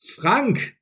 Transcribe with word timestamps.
Frank, 0.00 0.74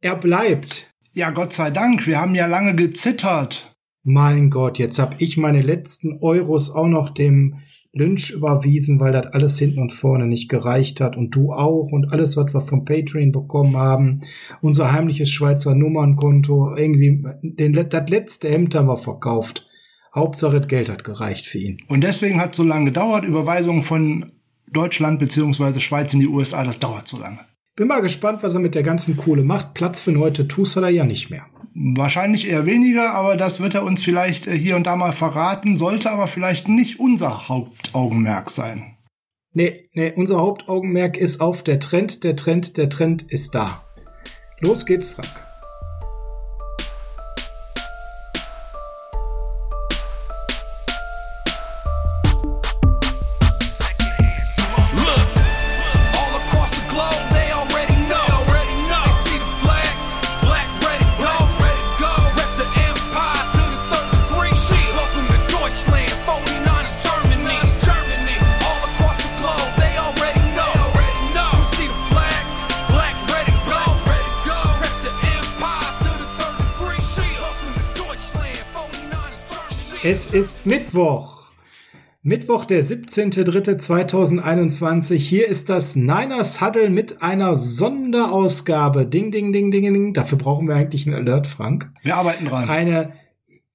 er 0.00 0.16
bleibt. 0.16 0.92
Ja, 1.12 1.30
Gott 1.30 1.52
sei 1.52 1.70
Dank, 1.70 2.06
wir 2.06 2.20
haben 2.20 2.34
ja 2.34 2.46
lange 2.46 2.74
gezittert. 2.74 3.76
Mein 4.02 4.50
Gott, 4.50 4.78
jetzt 4.78 4.98
hab 4.98 5.20
ich 5.22 5.36
meine 5.36 5.62
letzten 5.62 6.18
Euros 6.20 6.70
auch 6.70 6.88
noch 6.88 7.10
dem 7.10 7.60
Lynch 7.92 8.30
überwiesen, 8.30 9.00
weil 9.00 9.12
das 9.12 9.32
alles 9.32 9.58
hinten 9.58 9.80
und 9.80 9.92
vorne 9.92 10.26
nicht 10.26 10.48
gereicht 10.48 11.00
hat 11.00 11.16
und 11.16 11.34
du 11.34 11.52
auch 11.52 11.92
und 11.92 12.12
alles, 12.12 12.36
was 12.36 12.52
wir 12.52 12.60
vom 12.60 12.84
Patreon 12.84 13.32
bekommen 13.32 13.76
haben, 13.76 14.22
unser 14.60 14.92
heimliches 14.92 15.30
Schweizer 15.30 15.74
Nummernkonto, 15.74 16.76
irgendwie 16.76 17.24
den, 17.42 17.72
das 17.72 18.10
letzte 18.10 18.48
Hemd 18.48 18.74
haben 18.74 18.88
wir 18.88 18.98
verkauft. 18.98 19.66
Hauptsache, 20.14 20.60
das 20.60 20.68
Geld 20.68 20.88
hat 20.88 21.04
gereicht 21.04 21.46
für 21.46 21.58
ihn. 21.58 21.78
Und 21.88 22.02
deswegen 22.02 22.40
hat 22.40 22.50
es 22.50 22.56
so 22.56 22.64
lange 22.64 22.86
gedauert. 22.86 23.24
Überweisung 23.24 23.82
von 23.82 24.32
Deutschland 24.70 25.18
beziehungsweise 25.18 25.80
Schweiz 25.80 26.12
in 26.12 26.20
die 26.20 26.28
USA, 26.28 26.64
das 26.64 26.78
dauert 26.78 27.06
so 27.06 27.18
lange. 27.18 27.38
Bin 27.76 27.88
mal 27.88 28.00
gespannt, 28.00 28.42
was 28.42 28.54
er 28.54 28.60
mit 28.60 28.74
der 28.74 28.82
ganzen 28.82 29.18
Kohle 29.18 29.44
macht. 29.44 29.74
Platz 29.74 30.00
für 30.00 30.18
heute 30.18 30.48
tust 30.48 30.76
er 30.76 30.88
ja 30.88 31.04
nicht 31.04 31.28
mehr. 31.28 31.44
Wahrscheinlich 31.74 32.48
eher 32.48 32.64
weniger, 32.64 33.12
aber 33.12 33.36
das 33.36 33.60
wird 33.60 33.74
er 33.74 33.84
uns 33.84 34.02
vielleicht 34.02 34.46
äh, 34.46 34.56
hier 34.56 34.76
und 34.76 34.86
da 34.86 34.96
mal 34.96 35.12
verraten, 35.12 35.76
sollte 35.76 36.10
aber 36.10 36.26
vielleicht 36.26 36.68
nicht 36.68 36.98
unser 36.98 37.50
Hauptaugenmerk 37.50 38.48
sein. 38.48 38.96
Nee, 39.52 39.82
nee, 39.92 40.10
unser 40.16 40.38
Hauptaugenmerk 40.38 41.18
ist 41.18 41.42
auf 41.42 41.62
der 41.62 41.78
Trend, 41.78 42.24
der 42.24 42.34
Trend, 42.34 42.78
der 42.78 42.88
Trend 42.88 43.30
ist 43.30 43.54
da. 43.54 43.84
Los 44.60 44.86
geht's, 44.86 45.10
Frank. 45.10 45.45
Es 80.08 80.32
ist 80.32 80.66
Mittwoch. 80.66 81.50
Mittwoch, 82.22 82.64
der 82.64 82.84
17.03.2021. 82.84 85.16
Hier 85.16 85.48
ist 85.48 85.68
das 85.68 85.96
Niners 85.96 86.60
Huddle 86.60 86.90
mit 86.90 87.22
einer 87.22 87.56
Sonderausgabe. 87.56 89.04
Ding, 89.04 89.32
ding, 89.32 89.52
ding, 89.52 89.72
ding, 89.72 89.82
ding. 89.82 90.14
Dafür 90.14 90.38
brauchen 90.38 90.68
wir 90.68 90.76
eigentlich 90.76 91.08
einen 91.08 91.16
Alert, 91.16 91.48
Frank. 91.48 91.90
Wir 92.04 92.14
arbeiten 92.14 92.44
dran. 92.44 92.68
Eine, 92.68 93.14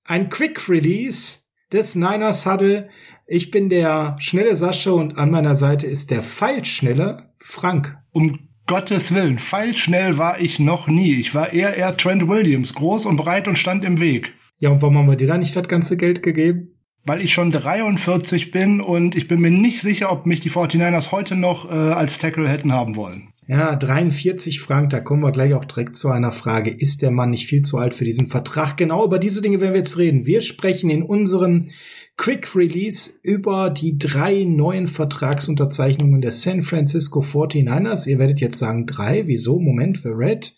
ein 0.05 0.29
Quick 0.29 0.69
Release 0.69 1.39
des 1.73 1.95
Niners 1.95 2.45
Huddle. 2.45 2.87
Ich 3.27 3.51
bin 3.51 3.67
der 3.67 4.15
schnelle 4.19 4.55
Sascha 4.55 4.91
und 4.91 5.17
an 5.17 5.31
meiner 5.31 5.55
Seite 5.55 5.85
ist 5.85 6.11
der 6.11 6.23
feilschnelle 6.23 7.33
Frank. 7.39 7.97
Um 8.13 8.47
Gottes 8.67 9.13
Willen, 9.13 9.37
feilschnell 9.37 10.17
war 10.17 10.39
ich 10.39 10.59
noch 10.59 10.87
nie. 10.87 11.15
Ich 11.15 11.35
war 11.35 11.51
eher 11.51 11.75
eher 11.75 11.97
Trent 11.97 12.29
Williams, 12.29 12.73
groß 12.73 13.05
und 13.05 13.17
breit 13.17 13.49
und 13.49 13.57
stand 13.57 13.83
im 13.83 13.99
Weg. 13.99 14.33
Ja, 14.61 14.69
und 14.69 14.83
warum 14.83 14.95
haben 14.95 15.09
wir 15.09 15.15
dir 15.15 15.27
da 15.27 15.39
nicht 15.39 15.55
das 15.55 15.67
ganze 15.67 15.97
Geld 15.97 16.21
gegeben? 16.21 16.75
Weil 17.03 17.21
ich 17.21 17.33
schon 17.33 17.51
43 17.51 18.51
bin 18.51 18.79
und 18.79 19.15
ich 19.15 19.27
bin 19.27 19.41
mir 19.41 19.49
nicht 19.49 19.81
sicher, 19.81 20.11
ob 20.11 20.27
mich 20.27 20.39
die 20.39 20.51
49ers 20.51 21.11
heute 21.11 21.35
noch 21.35 21.67
äh, 21.67 21.73
als 21.73 22.19
Tackle 22.19 22.47
hätten 22.47 22.71
haben 22.71 22.95
wollen. 22.95 23.29
Ja, 23.47 23.75
43 23.75 24.61
Frank, 24.61 24.91
da 24.91 24.99
kommen 24.99 25.23
wir 25.23 25.31
gleich 25.31 25.55
auch 25.55 25.65
direkt 25.65 25.97
zu 25.97 26.09
einer 26.09 26.31
Frage. 26.31 26.69
Ist 26.69 27.01
der 27.01 27.09
Mann 27.09 27.31
nicht 27.31 27.47
viel 27.47 27.63
zu 27.63 27.79
alt 27.79 27.95
für 27.95 28.05
diesen 28.05 28.27
Vertrag? 28.27 28.77
Genau 28.77 29.03
über 29.03 29.17
diese 29.17 29.41
Dinge 29.41 29.59
werden 29.59 29.73
wir 29.73 29.79
jetzt 29.79 29.97
reden. 29.97 30.27
Wir 30.27 30.41
sprechen 30.41 30.91
in 30.91 31.01
unserem 31.01 31.69
Quick 32.17 32.55
Release 32.55 33.09
über 33.23 33.71
die 33.71 33.97
drei 33.97 34.43
neuen 34.43 34.85
Vertragsunterzeichnungen 34.85 36.21
der 36.21 36.31
San 36.31 36.61
Francisco 36.61 37.21
49ers. 37.21 38.07
Ihr 38.07 38.19
werdet 38.19 38.41
jetzt 38.41 38.59
sagen, 38.59 38.85
drei, 38.85 39.25
wieso? 39.25 39.59
Moment, 39.59 39.97
für 39.97 40.15
Red 40.15 40.53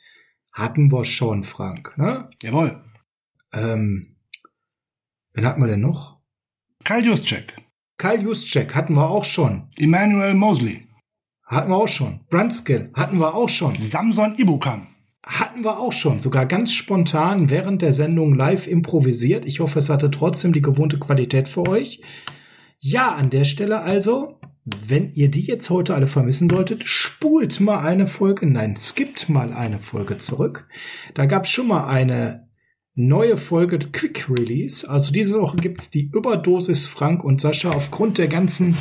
hatten 0.52 0.92
wir 0.92 1.06
schon, 1.06 1.44
Frank. 1.44 1.94
Ne? 1.96 2.28
Jawohl. 2.44 2.82
Ähm, 3.54 4.16
wen 5.34 5.46
hatten 5.46 5.62
wir 5.62 5.68
denn 5.68 5.82
noch? 5.82 6.20
Kyle 6.84 7.04
Juszczyk. 7.04 7.56
Kyle 7.98 8.22
Juszczyk 8.22 8.76
hatten 8.76 8.96
wir 8.96 9.10
auch 9.10 9.26
schon. 9.26 9.70
Emmanuel 9.78 10.34
Mosley. 10.34 10.88
Hatten 11.46 11.70
wir 11.70 11.78
auch 11.78 11.88
schon. 11.88 12.22
Brandskill 12.30 12.90
hatten 12.94 13.20
wir 13.20 13.36
auch 13.36 13.50
schon. 13.50 13.76
Samson 13.76 14.36
Ibukam. 14.38 14.88
Hatten 15.26 15.64
wir 15.64 15.80
auch 15.80 15.94
schon. 15.94 16.20
Sogar 16.20 16.46
ganz 16.46 16.74
spontan 16.74 17.50
während 17.50 17.82
der 17.82 17.94
Sendung 17.94 18.34
live 18.34 18.68
improvisiert. 18.68 19.46
Ich 19.46 19.60
hoffe, 19.60 19.80
es 19.80 19.90
hatte 19.90 20.12
trotzdem 20.12 20.52
die 20.52 20.62
gewohnte 20.62 21.00
Qualität 21.00 21.48
für 21.48 21.68
euch. 21.68 22.02
Ja, 22.80 23.14
an 23.16 23.30
der 23.30 23.46
Stelle 23.46 23.82
also, 23.82 24.40
wenn 24.66 25.10
ihr 25.14 25.30
die 25.30 25.46
jetzt 25.46 25.70
heute 25.70 25.96
alle 25.96 26.08
vermissen 26.08 26.50
solltet, 26.50 26.84
spult 26.84 27.60
mal 27.62 27.80
eine 27.80 28.08
Folge, 28.08 28.46
nein, 28.46 28.76
skippt 28.76 29.30
mal 29.30 29.54
eine 29.54 29.80
Folge 29.80 30.18
zurück. 30.18 30.68
Da 31.14 31.26
gab 31.26 31.46
es 31.46 31.52
schon 31.52 31.68
mal 31.68 31.88
eine 31.88 32.50
neue 32.96 33.38
Folge 33.38 33.80
Quick 33.80 34.30
Release. 34.30 34.88
Also 34.88 35.12
diese 35.12 35.40
Woche 35.40 35.58
gibt's 35.58 35.90
die 35.90 36.10
Überdosis 36.14 36.86
Frank 36.86 37.24
und 37.24 37.42
Sascha 37.42 37.72
aufgrund 37.72 38.18
der 38.18 38.28
ganzen 38.28 38.78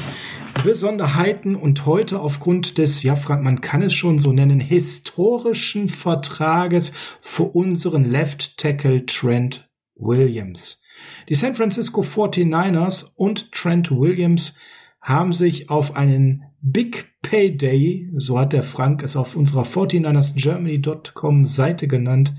Besonderheiten 0.62 1.56
und 1.56 1.86
heute 1.86 2.20
aufgrund 2.20 2.76
des, 2.78 3.02
ja 3.02 3.16
Frank, 3.16 3.42
man 3.42 3.62
kann 3.62 3.82
es 3.82 3.94
schon 3.94 4.18
so 4.18 4.32
nennen, 4.32 4.60
historischen 4.60 5.88
Vertrages 5.88 6.92
für 7.20 7.44
unseren 7.44 8.04
Left 8.04 8.58
Tackle 8.58 9.06
Trent 9.06 9.68
Williams. 9.96 10.80
Die 11.28 11.34
San 11.34 11.54
Francisco 11.54 12.02
49ers 12.02 13.14
und 13.16 13.50
Trent 13.52 13.90
Williams 13.90 14.56
haben 15.00 15.32
sich 15.32 15.70
auf 15.70 15.96
einen 15.96 16.44
Big 16.60 17.06
Payday, 17.22 18.10
so 18.16 18.38
hat 18.38 18.52
der 18.52 18.62
Frank 18.62 19.02
es 19.02 19.16
auf 19.16 19.34
unserer 19.34 19.62
49ersgermany.com 19.62 21.46
Seite 21.46 21.88
genannt, 21.88 22.34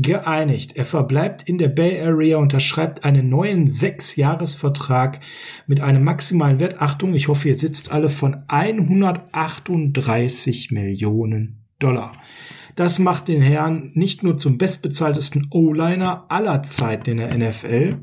geeinigt. 0.00 0.76
Er 0.76 0.84
verbleibt 0.84 1.48
in 1.48 1.58
der 1.58 1.68
Bay 1.68 2.00
Area, 2.00 2.38
unterschreibt 2.38 3.04
einen 3.04 3.28
neuen 3.28 3.68
Sechsjahresvertrag 3.68 5.20
mit 5.66 5.80
einem 5.80 6.02
maximalen 6.04 6.58
Wert, 6.58 6.80
Achtung, 6.80 7.14
ich 7.14 7.28
hoffe, 7.28 7.48
ihr 7.48 7.56
sitzt 7.56 7.92
alle, 7.92 8.08
von 8.08 8.44
138 8.48 10.70
Millionen 10.70 11.66
Dollar. 11.78 12.14
Das 12.76 12.98
macht 12.98 13.28
den 13.28 13.42
Herrn 13.42 13.90
nicht 13.94 14.22
nur 14.22 14.38
zum 14.38 14.56
bestbezahltesten 14.56 15.48
O-Liner 15.50 16.24
aller 16.28 16.62
Zeiten 16.62 17.10
in 17.10 17.18
der 17.18 17.36
NFL, 17.36 17.98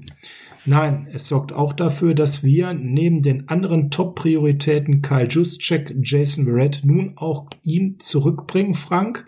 Nein, 0.70 1.08
es 1.14 1.30
sorgt 1.30 1.54
auch 1.54 1.72
dafür, 1.72 2.14
dass 2.14 2.44
wir 2.44 2.74
neben 2.74 3.22
den 3.22 3.48
anderen 3.48 3.90
Top-Prioritäten 3.90 5.02
Kyle 5.02 5.30
Juszczyk, 5.30 5.96
Jason 6.02 6.44
Verrett 6.44 6.82
nun 6.84 7.14
auch 7.16 7.46
ihn 7.64 7.96
zurückbringen, 8.00 8.74
Frank. 8.74 9.26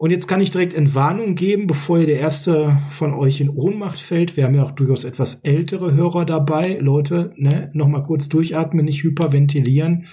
Und 0.00 0.12
jetzt 0.12 0.28
kann 0.28 0.40
ich 0.40 0.52
direkt 0.52 0.74
Entwarnung 0.74 1.34
geben, 1.34 1.66
bevor 1.66 1.98
ihr 1.98 2.06
der 2.06 2.20
erste 2.20 2.80
von 2.88 3.14
euch 3.14 3.40
in 3.40 3.50
Ohnmacht 3.50 3.98
fällt. 3.98 4.36
Wir 4.36 4.44
haben 4.44 4.54
ja 4.54 4.62
auch 4.62 4.70
durchaus 4.70 5.02
etwas 5.02 5.40
ältere 5.42 5.92
Hörer 5.92 6.24
dabei. 6.24 6.78
Leute, 6.80 7.32
ne, 7.36 7.68
nochmal 7.74 8.04
kurz 8.04 8.28
durchatmen, 8.28 8.84
nicht 8.84 9.02
hyperventilieren. 9.02 10.06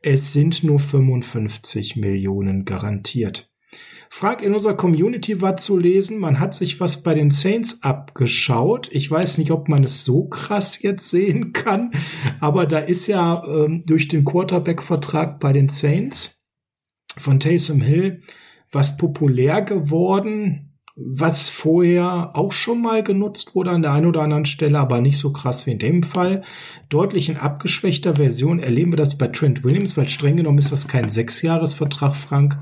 Es 0.00 0.32
sind 0.32 0.62
nur 0.62 0.78
55 0.78 1.96
Millionen 1.96 2.64
garantiert. 2.64 3.50
Frag 4.10 4.42
in 4.42 4.54
unserer 4.54 4.76
Community 4.76 5.40
war 5.40 5.56
zu 5.56 5.76
lesen, 5.76 6.18
man 6.18 6.38
hat 6.38 6.54
sich 6.54 6.78
was 6.78 7.02
bei 7.02 7.14
den 7.14 7.32
Saints 7.32 7.82
abgeschaut. 7.82 8.90
Ich 8.92 9.10
weiß 9.10 9.38
nicht, 9.38 9.50
ob 9.50 9.68
man 9.68 9.82
es 9.82 10.04
so 10.04 10.28
krass 10.28 10.80
jetzt 10.82 11.10
sehen 11.10 11.52
kann, 11.52 11.90
aber 12.38 12.66
da 12.66 12.78
ist 12.78 13.08
ja 13.08 13.42
ähm, 13.44 13.82
durch 13.86 14.06
den 14.06 14.22
Quarterback-Vertrag 14.22 15.40
bei 15.40 15.52
den 15.52 15.68
Saints 15.68 16.46
von 17.18 17.40
Taysom 17.40 17.80
Hill 17.80 18.22
was 18.72 18.96
populär 18.96 19.62
geworden, 19.62 20.72
was 20.94 21.48
vorher 21.48 22.32
auch 22.34 22.52
schon 22.52 22.82
mal 22.82 23.02
genutzt 23.02 23.54
wurde 23.54 23.70
an 23.70 23.82
der 23.82 23.92
einen 23.92 24.06
oder 24.06 24.22
anderen 24.22 24.44
Stelle, 24.44 24.78
aber 24.78 25.00
nicht 25.00 25.18
so 25.18 25.32
krass 25.32 25.66
wie 25.66 25.72
in 25.72 25.78
dem 25.78 26.02
Fall. 26.02 26.42
Deutlich 26.88 27.28
in 27.28 27.36
abgeschwächter 27.36 28.16
Version 28.16 28.58
erleben 28.58 28.92
wir 28.92 28.96
das 28.96 29.16
bei 29.16 29.28
Trent 29.28 29.64
Williams, 29.64 29.96
weil 29.96 30.08
streng 30.08 30.36
genommen 30.36 30.58
ist 30.58 30.72
das 30.72 30.88
kein 30.88 31.08
Sechsjahresvertrag, 31.08 32.14
Frank, 32.16 32.58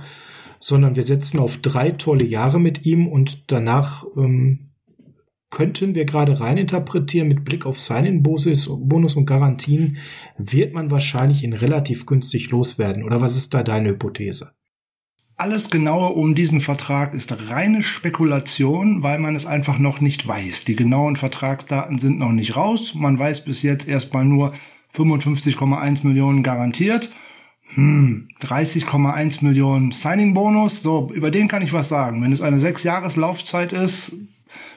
sondern 0.60 0.94
wir 0.94 1.02
setzen 1.02 1.38
auf 1.38 1.58
drei 1.58 1.90
tolle 1.90 2.24
Jahre 2.24 2.60
mit 2.60 2.86
ihm 2.86 3.08
und 3.08 3.50
danach 3.50 4.04
ähm, 4.16 4.70
könnten 5.50 5.96
wir 5.96 6.04
gerade 6.04 6.38
reininterpretieren 6.38 7.26
mit 7.26 7.44
Blick 7.44 7.66
auf 7.66 7.80
seinen 7.80 8.22
Bonus 8.22 9.16
und 9.16 9.26
Garantien, 9.26 9.96
wird 10.38 10.72
man 10.72 10.92
wahrscheinlich 10.92 11.42
ihn 11.42 11.52
relativ 11.52 12.06
günstig 12.06 12.50
loswerden. 12.50 13.02
Oder 13.02 13.20
was 13.20 13.36
ist 13.36 13.52
da 13.52 13.64
deine 13.64 13.90
Hypothese? 13.90 14.52
Alles 15.40 15.70
genaue 15.70 16.10
um 16.10 16.34
diesen 16.34 16.60
Vertrag 16.60 17.14
ist 17.14 17.32
reine 17.48 17.82
Spekulation, 17.82 19.02
weil 19.02 19.18
man 19.18 19.34
es 19.34 19.46
einfach 19.46 19.78
noch 19.78 20.02
nicht 20.02 20.28
weiß. 20.28 20.64
Die 20.64 20.76
genauen 20.76 21.16
Vertragsdaten 21.16 21.98
sind 21.98 22.18
noch 22.18 22.32
nicht 22.32 22.56
raus. 22.56 22.92
Man 22.94 23.18
weiß 23.18 23.46
bis 23.46 23.62
jetzt 23.62 23.88
erstmal 23.88 24.26
nur 24.26 24.52
55,1 24.94 26.06
Millionen 26.06 26.42
garantiert. 26.42 27.10
Hm, 27.72 28.28
30,1 28.42 29.42
Millionen 29.42 29.92
Signing-Bonus. 29.92 30.82
So, 30.82 31.10
über 31.14 31.30
den 31.30 31.48
kann 31.48 31.62
ich 31.62 31.72
was 31.72 31.88
sagen. 31.88 32.22
Wenn 32.22 32.32
es 32.32 32.42
eine 32.42 32.58
sechs 32.58 32.82
Jahres 32.82 33.16
Laufzeit 33.16 33.72
ist, 33.72 34.12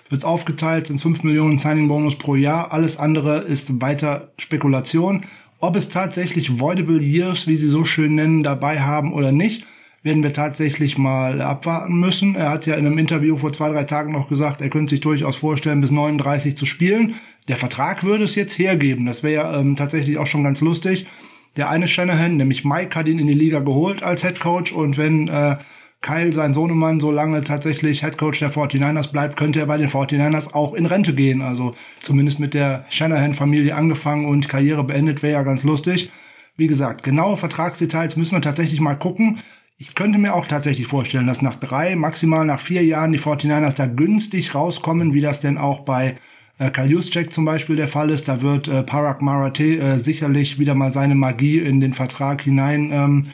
wird 0.07 0.19
es 0.19 0.23
aufgeteilt, 0.23 0.87
sind 0.87 1.01
5 1.01 1.23
Millionen 1.23 1.57
Signing-Bonus 1.57 2.17
pro 2.17 2.35
Jahr. 2.35 2.71
Alles 2.71 2.95
andere 2.95 3.39
ist 3.39 3.81
weiter 3.81 4.31
Spekulation. 4.37 5.25
Ob 5.59 5.75
es 5.75 5.89
tatsächlich 5.89 6.61
Voidable 6.61 7.01
Years, 7.01 7.47
wie 7.47 7.57
sie 7.57 7.67
so 7.67 7.83
schön 7.83 8.15
nennen, 8.15 8.43
dabei 8.43 8.79
haben 8.79 9.11
oder 9.11 9.33
nicht, 9.33 9.65
werden 10.03 10.21
wir 10.21 10.33
tatsächlich 10.33 10.97
mal 10.97 11.41
abwarten 11.41 11.99
müssen. 11.99 12.35
Er 12.35 12.49
hat 12.49 12.65
ja 12.65 12.75
in 12.75 12.85
einem 12.85 12.97
Interview 12.97 13.37
vor 13.37 13.53
zwei, 13.53 13.69
drei 13.69 13.85
Tagen 13.85 14.11
noch 14.11 14.27
gesagt, 14.27 14.61
er 14.61 14.69
könnte 14.69 14.91
sich 14.91 14.99
durchaus 14.99 15.37
vorstellen, 15.37 15.81
bis 15.81 15.91
39 15.91 16.55
zu 16.57 16.65
spielen. 16.65 17.15
Der 17.47 17.57
Vertrag 17.57 18.03
würde 18.03 18.25
es 18.25 18.35
jetzt 18.35 18.57
hergeben. 18.59 19.05
Das 19.05 19.23
wäre 19.23 19.33
ja 19.33 19.59
ähm, 19.59 19.75
tatsächlich 19.75 20.17
auch 20.17 20.27
schon 20.27 20.43
ganz 20.43 20.61
lustig. 20.61 21.07
Der 21.55 21.69
eine 21.69 21.87
Shanahan, 21.87 22.37
nämlich 22.37 22.65
Mike, 22.65 22.95
hat 22.95 23.07
ihn 23.07 23.19
in 23.19 23.27
die 23.27 23.33
Liga 23.33 23.59
geholt 23.59 24.03
als 24.03 24.23
Head 24.23 24.39
Coach 24.39 24.71
und 24.71 24.97
wenn 24.97 25.27
äh, 25.29 25.57
Kyle, 26.01 26.33
sein 26.33 26.53
Sohnemann, 26.53 26.99
so 26.99 27.11
lange 27.11 27.43
tatsächlich 27.43 28.01
Head 28.01 28.17
Coach 28.17 28.39
der 28.39 28.51
49ers 28.51 29.11
bleibt, 29.11 29.37
könnte 29.37 29.61
er 29.61 29.67
bei 29.67 29.77
den 29.77 29.89
49ers 29.89 30.53
auch 30.53 30.73
in 30.73 30.85
Rente 30.85 31.13
gehen. 31.13 31.41
Also 31.41 31.75
zumindest 32.01 32.39
mit 32.39 32.53
der 32.53 32.85
Shanahan-Familie 32.89 33.73
angefangen 33.73 34.25
und 34.25 34.49
Karriere 34.49 34.83
beendet, 34.83 35.23
wäre 35.23 35.33
ja 35.33 35.43
ganz 35.43 35.63
lustig. 35.63 36.11
Wie 36.57 36.67
gesagt, 36.67 37.03
genaue 37.03 37.37
Vertragsdetails 37.37 38.17
müssen 38.17 38.35
wir 38.35 38.41
tatsächlich 38.41 38.81
mal 38.81 38.95
gucken. 38.95 39.39
Ich 39.77 39.95
könnte 39.95 40.19
mir 40.19 40.33
auch 40.33 40.47
tatsächlich 40.47 40.87
vorstellen, 40.87 41.27
dass 41.27 41.41
nach 41.41 41.55
drei, 41.55 41.95
maximal 41.95 42.45
nach 42.45 42.59
vier 42.59 42.83
Jahren 42.85 43.11
die 43.11 43.19
49ers 43.19 43.75
da 43.75 43.87
günstig 43.87 44.55
rauskommen, 44.55 45.13
wie 45.13 45.21
das 45.21 45.39
denn 45.39 45.57
auch 45.57 45.81
bei 45.81 46.15
äh, 46.59 46.69
Kyle 46.69 46.87
Juszczyk 46.87 47.33
zum 47.33 47.45
Beispiel 47.45 47.75
der 47.75 47.87
Fall 47.87 48.09
ist. 48.09 48.27
Da 48.27 48.41
wird 48.41 48.67
äh, 48.67 48.83
Parag 48.83 49.21
Marathi 49.21 49.77
äh, 49.77 49.97
sicherlich 49.97 50.59
wieder 50.59 50.75
mal 50.75 50.91
seine 50.91 51.15
Magie 51.15 51.59
in 51.59 51.81
den 51.81 51.93
Vertrag 51.93 52.41
hinein 52.41 52.91
ähm, 52.91 53.27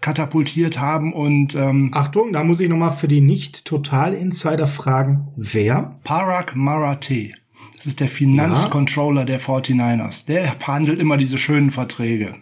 katapultiert 0.00 0.80
haben 0.80 1.12
und 1.12 1.54
ähm, 1.54 1.90
Achtung, 1.94 2.32
da 2.32 2.42
muss 2.42 2.60
ich 2.60 2.68
nochmal 2.68 2.90
für 2.90 3.06
die 3.06 3.20
Nicht-Total-Insider 3.20 4.66
fragen, 4.66 5.28
wer? 5.36 5.98
Parag 6.02 6.56
Marathi. 6.56 7.34
Das 7.76 7.86
ist 7.86 8.00
der 8.00 8.08
Finanzcontroller 8.08 9.22
ja. 9.22 9.26
der 9.26 9.40
49ers. 9.40 10.26
Der 10.26 10.56
verhandelt 10.58 10.98
immer 10.98 11.16
diese 11.16 11.38
schönen 11.38 11.70
Verträge. 11.70 12.34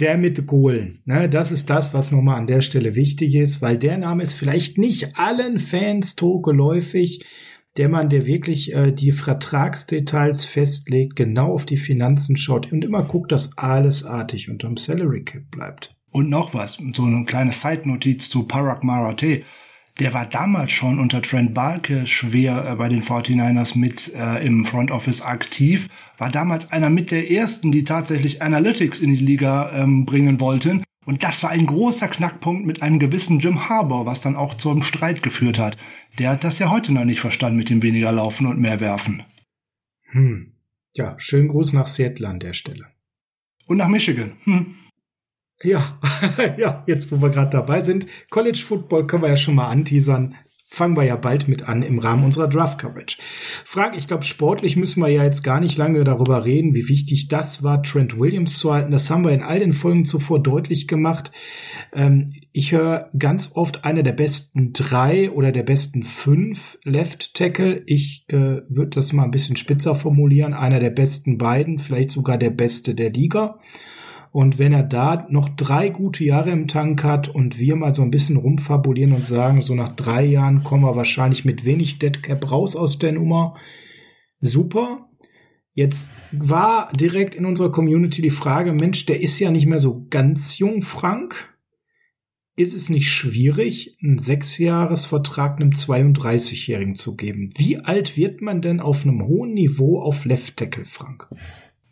Der 0.00 0.16
mit 0.16 0.46
Gohlen. 0.46 1.00
Ne, 1.06 1.28
das 1.28 1.50
ist 1.50 1.70
das, 1.70 1.92
was 1.92 2.12
nochmal 2.12 2.36
an 2.36 2.46
der 2.46 2.60
Stelle 2.60 2.94
wichtig 2.94 3.34
ist, 3.34 3.60
weil 3.60 3.76
der 3.76 3.98
Name 3.98 4.22
ist 4.22 4.34
vielleicht 4.34 4.78
nicht 4.78 5.18
allen 5.18 5.58
Fans 5.58 6.14
so 6.18 6.40
geläufig. 6.40 7.24
Der 7.76 7.88
Mann, 7.88 8.08
der 8.08 8.26
wirklich 8.26 8.72
äh, 8.74 8.92
die 8.92 9.12
Vertragsdetails 9.12 10.44
festlegt, 10.44 11.16
genau 11.16 11.52
auf 11.52 11.64
die 11.64 11.76
Finanzen 11.76 12.36
schaut 12.36 12.72
und 12.72 12.84
immer 12.84 13.02
guckt, 13.02 13.32
dass 13.32 13.56
alles 13.58 14.04
artig 14.04 14.48
unterm 14.48 14.76
Salary 14.76 15.24
Cap 15.24 15.50
bleibt. 15.50 15.94
Und 16.10 16.30
noch 16.30 16.54
was, 16.54 16.78
so 16.94 17.04
eine 17.04 17.24
kleine 17.24 17.52
Side-Notiz 17.52 18.28
zu 18.28 18.44
Parag 18.44 18.82
Marathi. 18.82 19.44
Der 19.98 20.14
war 20.14 20.26
damals 20.26 20.70
schon 20.70 21.00
unter 21.00 21.22
Trent 21.22 21.54
Barke 21.54 22.06
schwer 22.06 22.70
äh, 22.70 22.76
bei 22.76 22.88
den 22.88 23.02
49ers 23.02 23.76
mit 23.76 24.12
äh, 24.14 24.44
im 24.46 24.64
Front 24.64 24.90
Office 24.92 25.22
aktiv. 25.22 25.88
War 26.18 26.30
damals 26.30 26.70
einer 26.70 26.88
mit 26.88 27.10
der 27.10 27.30
ersten, 27.30 27.72
die 27.72 27.84
tatsächlich 27.84 28.40
Analytics 28.40 29.00
in 29.00 29.14
die 29.14 29.24
Liga 29.24 29.72
ähm, 29.74 30.06
bringen 30.06 30.38
wollten. 30.38 30.84
Und 31.04 31.24
das 31.24 31.42
war 31.42 31.50
ein 31.50 31.66
großer 31.66 32.06
Knackpunkt 32.06 32.66
mit 32.66 32.82
einem 32.82 32.98
gewissen 32.98 33.40
Jim 33.40 33.68
Harbour, 33.68 34.06
was 34.06 34.20
dann 34.20 34.36
auch 34.36 34.54
zum 34.54 34.82
Streit 34.82 35.22
geführt 35.22 35.58
hat. 35.58 35.76
Der 36.18 36.30
hat 36.30 36.44
das 36.44 36.58
ja 36.58 36.70
heute 36.70 36.92
noch 36.92 37.04
nicht 37.04 37.20
verstanden 37.20 37.56
mit 37.56 37.70
dem 37.70 37.82
weniger 37.82 38.12
Laufen 38.12 38.46
und 38.46 38.60
mehr 38.60 38.78
Werfen. 38.80 39.22
Hm. 40.10 40.52
Ja, 40.94 41.14
schönen 41.18 41.48
Gruß 41.48 41.72
nach 41.72 41.86
Seattle 41.86 42.28
an 42.28 42.40
der 42.40 42.52
Stelle. 42.52 42.86
Und 43.66 43.78
nach 43.78 43.88
Michigan. 43.88 44.32
Hm. 44.44 44.74
Ja, 45.62 45.98
ja, 46.56 46.84
jetzt 46.86 47.10
wo 47.10 47.20
wir 47.20 47.30
gerade 47.30 47.50
dabei 47.50 47.80
sind, 47.80 48.06
College 48.30 48.62
Football 48.66 49.06
können 49.06 49.22
wir 49.22 49.30
ja 49.30 49.36
schon 49.36 49.56
mal 49.56 49.68
anteasern. 49.68 50.36
Fangen 50.70 50.98
wir 50.98 51.04
ja 51.04 51.16
bald 51.16 51.48
mit 51.48 51.66
an 51.66 51.82
im 51.82 51.98
Rahmen 51.98 52.24
unserer 52.24 52.46
Draft 52.46 52.78
Coverage. 52.78 53.16
Frank, 53.64 53.96
ich 53.96 54.06
glaube, 54.06 54.24
sportlich 54.24 54.76
müssen 54.76 55.00
wir 55.00 55.08
ja 55.08 55.24
jetzt 55.24 55.42
gar 55.42 55.60
nicht 55.60 55.78
lange 55.78 56.04
darüber 56.04 56.44
reden, 56.44 56.74
wie 56.74 56.88
wichtig 56.88 57.28
das 57.28 57.62
war, 57.62 57.82
Trent 57.82 58.18
Williams 58.18 58.58
zu 58.58 58.70
halten. 58.70 58.92
Das 58.92 59.10
haben 59.10 59.24
wir 59.24 59.32
in 59.32 59.42
all 59.42 59.60
den 59.60 59.72
Folgen 59.72 60.04
zuvor 60.04 60.42
deutlich 60.42 60.86
gemacht. 60.86 61.32
Ähm, 61.94 62.34
ich 62.52 62.72
höre 62.72 63.08
ganz 63.18 63.52
oft 63.54 63.86
einer 63.86 64.02
der 64.02 64.12
besten 64.12 64.74
drei 64.74 65.30
oder 65.30 65.52
der 65.52 65.62
besten 65.62 66.02
fünf 66.02 66.78
Left 66.84 67.32
Tackle. 67.32 67.82
Ich 67.86 68.26
äh, 68.28 68.60
würde 68.68 68.90
das 68.90 69.14
mal 69.14 69.24
ein 69.24 69.30
bisschen 69.30 69.56
spitzer 69.56 69.94
formulieren. 69.94 70.52
Einer 70.52 70.80
der 70.80 70.90
besten 70.90 71.38
beiden, 71.38 71.78
vielleicht 71.78 72.10
sogar 72.10 72.36
der 72.36 72.50
beste 72.50 72.94
der 72.94 73.10
Liga. 73.10 73.58
Und 74.30 74.58
wenn 74.58 74.72
er 74.72 74.82
da 74.82 75.26
noch 75.30 75.48
drei 75.48 75.88
gute 75.88 76.24
Jahre 76.24 76.50
im 76.50 76.68
Tank 76.68 77.02
hat 77.02 77.28
und 77.28 77.58
wir 77.58 77.76
mal 77.76 77.94
so 77.94 78.02
ein 78.02 78.10
bisschen 78.10 78.36
rumfabulieren 78.36 79.12
und 79.12 79.24
sagen, 79.24 79.62
so 79.62 79.74
nach 79.74 79.94
drei 79.96 80.24
Jahren 80.24 80.62
kommen 80.62 80.84
wir 80.84 80.96
wahrscheinlich 80.96 81.44
mit 81.44 81.64
wenig 81.64 81.98
Deadcap 81.98 82.50
raus 82.50 82.76
aus 82.76 82.98
der 82.98 83.12
Nummer, 83.12 83.56
super. 84.40 85.08
Jetzt 85.74 86.10
war 86.32 86.92
direkt 86.92 87.34
in 87.34 87.44
unserer 87.44 87.70
Community 87.70 88.20
die 88.20 88.30
Frage, 88.30 88.72
Mensch, 88.72 89.06
der 89.06 89.20
ist 89.22 89.38
ja 89.38 89.50
nicht 89.50 89.66
mehr 89.66 89.78
so 89.78 90.06
ganz 90.10 90.58
jung, 90.58 90.82
Frank. 90.82 91.54
Ist 92.56 92.74
es 92.74 92.90
nicht 92.90 93.08
schwierig, 93.08 93.96
einen 94.02 94.18
Sechsjahresvertrag 94.18 95.60
einem 95.60 95.70
32-Jährigen 95.70 96.96
zu 96.96 97.14
geben? 97.14 97.50
Wie 97.56 97.78
alt 97.78 98.16
wird 98.16 98.42
man 98.42 98.60
denn 98.60 98.80
auf 98.80 99.04
einem 99.04 99.24
hohen 99.24 99.54
Niveau 99.54 100.02
auf 100.02 100.24
Left 100.24 100.56
Tackle, 100.56 100.84
Frank? 100.84 101.28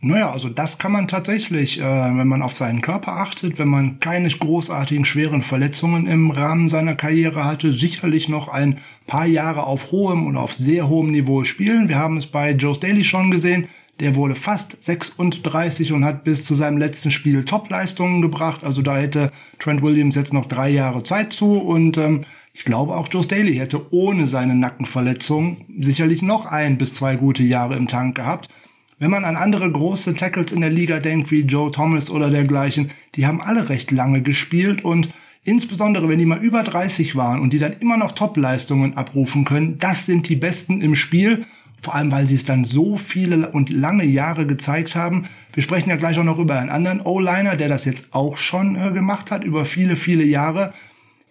Naja, 0.00 0.30
also 0.30 0.50
das 0.50 0.76
kann 0.76 0.92
man 0.92 1.08
tatsächlich, 1.08 1.80
äh, 1.80 1.82
wenn 1.82 2.28
man 2.28 2.42
auf 2.42 2.56
seinen 2.56 2.82
Körper 2.82 3.12
achtet, 3.12 3.58
wenn 3.58 3.68
man 3.68 3.98
keine 3.98 4.28
großartigen 4.28 5.06
schweren 5.06 5.42
Verletzungen 5.42 6.06
im 6.06 6.30
Rahmen 6.30 6.68
seiner 6.68 6.94
Karriere 6.94 7.44
hatte, 7.44 7.72
sicherlich 7.72 8.28
noch 8.28 8.48
ein 8.48 8.78
paar 9.06 9.24
Jahre 9.24 9.64
auf 9.64 9.92
hohem 9.92 10.26
und 10.26 10.36
auf 10.36 10.52
sehr 10.52 10.88
hohem 10.88 11.12
Niveau 11.12 11.44
spielen. 11.44 11.88
Wir 11.88 11.98
haben 11.98 12.18
es 12.18 12.26
bei 12.26 12.52
Joe 12.52 12.74
Staley 12.74 13.04
schon 13.04 13.30
gesehen. 13.30 13.68
Der 13.98 14.14
wurde 14.14 14.34
fast 14.34 14.76
36 14.84 15.92
und 15.92 16.04
hat 16.04 16.24
bis 16.24 16.44
zu 16.44 16.54
seinem 16.54 16.76
letzten 16.76 17.10
Spiel 17.10 17.44
Topleistungen 17.44 18.20
gebracht. 18.20 18.64
Also 18.64 18.82
da 18.82 18.98
hätte 18.98 19.32
Trent 19.58 19.80
Williams 19.80 20.14
jetzt 20.14 20.34
noch 20.34 20.44
drei 20.44 20.68
Jahre 20.68 21.02
Zeit 21.04 21.32
zu 21.32 21.54
und 21.54 21.96
ähm, 21.96 22.20
ich 22.52 22.64
glaube 22.64 22.94
auch 22.94 23.08
Joe 23.10 23.24
Staley 23.24 23.56
hätte 23.56 23.92
ohne 23.92 24.26
seine 24.26 24.54
Nackenverletzung 24.54 25.64
sicherlich 25.80 26.20
noch 26.20 26.44
ein 26.44 26.76
bis 26.76 26.92
zwei 26.92 27.16
gute 27.16 27.42
Jahre 27.42 27.76
im 27.76 27.88
Tank 27.88 28.14
gehabt. 28.14 28.50
Wenn 28.98 29.10
man 29.10 29.26
an 29.26 29.36
andere 29.36 29.70
große 29.70 30.14
Tackles 30.14 30.52
in 30.52 30.62
der 30.62 30.70
Liga 30.70 31.00
denkt, 31.00 31.30
wie 31.30 31.42
Joe 31.42 31.70
Thomas 31.70 32.08
oder 32.08 32.30
dergleichen, 32.30 32.92
die 33.14 33.26
haben 33.26 33.42
alle 33.42 33.68
recht 33.68 33.90
lange 33.90 34.22
gespielt 34.22 34.82
und 34.82 35.10
insbesondere 35.44 36.08
wenn 36.08 36.18
die 36.18 36.24
mal 36.24 36.42
über 36.42 36.62
30 36.62 37.14
waren 37.14 37.40
und 37.40 37.52
die 37.52 37.58
dann 37.58 37.74
immer 37.74 37.98
noch 37.98 38.12
Topleistungen 38.12 38.96
abrufen 38.96 39.44
können, 39.44 39.78
das 39.78 40.06
sind 40.06 40.30
die 40.30 40.36
Besten 40.36 40.80
im 40.80 40.96
Spiel. 40.96 41.42
Vor 41.82 41.94
allem, 41.94 42.10
weil 42.10 42.26
sie 42.26 42.36
es 42.36 42.44
dann 42.44 42.64
so 42.64 42.96
viele 42.96 43.50
und 43.50 43.68
lange 43.68 44.04
Jahre 44.04 44.46
gezeigt 44.46 44.96
haben. 44.96 45.26
Wir 45.52 45.62
sprechen 45.62 45.90
ja 45.90 45.96
gleich 45.96 46.18
auch 46.18 46.24
noch 46.24 46.38
über 46.38 46.58
einen 46.58 46.70
anderen 46.70 47.02
O-Liner, 47.02 47.56
der 47.56 47.68
das 47.68 47.84
jetzt 47.84 48.06
auch 48.12 48.38
schon 48.38 48.76
äh, 48.76 48.92
gemacht 48.92 49.30
hat, 49.30 49.44
über 49.44 49.66
viele, 49.66 49.96
viele 49.96 50.24
Jahre. 50.24 50.72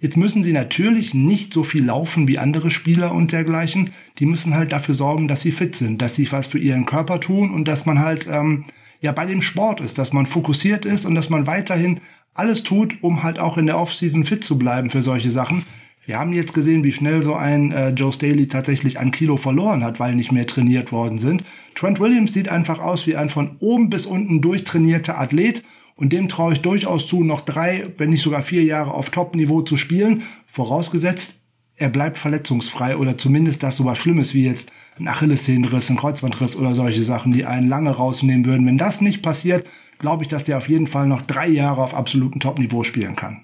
Jetzt 0.06 0.18
müssen 0.18 0.44
sie 0.44 0.54
natürlich 0.54 1.16
nicht 1.16 1.52
so 1.52 1.64
viel 1.64 1.84
laufen 1.84 2.28
wie 2.28 2.38
andere 2.38 2.70
Spieler 2.70 3.12
und 3.12 3.32
dergleichen. 3.32 3.90
Die 4.20 4.28
müssen 4.28 4.54
halt 4.54 4.72
dafür 4.72 4.94
sorgen, 4.94 5.28
dass 5.28 5.42
sie 5.42 5.52
fit 5.52 5.76
sind, 5.76 6.00
dass 6.00 6.14
sie 6.14 6.32
was 6.32 6.46
für 6.46 6.60
ihren 6.60 6.86
Körper 6.86 7.20
tun 7.20 7.50
und 7.50 7.68
dass 7.68 7.88
man 7.88 7.98
halt 7.98 8.28
ähm, 8.32 8.66
ja 9.02 9.12
bei 9.14 9.26
dem 9.26 9.42
Sport 9.42 9.82
ist, 9.82 9.98
dass 9.98 10.14
man 10.14 10.28
fokussiert 10.28 10.86
ist 10.86 11.08
und 11.08 11.16
dass 11.16 11.32
man 11.32 11.48
weiterhin 11.48 12.02
alles 12.36 12.62
tut, 12.62 13.02
um 13.02 13.24
halt 13.24 13.40
auch 13.40 13.58
in 13.58 13.66
der 13.66 13.80
Offseason 13.80 14.26
fit 14.26 14.44
zu 14.44 14.60
bleiben 14.60 14.92
für 14.92 15.02
solche 15.02 15.32
Sachen. 15.32 15.66
Wir 16.06 16.20
haben 16.20 16.34
jetzt 16.34 16.54
gesehen, 16.54 16.84
wie 16.84 16.92
schnell 16.92 17.24
so 17.24 17.34
ein 17.34 17.72
äh, 17.72 17.90
Joe 17.90 18.14
Staley 18.14 18.48
tatsächlich 18.48 19.00
ein 19.00 19.10
Kilo 19.10 19.38
verloren 19.38 19.84
hat, 19.84 20.00
weil 20.00 20.14
nicht 20.14 20.32
mehr 20.32 20.46
trainiert 20.46 20.92
worden 20.92 21.18
sind. 21.18 21.44
Trent 21.74 22.00
Williams 22.00 22.32
sieht 22.32 22.48
einfach 22.48 22.78
aus 22.78 23.08
wie 23.08 23.16
ein 23.16 23.32
von 23.32 23.56
oben 23.60 23.90
bis 23.90 24.06
unten 24.06 24.40
durchtrainierter 24.40 25.20
Athlet 25.20 25.64
und 25.96 26.12
dem 26.12 26.28
traue 26.28 26.54
ich 26.54 26.62
durchaus 26.62 27.08
zu, 27.08 27.24
noch 27.24 27.42
drei, 27.42 27.88
wenn 27.98 28.10
nicht 28.10 28.22
sogar 28.22 28.44
vier 28.44 28.64
Jahre 28.64 28.94
auf 28.94 29.10
Top-Niveau 29.10 29.62
zu 29.62 29.78
spielen. 29.78 30.24
Vorausgesetzt, 30.46 31.36
er 31.78 31.90
bleibt 31.90 32.18
verletzungsfrei 32.18 32.98
oder 32.98 33.18
zumindest 33.18 33.64
das 33.64 33.78
sowas 33.78 33.98
Schlimmes 33.98 34.34
wie 34.34 34.46
jetzt 34.46 34.72
ein 34.98 35.08
Achillessehnenriss, 35.08 35.90
ein 35.90 35.98
Kreuzbandriss 35.98 36.56
oder 36.56 36.76
solche 36.76 37.02
Sachen, 37.02 37.34
die 37.34 37.46
einen 37.46 37.68
lange 37.68 37.92
rausnehmen 37.92 38.46
würden. 38.46 38.66
Wenn 38.66 38.78
das 38.78 39.02
nicht 39.02 39.22
passiert, 39.22 39.66
glaube 40.00 40.24
ich, 40.24 40.28
dass 40.28 40.44
der 40.44 40.58
auf 40.58 40.70
jeden 40.70 40.88
Fall 40.88 41.08
noch 41.08 41.22
drei 41.22 41.48
Jahre 41.48 41.82
auf 41.82 41.94
absolutem 41.94 42.40
Top-Niveau 42.40 42.84
spielen 42.84 43.16
kann. 43.16 43.42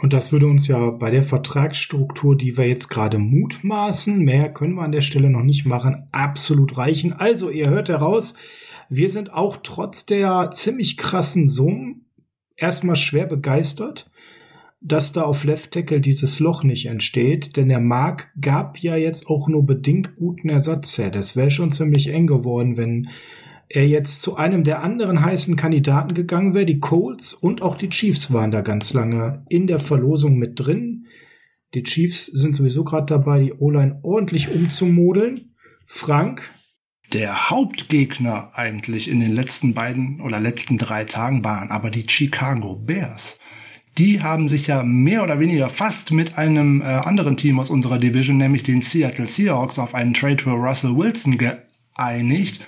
Und 0.00 0.12
das 0.12 0.30
würde 0.30 0.46
uns 0.46 0.68
ja 0.68 0.90
bei 0.90 1.10
der 1.10 1.24
Vertragsstruktur, 1.24 2.36
die 2.36 2.56
wir 2.56 2.68
jetzt 2.68 2.88
gerade 2.88 3.18
mutmaßen, 3.18 4.16
mehr 4.16 4.52
können 4.52 4.74
wir 4.74 4.82
an 4.82 4.92
der 4.92 5.00
Stelle 5.00 5.28
noch 5.28 5.42
nicht 5.42 5.66
machen, 5.66 6.08
absolut 6.12 6.78
reichen. 6.78 7.12
Also, 7.12 7.50
ihr 7.50 7.68
hört 7.68 7.88
heraus, 7.88 8.34
wir 8.88 9.08
sind 9.08 9.32
auch 9.32 9.58
trotz 9.62 10.06
der 10.06 10.50
ziemlich 10.52 10.96
krassen 10.96 11.48
Summen 11.48 12.06
erstmal 12.56 12.96
schwer 12.96 13.26
begeistert, 13.26 14.10
dass 14.80 15.12
da 15.12 15.22
auf 15.22 15.44
Left 15.44 15.72
Tackle 15.72 16.00
dieses 16.00 16.40
Loch 16.40 16.62
nicht 16.62 16.86
entsteht, 16.86 17.56
denn 17.56 17.68
der 17.68 17.80
Mark 17.80 18.28
gab 18.40 18.78
ja 18.78 18.96
jetzt 18.96 19.28
auch 19.28 19.48
nur 19.48 19.66
bedingt 19.66 20.16
guten 20.16 20.48
Ersatz 20.48 20.96
her. 20.98 21.10
Das 21.10 21.36
wäre 21.36 21.50
schon 21.50 21.72
ziemlich 21.72 22.08
eng 22.08 22.26
geworden, 22.26 22.76
wenn 22.76 23.08
er 23.68 23.86
jetzt 23.86 24.22
zu 24.22 24.36
einem 24.36 24.64
der 24.64 24.82
anderen 24.82 25.22
heißen 25.22 25.56
Kandidaten 25.56 26.14
gegangen 26.14 26.54
wäre. 26.54 26.64
Die 26.64 26.80
Colts 26.80 27.34
und 27.34 27.60
auch 27.60 27.76
die 27.76 27.90
Chiefs 27.90 28.32
waren 28.32 28.50
da 28.50 28.62
ganz 28.62 28.94
lange 28.94 29.44
in 29.48 29.66
der 29.66 29.78
Verlosung 29.78 30.38
mit 30.38 30.58
drin. 30.58 31.06
Die 31.74 31.82
Chiefs 31.82 32.26
sind 32.26 32.56
sowieso 32.56 32.84
gerade 32.84 33.06
dabei, 33.06 33.42
die 33.42 33.52
O-Line 33.52 33.98
ordentlich 34.02 34.48
umzumodeln. 34.48 35.54
Frank? 35.86 36.50
Der 37.12 37.48
Hauptgegner 37.48 38.50
eigentlich 38.54 39.08
in 39.08 39.20
den 39.20 39.32
letzten 39.32 39.72
beiden 39.72 40.20
oder 40.20 40.38
letzten 40.40 40.76
drei 40.76 41.04
Tagen 41.04 41.42
waren 41.42 41.70
aber 41.70 41.90
die 41.90 42.06
Chicago 42.06 42.74
Bears. 42.74 43.38
Die 43.96 44.22
haben 44.22 44.48
sich 44.48 44.66
ja 44.66 44.82
mehr 44.82 45.24
oder 45.24 45.40
weniger 45.40 45.70
fast 45.70 46.12
mit 46.12 46.36
einem 46.36 46.82
äh, 46.82 46.84
anderen 46.84 47.36
Team 47.36 47.58
aus 47.58 47.70
unserer 47.70 47.98
Division, 47.98 48.36
nämlich 48.36 48.62
den 48.62 48.82
Seattle 48.82 49.26
Seahawks, 49.26 49.78
auf 49.78 49.94
einen 49.94 50.14
Trade 50.14 50.42
für 50.42 50.50
Russell 50.50 50.96
Wilson 50.96 51.38
geeinigt 51.38 52.60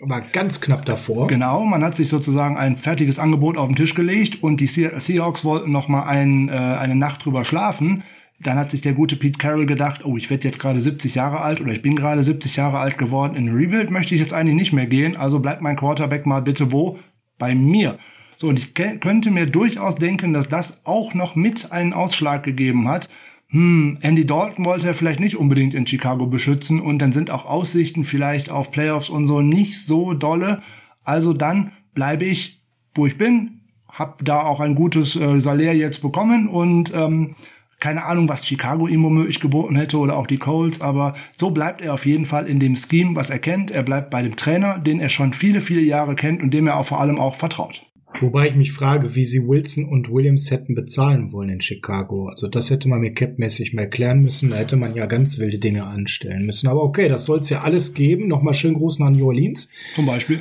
war 0.00 0.20
ganz 0.20 0.60
knapp 0.60 0.84
davor. 0.84 1.26
Genau, 1.26 1.64
man 1.64 1.84
hat 1.84 1.96
sich 1.96 2.08
sozusagen 2.08 2.56
ein 2.56 2.76
fertiges 2.76 3.18
Angebot 3.18 3.56
auf 3.56 3.66
den 3.68 3.76
Tisch 3.76 3.94
gelegt 3.94 4.42
und 4.42 4.60
die 4.60 4.66
Seahawks 4.66 5.44
wollten 5.44 5.70
noch 5.70 5.88
mal 5.88 6.04
ein, 6.04 6.48
äh, 6.48 6.52
eine 6.52 6.94
Nacht 6.94 7.24
drüber 7.24 7.44
schlafen. 7.44 8.02
Dann 8.42 8.58
hat 8.58 8.70
sich 8.70 8.80
der 8.80 8.94
gute 8.94 9.16
Pete 9.16 9.38
Carroll 9.38 9.66
gedacht, 9.66 10.04
oh, 10.04 10.16
ich 10.16 10.30
werde 10.30 10.48
jetzt 10.48 10.58
gerade 10.58 10.80
70 10.80 11.14
Jahre 11.14 11.40
alt 11.40 11.60
oder 11.60 11.72
ich 11.72 11.82
bin 11.82 11.94
gerade 11.94 12.22
70 12.22 12.56
Jahre 12.56 12.78
alt 12.78 12.96
geworden. 12.96 13.36
In 13.36 13.54
Rebuild 13.54 13.90
möchte 13.90 14.14
ich 14.14 14.20
jetzt 14.20 14.32
eigentlich 14.32 14.56
nicht 14.56 14.72
mehr 14.72 14.86
gehen, 14.86 15.16
also 15.16 15.40
bleibt 15.40 15.60
mein 15.60 15.76
Quarterback 15.76 16.26
mal 16.26 16.40
bitte 16.40 16.72
wo? 16.72 16.98
Bei 17.38 17.54
mir. 17.54 17.98
So, 18.36 18.48
und 18.48 18.58
ich 18.58 18.72
könnte 18.72 19.30
mir 19.30 19.46
durchaus 19.46 19.96
denken, 19.96 20.32
dass 20.32 20.48
das 20.48 20.84
auch 20.86 21.12
noch 21.12 21.36
mit 21.36 21.72
einen 21.72 21.92
Ausschlag 21.92 22.42
gegeben 22.42 22.88
hat, 22.88 23.10
hm, 23.50 23.98
Andy 24.00 24.24
Dalton 24.24 24.64
wollte 24.64 24.86
er 24.86 24.94
vielleicht 24.94 25.18
nicht 25.18 25.36
unbedingt 25.36 25.74
in 25.74 25.86
Chicago 25.86 26.26
beschützen 26.26 26.80
und 26.80 27.00
dann 27.00 27.12
sind 27.12 27.30
auch 27.30 27.46
Aussichten 27.46 28.04
vielleicht 28.04 28.48
auf 28.48 28.70
Playoffs 28.70 29.10
und 29.10 29.26
so 29.26 29.40
nicht 29.40 29.84
so 29.84 30.14
dolle. 30.14 30.62
Also 31.02 31.32
dann 31.32 31.72
bleibe 31.92 32.24
ich, 32.24 32.62
wo 32.94 33.06
ich 33.06 33.18
bin, 33.18 33.62
hab 33.88 34.24
da 34.24 34.42
auch 34.42 34.60
ein 34.60 34.76
gutes 34.76 35.16
äh, 35.16 35.40
Salär 35.40 35.74
jetzt 35.74 36.00
bekommen 36.00 36.48
und 36.48 36.92
ähm, 36.94 37.34
keine 37.80 38.04
Ahnung, 38.04 38.28
was 38.28 38.46
Chicago 38.46 38.86
ihm 38.86 39.02
womöglich 39.02 39.40
geboten 39.40 39.76
hätte 39.76 39.98
oder 39.98 40.16
auch 40.16 40.26
die 40.26 40.38
Coles, 40.38 40.80
aber 40.80 41.14
so 41.36 41.50
bleibt 41.50 41.80
er 41.80 41.94
auf 41.94 42.06
jeden 42.06 42.26
Fall 42.26 42.46
in 42.46 42.60
dem 42.60 42.76
Scheme, 42.76 43.16
was 43.16 43.30
er 43.30 43.38
kennt. 43.38 43.70
Er 43.70 43.82
bleibt 43.82 44.10
bei 44.10 44.22
dem 44.22 44.36
Trainer, 44.36 44.78
den 44.78 45.00
er 45.00 45.08
schon 45.08 45.32
viele, 45.32 45.60
viele 45.60 45.80
Jahre 45.80 46.14
kennt 46.14 46.42
und 46.42 46.52
dem 46.52 46.66
er 46.66 46.76
auch 46.76 46.86
vor 46.86 47.00
allem 47.00 47.18
auch 47.18 47.36
vertraut. 47.36 47.82
Wobei 48.20 48.48
ich 48.48 48.56
mich 48.56 48.72
frage, 48.72 49.14
wie 49.14 49.24
sie 49.24 49.46
Wilson 49.46 49.86
und 49.86 50.12
Williams 50.12 50.50
hätten 50.50 50.74
bezahlen 50.74 51.32
wollen 51.32 51.48
in 51.48 51.60
Chicago. 51.60 52.28
Also 52.28 52.48
das 52.48 52.68
hätte 52.68 52.88
man 52.88 53.00
mir 53.00 53.14
capmäßig 53.14 53.72
mal 53.72 53.88
klären 53.88 54.20
müssen. 54.20 54.50
Da 54.50 54.56
hätte 54.56 54.76
man 54.76 54.94
ja 54.94 55.06
ganz 55.06 55.38
wilde 55.38 55.58
Dinge 55.58 55.86
anstellen 55.86 56.44
müssen. 56.44 56.68
Aber 56.68 56.82
okay, 56.82 57.08
das 57.08 57.24
soll 57.24 57.38
es 57.38 57.48
ja 57.48 57.60
alles 57.60 57.94
geben. 57.94 58.28
Nochmal 58.28 58.54
schön 58.54 58.74
Gruß 58.74 58.98
nach 58.98 59.10
New 59.10 59.26
Orleans. 59.26 59.70
Zum 59.94 60.06
Beispiel. 60.06 60.40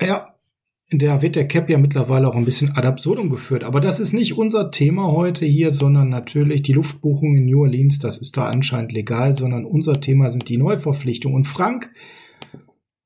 Ja, 0.00 0.29
da 0.92 1.22
wird 1.22 1.36
der 1.36 1.46
Cap 1.46 1.70
ja 1.70 1.78
mittlerweile 1.78 2.26
auch 2.26 2.34
ein 2.34 2.44
bisschen 2.44 2.76
ad 2.76 2.86
absurdum 2.86 3.30
geführt. 3.30 3.62
Aber 3.62 3.80
das 3.80 4.00
ist 4.00 4.12
nicht 4.12 4.36
unser 4.36 4.72
Thema 4.72 5.12
heute 5.12 5.46
hier, 5.46 5.70
sondern 5.70 6.08
natürlich 6.08 6.62
die 6.62 6.72
Luftbuchung 6.72 7.36
in 7.36 7.46
New 7.46 7.60
Orleans. 7.60 8.00
Das 8.00 8.18
ist 8.18 8.36
da 8.36 8.46
anscheinend 8.46 8.92
legal, 8.92 9.36
sondern 9.36 9.64
unser 9.64 10.00
Thema 10.00 10.30
sind 10.30 10.48
die 10.48 10.58
Neuverpflichtungen. 10.58 11.36
Und 11.36 11.44
Frank, 11.44 11.90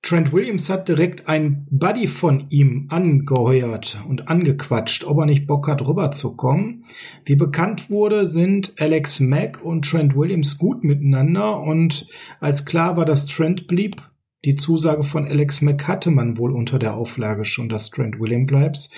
Trent 0.01 0.33
Williams 0.33 0.71
hat 0.71 0.89
direkt 0.89 1.29
einen 1.29 1.67
Buddy 1.71 2.07
von 2.07 2.47
ihm 2.51 2.87
angeheuert 2.89 3.99
und 4.09 4.29
angequatscht, 4.29 5.05
ob 5.05 5.19
er 5.19 5.27
nicht 5.27 5.47
Bock 5.47 5.69
hat, 5.69 5.87
rüberzukommen. 5.87 6.85
Wie 7.25 7.37
bekannt 7.37 7.91
wurde, 7.91 8.27
sind 8.27 8.75
Alex 8.79 9.21
Mack 9.21 9.63
und 9.63 9.87
Trent 9.87 10.15
Williams 10.15 10.57
gut 10.57 10.85
miteinander 10.85 11.61
und 11.61 12.07
als 12.41 12.67
klar 12.67 12.97
war, 12.97 13.07
dass 13.07 13.27
Trent 13.27 13.67
blieb, 13.67 14.03
die 14.45 14.57
Zusage 14.57 15.03
von 15.03 15.27
Alex 15.27 15.63
Mack 15.63 15.89
hatte 15.89 16.11
man 16.11 16.37
wohl 16.39 16.53
unter 16.53 16.79
der 16.79 16.95
Auflage 16.95 17.45
schon, 17.45 17.69
dass 17.69 17.91
Trent 17.91 18.21
Williams 18.21 18.47
bleibt. 18.47 18.91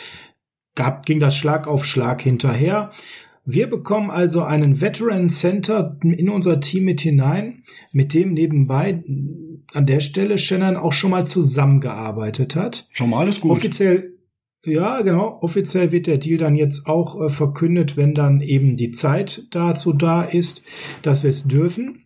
Gab, 0.74 1.06
ging 1.06 1.20
das 1.20 1.36
Schlag 1.36 1.66
auf 1.66 1.84
Schlag 1.84 2.20
hinterher. 2.20 2.92
Wir 3.44 3.68
bekommen 3.68 4.10
also 4.10 4.42
einen 4.42 4.80
Veteran 4.80 5.30
Center 5.30 5.96
in 6.02 6.28
unser 6.28 6.60
Team 6.60 6.84
mit 6.84 7.00
hinein, 7.00 7.62
mit 7.92 8.12
dem 8.12 8.34
nebenbei 8.34 9.04
an 9.72 9.86
der 9.86 10.00
Stelle 10.00 10.36
Shannon 10.36 10.76
auch 10.76 10.92
schon 10.92 11.12
mal 11.12 11.28
zusammengearbeitet 11.28 12.56
hat. 12.56 12.88
Schon 12.90 13.10
mal 13.10 13.20
alles 13.20 13.40
gut. 13.40 13.52
Offiziell 13.52 14.16
ja, 14.66 15.00
genau. 15.02 15.38
Offiziell 15.42 15.92
wird 15.92 16.08
der 16.08 16.18
Deal 16.18 16.38
dann 16.38 16.56
jetzt 16.56 16.86
auch 16.86 17.20
äh, 17.20 17.28
verkündet, 17.28 17.96
wenn 17.96 18.14
dann 18.14 18.40
eben 18.40 18.76
die 18.76 18.90
Zeit 18.90 19.46
dazu 19.50 19.92
da 19.92 20.24
ist, 20.24 20.62
dass 21.02 21.22
wir 21.22 21.30
es 21.30 21.44
dürfen. 21.44 22.05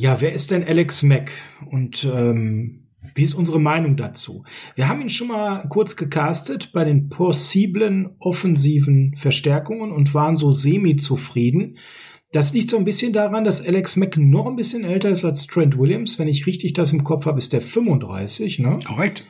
Ja, 0.00 0.22
wer 0.22 0.32
ist 0.32 0.50
denn 0.50 0.64
Alex 0.64 1.02
Mack? 1.02 1.30
Und 1.70 2.08
ähm, 2.10 2.86
wie 3.14 3.22
ist 3.22 3.34
unsere 3.34 3.60
Meinung 3.60 3.98
dazu? 3.98 4.44
Wir 4.74 4.88
haben 4.88 5.02
ihn 5.02 5.10
schon 5.10 5.28
mal 5.28 5.66
kurz 5.68 5.94
gecastet 5.94 6.72
bei 6.72 6.84
den 6.84 7.10
possiblen 7.10 8.16
offensiven 8.18 9.14
Verstärkungen 9.14 9.92
und 9.92 10.14
waren 10.14 10.36
so 10.36 10.52
semi-zufrieden. 10.52 11.76
Das 12.32 12.54
liegt 12.54 12.70
so 12.70 12.78
ein 12.78 12.86
bisschen 12.86 13.12
daran, 13.12 13.44
dass 13.44 13.60
Alex 13.62 13.96
Mack 13.96 14.16
noch 14.16 14.46
ein 14.46 14.56
bisschen 14.56 14.84
älter 14.84 15.10
ist 15.10 15.22
als 15.22 15.46
Trent 15.46 15.76
Williams. 15.76 16.18
Wenn 16.18 16.28
ich 16.28 16.46
richtig 16.46 16.72
das 16.72 16.94
im 16.94 17.04
Kopf 17.04 17.26
habe, 17.26 17.36
ist 17.36 17.52
der 17.52 17.60
35, 17.60 18.60
ne? 18.60 18.78
Korrekt. 18.86 19.26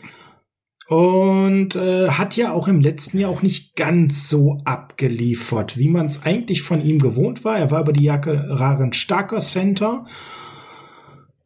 Und 0.86 1.74
äh, 1.74 2.10
hat 2.10 2.36
ja 2.36 2.52
auch 2.52 2.68
im 2.68 2.80
letzten 2.80 3.18
Jahr 3.18 3.32
auch 3.32 3.42
nicht 3.42 3.74
ganz 3.74 4.28
so 4.28 4.58
abgeliefert, 4.64 5.78
wie 5.78 5.88
man 5.88 6.06
es 6.06 6.22
eigentlich 6.22 6.62
von 6.62 6.80
ihm 6.80 7.00
gewohnt 7.00 7.44
war. 7.44 7.58
Er 7.58 7.72
war 7.72 7.80
über 7.80 7.92
die 7.92 8.04
Jahre 8.04 8.84
ein 8.84 8.92
starker 8.92 9.40
Center 9.40 10.06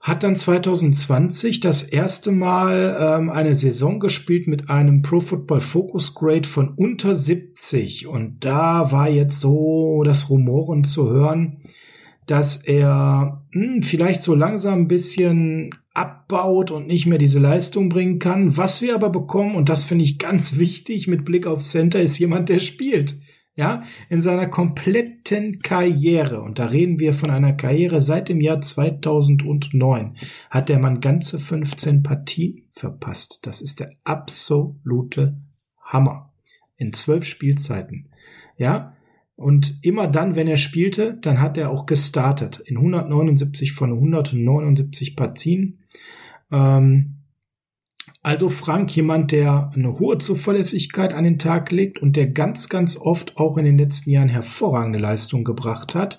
hat 0.05 0.23
dann 0.23 0.37
2020 0.37 1.61
das 1.61 1.83
erste 1.83 2.31
Mal 2.31 2.95
ähm, 3.01 3.31
eine 3.31 3.55
Saison 3.55 4.01
gespielt 4.01 4.47
mit 4.47 4.69
einem 4.69 5.01
Pro 5.01 5.21
Football 5.21 5.63
Focus 5.63 6.15
Grade 6.15 6.47
von 6.47 6.75
unter 6.77 7.17
70 7.17 8.07
und 8.07 8.45
da 8.45 8.93
war 8.93 9.09
jetzt 9.09 9.41
so 9.41 10.03
das 10.05 10.29
Rumoren 10.29 10.85
zu 10.85 11.09
hören, 11.09 11.63
dass 12.27 12.57
er 12.57 13.47
hm, 13.53 13.83
vielleicht 13.83 14.23
so 14.23 14.35
langsam 14.35 14.81
ein 14.81 14.89
bisschen 14.89 15.71
abbaut 15.95 16.71
und 16.71 16.87
nicht 16.87 17.07
mehr 17.07 17.19
diese 17.19 17.39
Leistung 17.39 17.89
bringen 17.89 18.19
kann. 18.19 18.59
Was 18.59 18.83
wir 18.83 18.95
aber 18.95 19.09
bekommen, 19.09 19.57
und 19.57 19.71
das 19.71 19.87
finde 19.87 20.05
ich 20.05 20.19
ganz 20.19 20.59
wichtig 20.59 21.09
mit 21.09 21.25
Blick 21.25 21.47
auf 21.47 21.63
Center, 21.65 22.03
ist 22.03 22.19
jemand, 22.19 22.51
der 22.51 22.59
spielt 22.59 23.17
ja, 23.57 23.85
in 24.09 24.21
seiner 24.21 24.49
kompletten 24.49 25.61
Karriere, 25.61 26.43
und 26.43 26.59
da 26.59 26.67
reden 26.67 26.99
wir 26.99 27.13
von 27.13 27.31
einer 27.31 27.53
Karriere 27.53 28.01
seit 28.01 28.29
dem 28.29 28.41
Jahr 28.41 28.61
2009, 28.61 30.17
hat 30.51 30.69
der 30.69 30.81
Mann 30.81 31.01
ganze 31.01 31.39
15 31.39 32.03
Partien 32.03 32.65
verpasst. 32.73 33.41
Das 33.43 33.63
ist 33.63 33.81
der 33.81 33.93
absolute 34.05 35.37
Hammer. 35.81 36.33
In 36.77 36.93
zwölf 36.93 37.25
Spielzeiten. 37.25 38.09
Ja, 38.57 38.97
und 39.37 39.79
immer 39.83 40.09
dann, 40.09 40.37
wenn 40.37 40.49
er 40.49 40.57
spielte, 40.57 41.19
dann 41.21 41.41
hat 41.41 41.57
er 41.57 41.71
auch 41.71 41.87
gestartet. 41.87 42.61
In 42.67 42.77
179 42.77 43.73
von 43.73 43.93
179 43.93 45.17
Partien. 45.17 45.85
Ähm, 46.53 47.24
also 48.25 48.49
Frank, 48.49 48.97
jemand, 48.97 49.33
der 49.33 49.71
eine 49.75 49.99
hohe 49.99 50.16
Zuverlässigkeit 50.16 51.12
an 51.12 51.25
den 51.25 51.38
Tag 51.38 51.71
legt 51.71 52.00
und 52.00 52.16
der 52.16 52.26
ganz, 52.26 52.71
ganz 52.71 52.97
oft 52.97 53.37
auch 53.37 53.59
in 53.59 53.66
den 53.66 53.76
letzten 53.76 54.09
Jahren 54.09 54.31
hervorragende 54.31 54.99
Leistung 54.99 55.45
gebracht 55.45 55.95
hat. 55.95 56.19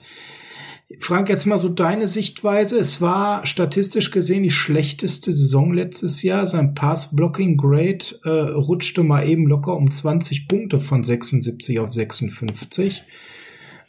Frank, 1.00 1.30
jetzt 1.30 1.48
mal 1.48 1.58
so 1.58 1.68
deine 1.68 2.08
Sichtweise. 2.08 2.78
Es 2.78 3.02
war 3.02 3.44
statistisch 3.48 4.12
gesehen 4.12 4.44
die 4.44 4.52
schlechteste 4.52 5.34
Saison 5.34 5.74
letztes 5.74 6.22
Jahr. 6.22 6.46
Sein 6.46 6.76
Pass-Blocking-Grade 6.76 8.20
äh, 8.24 8.30
rutschte 8.30 9.02
mal 9.02 9.28
eben 9.28 9.48
locker 9.48 9.76
um 9.76 9.90
20 9.90 10.48
Punkte 10.48 10.80
von 10.80 11.02
76 11.02 11.80
auf 11.80 11.92
56. 11.92 13.02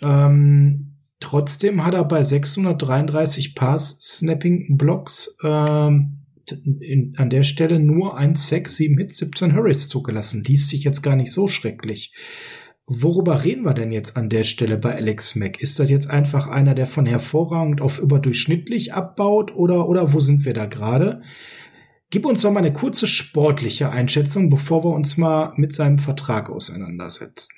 Ähm, 0.00 0.94
trotzdem 1.20 1.84
hat 1.84 1.92
er 1.92 2.04
bei 2.04 2.22
633 2.22 3.54
Pass-Snapping-Blocks 3.54 5.36
ähm, 5.44 6.22
in, 6.52 7.14
an 7.16 7.30
der 7.30 7.42
Stelle 7.42 7.78
nur 7.78 8.16
ein 8.16 8.36
Sack, 8.36 8.68
7 8.68 8.98
Hits, 8.98 9.18
17 9.18 9.54
Hurries 9.54 9.88
zugelassen. 9.88 10.44
Liest 10.44 10.68
sich 10.70 10.84
jetzt 10.84 11.02
gar 11.02 11.16
nicht 11.16 11.32
so 11.32 11.48
schrecklich. 11.48 12.12
Worüber 12.88 13.44
reden 13.44 13.64
wir 13.64 13.74
denn 13.74 13.90
jetzt 13.90 14.16
an 14.16 14.28
der 14.28 14.44
Stelle 14.44 14.76
bei 14.76 14.94
Alex 14.94 15.34
Mack? 15.34 15.60
Ist 15.60 15.80
das 15.80 15.90
jetzt 15.90 16.08
einfach 16.08 16.46
einer, 16.46 16.74
der 16.74 16.86
von 16.86 17.04
hervorragend 17.04 17.80
auf 17.80 17.98
überdurchschnittlich 17.98 18.94
abbaut 18.94 19.54
oder, 19.54 19.88
oder 19.88 20.12
wo 20.12 20.20
sind 20.20 20.44
wir 20.44 20.54
da 20.54 20.66
gerade? 20.66 21.22
Gib 22.10 22.24
uns 22.24 22.42
doch 22.42 22.52
mal 22.52 22.60
eine 22.60 22.72
kurze 22.72 23.08
sportliche 23.08 23.90
Einschätzung, 23.90 24.50
bevor 24.50 24.84
wir 24.84 24.90
uns 24.90 25.16
mal 25.16 25.52
mit 25.56 25.74
seinem 25.74 25.98
Vertrag 25.98 26.48
auseinandersetzen. 26.48 27.52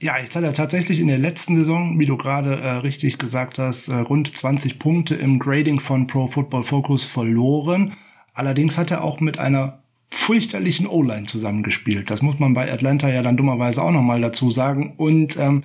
Ja, 0.00 0.18
jetzt 0.18 0.36
hat 0.36 0.44
er 0.44 0.52
tatsächlich 0.52 1.00
in 1.00 1.06
der 1.06 1.18
letzten 1.18 1.56
Saison, 1.56 1.98
wie 1.98 2.04
du 2.04 2.18
gerade 2.18 2.56
äh, 2.56 2.68
richtig 2.72 3.16
gesagt 3.16 3.58
hast, 3.58 3.88
äh, 3.88 3.94
rund 3.94 4.36
20 4.36 4.78
Punkte 4.78 5.14
im 5.14 5.38
Grading 5.38 5.80
von 5.80 6.06
Pro 6.06 6.26
Football 6.26 6.64
Focus 6.64 7.06
verloren. 7.06 7.94
Allerdings 8.34 8.76
hat 8.76 8.90
er 8.90 9.02
auch 9.02 9.20
mit 9.20 9.38
einer 9.38 9.84
fürchterlichen 10.06 10.86
O-Line 10.86 11.26
zusammengespielt. 11.26 12.10
Das 12.10 12.22
muss 12.22 12.38
man 12.38 12.54
bei 12.54 12.70
Atlanta 12.70 13.08
ja 13.08 13.22
dann 13.22 13.36
dummerweise 13.36 13.82
auch 13.82 13.90
nochmal 13.90 14.20
dazu 14.20 14.50
sagen. 14.50 14.94
Und 14.96 15.36
ähm, 15.36 15.64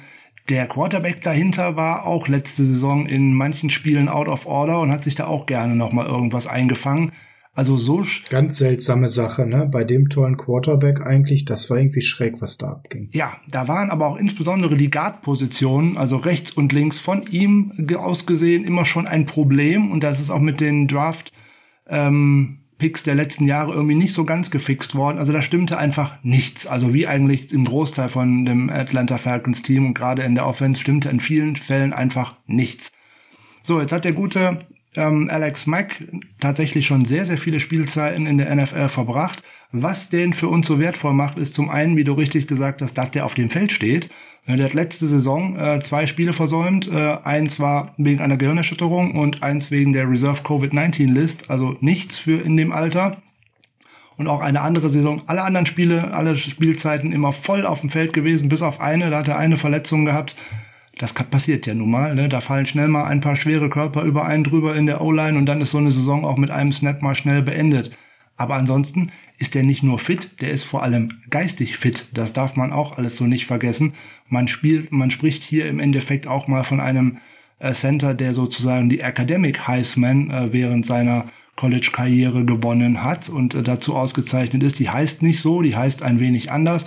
der 0.49 0.67
Quarterback 0.67 1.21
dahinter 1.21 1.75
war 1.75 2.05
auch 2.05 2.27
letzte 2.27 2.63
Saison 2.63 3.05
in 3.05 3.33
manchen 3.33 3.69
Spielen 3.69 4.09
out 4.09 4.27
of 4.27 4.45
order 4.45 4.81
und 4.81 4.91
hat 4.91 5.03
sich 5.03 5.15
da 5.15 5.27
auch 5.27 5.45
gerne 5.45 5.75
nochmal 5.75 6.07
irgendwas 6.07 6.47
eingefangen. 6.47 7.11
Also 7.53 7.77
so 7.77 8.05
ganz 8.29 8.57
seltsame 8.57 9.09
Sache, 9.09 9.45
ne? 9.45 9.67
Bei 9.69 9.83
dem 9.83 10.07
tollen 10.09 10.37
Quarterback 10.37 11.01
eigentlich, 11.05 11.45
das 11.45 11.69
war 11.69 11.77
irgendwie 11.77 12.01
schräg, 12.01 12.41
was 12.41 12.57
da 12.57 12.69
abging. 12.69 13.09
Ja, 13.11 13.37
da 13.49 13.67
waren 13.67 13.89
aber 13.89 14.07
auch 14.07 14.17
insbesondere 14.17 14.77
die 14.77 14.89
Guard-Positionen, 14.89 15.97
also 15.97 16.17
rechts 16.17 16.51
und 16.51 16.71
links 16.71 16.99
von 16.99 17.23
ihm 17.27 17.73
aus 17.97 18.25
gesehen, 18.25 18.63
immer 18.63 18.85
schon 18.85 19.07
ein 19.07 19.25
Problem 19.25 19.91
und 19.91 20.03
das 20.03 20.19
ist 20.19 20.29
auch 20.29 20.39
mit 20.39 20.61
den 20.61 20.87
Draft 20.87 21.33
ähm, 21.87 22.58
Picks 22.79 23.03
der 23.03 23.13
letzten 23.13 23.45
Jahre 23.45 23.73
irgendwie 23.73 23.95
nicht 23.95 24.13
so 24.13 24.23
ganz 24.25 24.49
gefixt 24.49 24.95
worden. 24.95 25.19
Also 25.19 25.31
da 25.31 25.41
stimmte 25.41 25.77
einfach 25.77 26.17
nichts. 26.23 26.65
Also 26.65 26.93
wie 26.93 27.05
eigentlich 27.05 27.53
im 27.53 27.65
Großteil 27.65 28.09
von 28.09 28.45
dem 28.45 28.69
Atlanta 28.69 29.17
Falcons 29.17 29.61
Team 29.61 29.85
und 29.85 29.93
gerade 29.93 30.23
in 30.23 30.33
der 30.33 30.47
Offense 30.47 30.81
stimmte 30.81 31.09
in 31.09 31.19
vielen 31.19 31.55
Fällen 31.57 31.93
einfach 31.93 32.35
nichts. 32.47 32.91
So, 33.61 33.79
jetzt 33.79 33.91
hat 33.91 34.05
der 34.05 34.13
gute 34.13 34.57
ähm, 34.95 35.29
Alex 35.29 35.67
Mack 35.67 36.03
tatsächlich 36.39 36.87
schon 36.87 37.05
sehr, 37.05 37.25
sehr 37.25 37.37
viele 37.37 37.59
Spielzeiten 37.59 38.25
in 38.25 38.37
der 38.37 38.55
NFL 38.55 38.89
verbracht. 38.89 39.43
Was 39.71 40.09
den 40.09 40.33
für 40.33 40.47
uns 40.47 40.65
so 40.65 40.79
wertvoll 40.79 41.13
macht, 41.13 41.37
ist 41.37 41.53
zum 41.53 41.69
einen, 41.69 41.95
wie 41.95 42.03
du 42.03 42.13
richtig 42.13 42.47
gesagt 42.47 42.81
hast, 42.81 42.97
dass 42.97 43.11
der 43.11 43.25
auf 43.25 43.35
dem 43.35 43.49
Feld 43.49 43.71
steht. 43.71 44.09
Der 44.47 44.65
hat 44.65 44.73
letzte 44.73 45.07
Saison 45.07 45.57
äh, 45.59 45.79
zwei 45.81 46.07
Spiele 46.07 46.33
versäumt. 46.33 46.87
Äh, 46.87 47.17
eins 47.23 47.59
war 47.59 47.93
wegen 47.97 48.19
einer 48.19 48.37
Gehirnerschütterung 48.37 49.15
und 49.15 49.43
eins 49.43 49.69
wegen 49.69 49.93
der 49.93 50.09
Reserve 50.09 50.41
Covid-19-List. 50.41 51.49
Also 51.49 51.75
nichts 51.81 52.17
für 52.17 52.41
in 52.41 52.57
dem 52.57 52.71
Alter. 52.71 53.17
Und 54.17 54.27
auch 54.27 54.41
eine 54.41 54.61
andere 54.61 54.89
Saison. 54.89 55.21
Alle 55.27 55.43
anderen 55.43 55.65
Spiele, 55.65 56.13
alle 56.13 56.35
Spielzeiten 56.35 57.11
immer 57.11 57.31
voll 57.31 57.65
auf 57.65 57.81
dem 57.81 57.89
Feld 57.89 58.11
gewesen, 58.11 58.49
bis 58.49 58.61
auf 58.61 58.81
eine. 58.81 59.09
Da 59.11 59.19
hat 59.19 59.27
er 59.27 59.37
eine 59.37 59.57
Verletzung 59.57 60.05
gehabt 60.05 60.35
das 60.99 61.13
passiert 61.13 61.65
ja 61.65 61.73
nun 61.73 61.89
mal. 61.89 62.13
Ne? 62.13 62.27
Da 62.27 62.41
fallen 62.41 62.65
schnell 62.65 62.89
mal 62.89 63.05
ein 63.05 63.21
paar 63.21 63.37
schwere 63.37 63.69
Körper 63.69 64.03
über 64.03 64.25
einen 64.25 64.43
drüber 64.43 64.75
in 64.75 64.85
der 64.85 65.01
O-Line 65.01 65.37
und 65.37 65.45
dann 65.45 65.61
ist 65.61 65.71
so 65.71 65.77
eine 65.77 65.91
Saison 65.91 66.25
auch 66.25 66.37
mit 66.37 66.51
einem 66.51 66.73
Snap 66.73 67.01
mal 67.01 67.15
schnell 67.15 67.41
beendet. 67.41 67.91
Aber 68.35 68.55
ansonsten 68.55 69.09
ist 69.39 69.55
der 69.55 69.63
nicht 69.63 69.83
nur 69.83 69.99
fit, 69.99 70.29
der 70.41 70.51
ist 70.51 70.65
vor 70.65 70.83
allem 70.83 71.19
geistig 71.29 71.77
fit. 71.77 72.07
Das 72.13 72.33
darf 72.33 72.55
man 72.55 72.73
auch 72.73 72.97
alles 72.97 73.15
so 73.15 73.25
nicht 73.25 73.45
vergessen. 73.45 73.93
Man 74.27 74.47
spielt, 74.47 74.91
man 74.91 75.11
spricht 75.11 75.43
hier 75.43 75.67
im 75.67 75.79
Endeffekt 75.79 76.27
auch 76.27 76.47
mal 76.47 76.63
von 76.63 76.81
einem 76.81 77.17
äh, 77.59 77.71
Center, 77.73 78.13
der 78.13 78.33
sozusagen 78.33 78.89
die 78.89 78.99
Academic 78.99 79.67
Heisman 79.67 80.29
äh, 80.29 80.53
während 80.53 80.85
seiner 80.85 81.25
College-Karriere 81.55 82.45
gewonnen 82.45 83.03
hat 83.03 83.29
und 83.29 83.53
äh, 83.53 83.63
dazu 83.63 83.95
ausgezeichnet 83.95 84.61
ist. 84.61 84.77
Die 84.77 84.89
heißt 84.89 85.21
nicht 85.21 85.41
so, 85.41 85.61
die 85.61 85.75
heißt 85.75 86.03
ein 86.03 86.19
wenig 86.19 86.51
anders. 86.51 86.85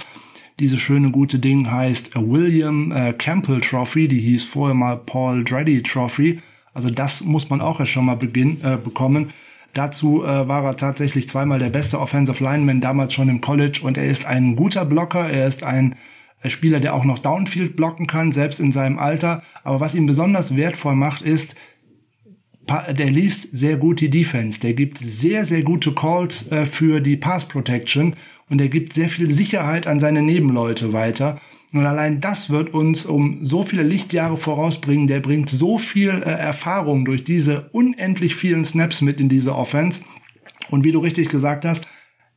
Diese 0.60 0.78
schöne 0.78 1.10
gute 1.10 1.38
Ding 1.38 1.70
heißt 1.70 2.14
William 2.14 2.92
äh, 2.92 3.14
Campbell 3.14 3.60
Trophy, 3.60 4.08
die 4.08 4.20
hieß 4.20 4.44
vorher 4.44 4.74
mal 4.74 4.98
Paul 4.98 5.42
Dreddy 5.42 5.82
Trophy. 5.82 6.40
Also 6.74 6.90
das 6.90 7.24
muss 7.24 7.48
man 7.48 7.62
auch 7.62 7.80
erst 7.80 7.92
schon 7.92 8.04
mal 8.04 8.16
beginn, 8.16 8.60
äh, 8.62 8.76
bekommen. 8.76 9.32
Dazu 9.74 10.22
äh, 10.22 10.48
war 10.48 10.64
er 10.64 10.76
tatsächlich 10.76 11.28
zweimal 11.28 11.58
der 11.58 11.70
beste 11.70 11.98
Offensive 11.98 12.42
Lineman 12.42 12.80
damals 12.80 13.14
schon 13.14 13.28
im 13.28 13.40
College 13.40 13.80
und 13.82 13.96
er 13.96 14.06
ist 14.06 14.26
ein 14.26 14.54
guter 14.54 14.84
Blocker, 14.84 15.30
er 15.30 15.46
ist 15.46 15.62
ein 15.64 15.94
äh, 16.42 16.50
Spieler, 16.50 16.78
der 16.78 16.94
auch 16.94 17.04
noch 17.04 17.18
Downfield 17.18 17.74
blocken 17.76 18.06
kann, 18.06 18.32
selbst 18.32 18.60
in 18.60 18.72
seinem 18.72 18.98
Alter. 18.98 19.42
Aber 19.64 19.80
was 19.80 19.94
ihn 19.94 20.06
besonders 20.06 20.56
wertvoll 20.56 20.94
macht, 20.94 21.22
ist, 21.22 21.54
der 22.68 23.10
liest 23.10 23.48
sehr 23.52 23.76
gut 23.76 24.00
die 24.00 24.10
Defense. 24.10 24.60
Der 24.60 24.74
gibt 24.74 24.98
sehr, 24.98 25.46
sehr 25.46 25.62
gute 25.62 25.92
Calls 25.94 26.50
äh, 26.52 26.66
für 26.66 27.00
die 27.00 27.16
Pass 27.16 27.46
Protection 27.46 28.14
und 28.48 28.60
er 28.60 28.68
gibt 28.68 28.92
sehr 28.92 29.08
viel 29.08 29.30
Sicherheit 29.30 29.86
an 29.86 30.00
seine 30.00 30.22
Nebenleute 30.22 30.92
weiter. 30.92 31.40
Und 31.72 31.86
allein 31.86 32.20
das 32.20 32.50
wird 32.50 32.74
uns 32.74 33.06
um 33.06 33.44
so 33.44 33.62
viele 33.62 33.82
Lichtjahre 33.82 34.36
vorausbringen. 34.36 35.06
Der 35.06 35.20
bringt 35.20 35.48
so 35.48 35.78
viel 35.78 36.10
äh, 36.10 36.30
Erfahrung 36.30 37.04
durch 37.04 37.24
diese 37.24 37.70
unendlich 37.72 38.36
vielen 38.36 38.64
Snaps 38.64 39.00
mit 39.00 39.20
in 39.20 39.30
diese 39.30 39.54
Offense. 39.54 40.00
Und 40.70 40.84
wie 40.84 40.92
du 40.92 40.98
richtig 40.98 41.30
gesagt 41.30 41.64
hast, 41.64 41.86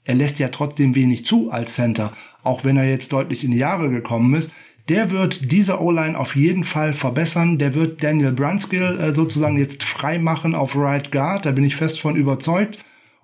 er 0.06 0.16
lässt 0.16 0.40
ja 0.40 0.50
trotzdem 0.50 0.96
wenig 0.96 1.26
zu 1.26 1.50
als 1.52 1.74
Center, 1.74 2.14
auch 2.44 2.64
wenn 2.64 2.78
er 2.78 2.88
jetzt 2.88 3.12
deutlich 3.12 3.44
in 3.44 3.52
die 3.52 3.58
Jahre 3.58 3.90
gekommen 3.90 4.36
ist. 4.36 4.52
Der 4.88 5.10
wird 5.10 5.52
diese 5.52 5.82
O-Line 5.82 6.18
auf 6.18 6.36
jeden 6.36 6.64
Fall 6.64 6.94
verbessern. 6.94 7.58
Der 7.58 7.74
wird 7.74 8.04
Daniel 8.04 8.32
Brunskill 8.32 9.00
äh, 9.00 9.16
sozusagen 9.16 9.58
jetzt 9.58 9.84
frei 9.84 10.20
machen 10.20 10.54
auf 10.56 10.78
Right 10.78 11.12
Guard. 11.12 11.46
Da 11.46 11.52
bin 11.52 11.64
ich 11.64 11.76
fest 11.76 12.00
von 12.00 12.16
überzeugt. 12.16 12.80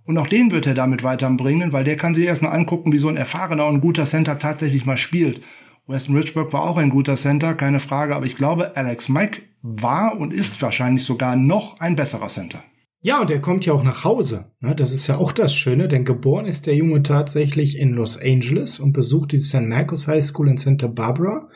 Und 0.06 0.18
auch 0.18 0.28
den 0.28 0.52
wird 0.52 0.66
er 0.66 0.74
damit 0.74 1.04
weiterbringen, 1.04 1.72
weil 1.72 1.84
der 1.84 1.96
kann 1.96 2.16
sich 2.16 2.26
erstmal 2.26 2.54
angucken, 2.54 2.92
wie 2.92 2.98
so 2.98 3.08
ein 3.08 3.18
erfahrener 3.18 3.68
und 3.68 3.82
guter 3.82 4.06
Center 4.06 4.40
tatsächlich 4.40 4.86
mal 4.86 4.98
spielt. 4.98 5.42
Weston 5.88 6.16
Richburg 6.16 6.54
war 6.54 6.64
auch 6.64 6.78
ein 6.78 6.90
guter 6.90 7.16
Center, 7.16 7.54
keine 7.54 7.80
Frage, 7.80 8.16
aber 8.16 8.26
ich 8.26 8.36
glaube, 8.36 8.76
Alex 8.78 9.10
Mike 9.10 9.42
war 9.62 10.18
und 10.18 10.34
ist 10.34 10.62
wahrscheinlich 10.62 11.04
sogar 11.04 11.36
noch 11.36 11.80
ein 11.80 11.96
besserer 11.96 12.28
Center. 12.28 12.64
Ja, 13.04 13.20
und 13.20 13.32
er 13.32 13.42
kommt 13.42 13.66
ja 13.66 13.74
auch 13.74 13.84
nach 13.84 14.04
Hause. 14.04 14.52
Ne? 14.60 14.76
Das 14.76 14.94
ist 14.94 15.08
ja 15.08 15.18
auch 15.18 15.32
das 15.32 15.56
Schöne, 15.56 15.88
denn 15.88 16.06
geboren 16.06 16.46
ist 16.46 16.68
der 16.68 16.76
Junge 16.76 17.02
tatsächlich 17.02 17.80
in 17.80 17.94
Los 17.94 18.16
Angeles 18.18 18.80
und 18.80 18.94
besucht 18.94 19.32
die 19.32 19.40
St. 19.40 19.62
Marcos 19.62 20.08
High 20.08 20.24
School 20.24 20.50
in 20.50 20.58
Santa 20.58 20.86
Barbara, 20.86 21.50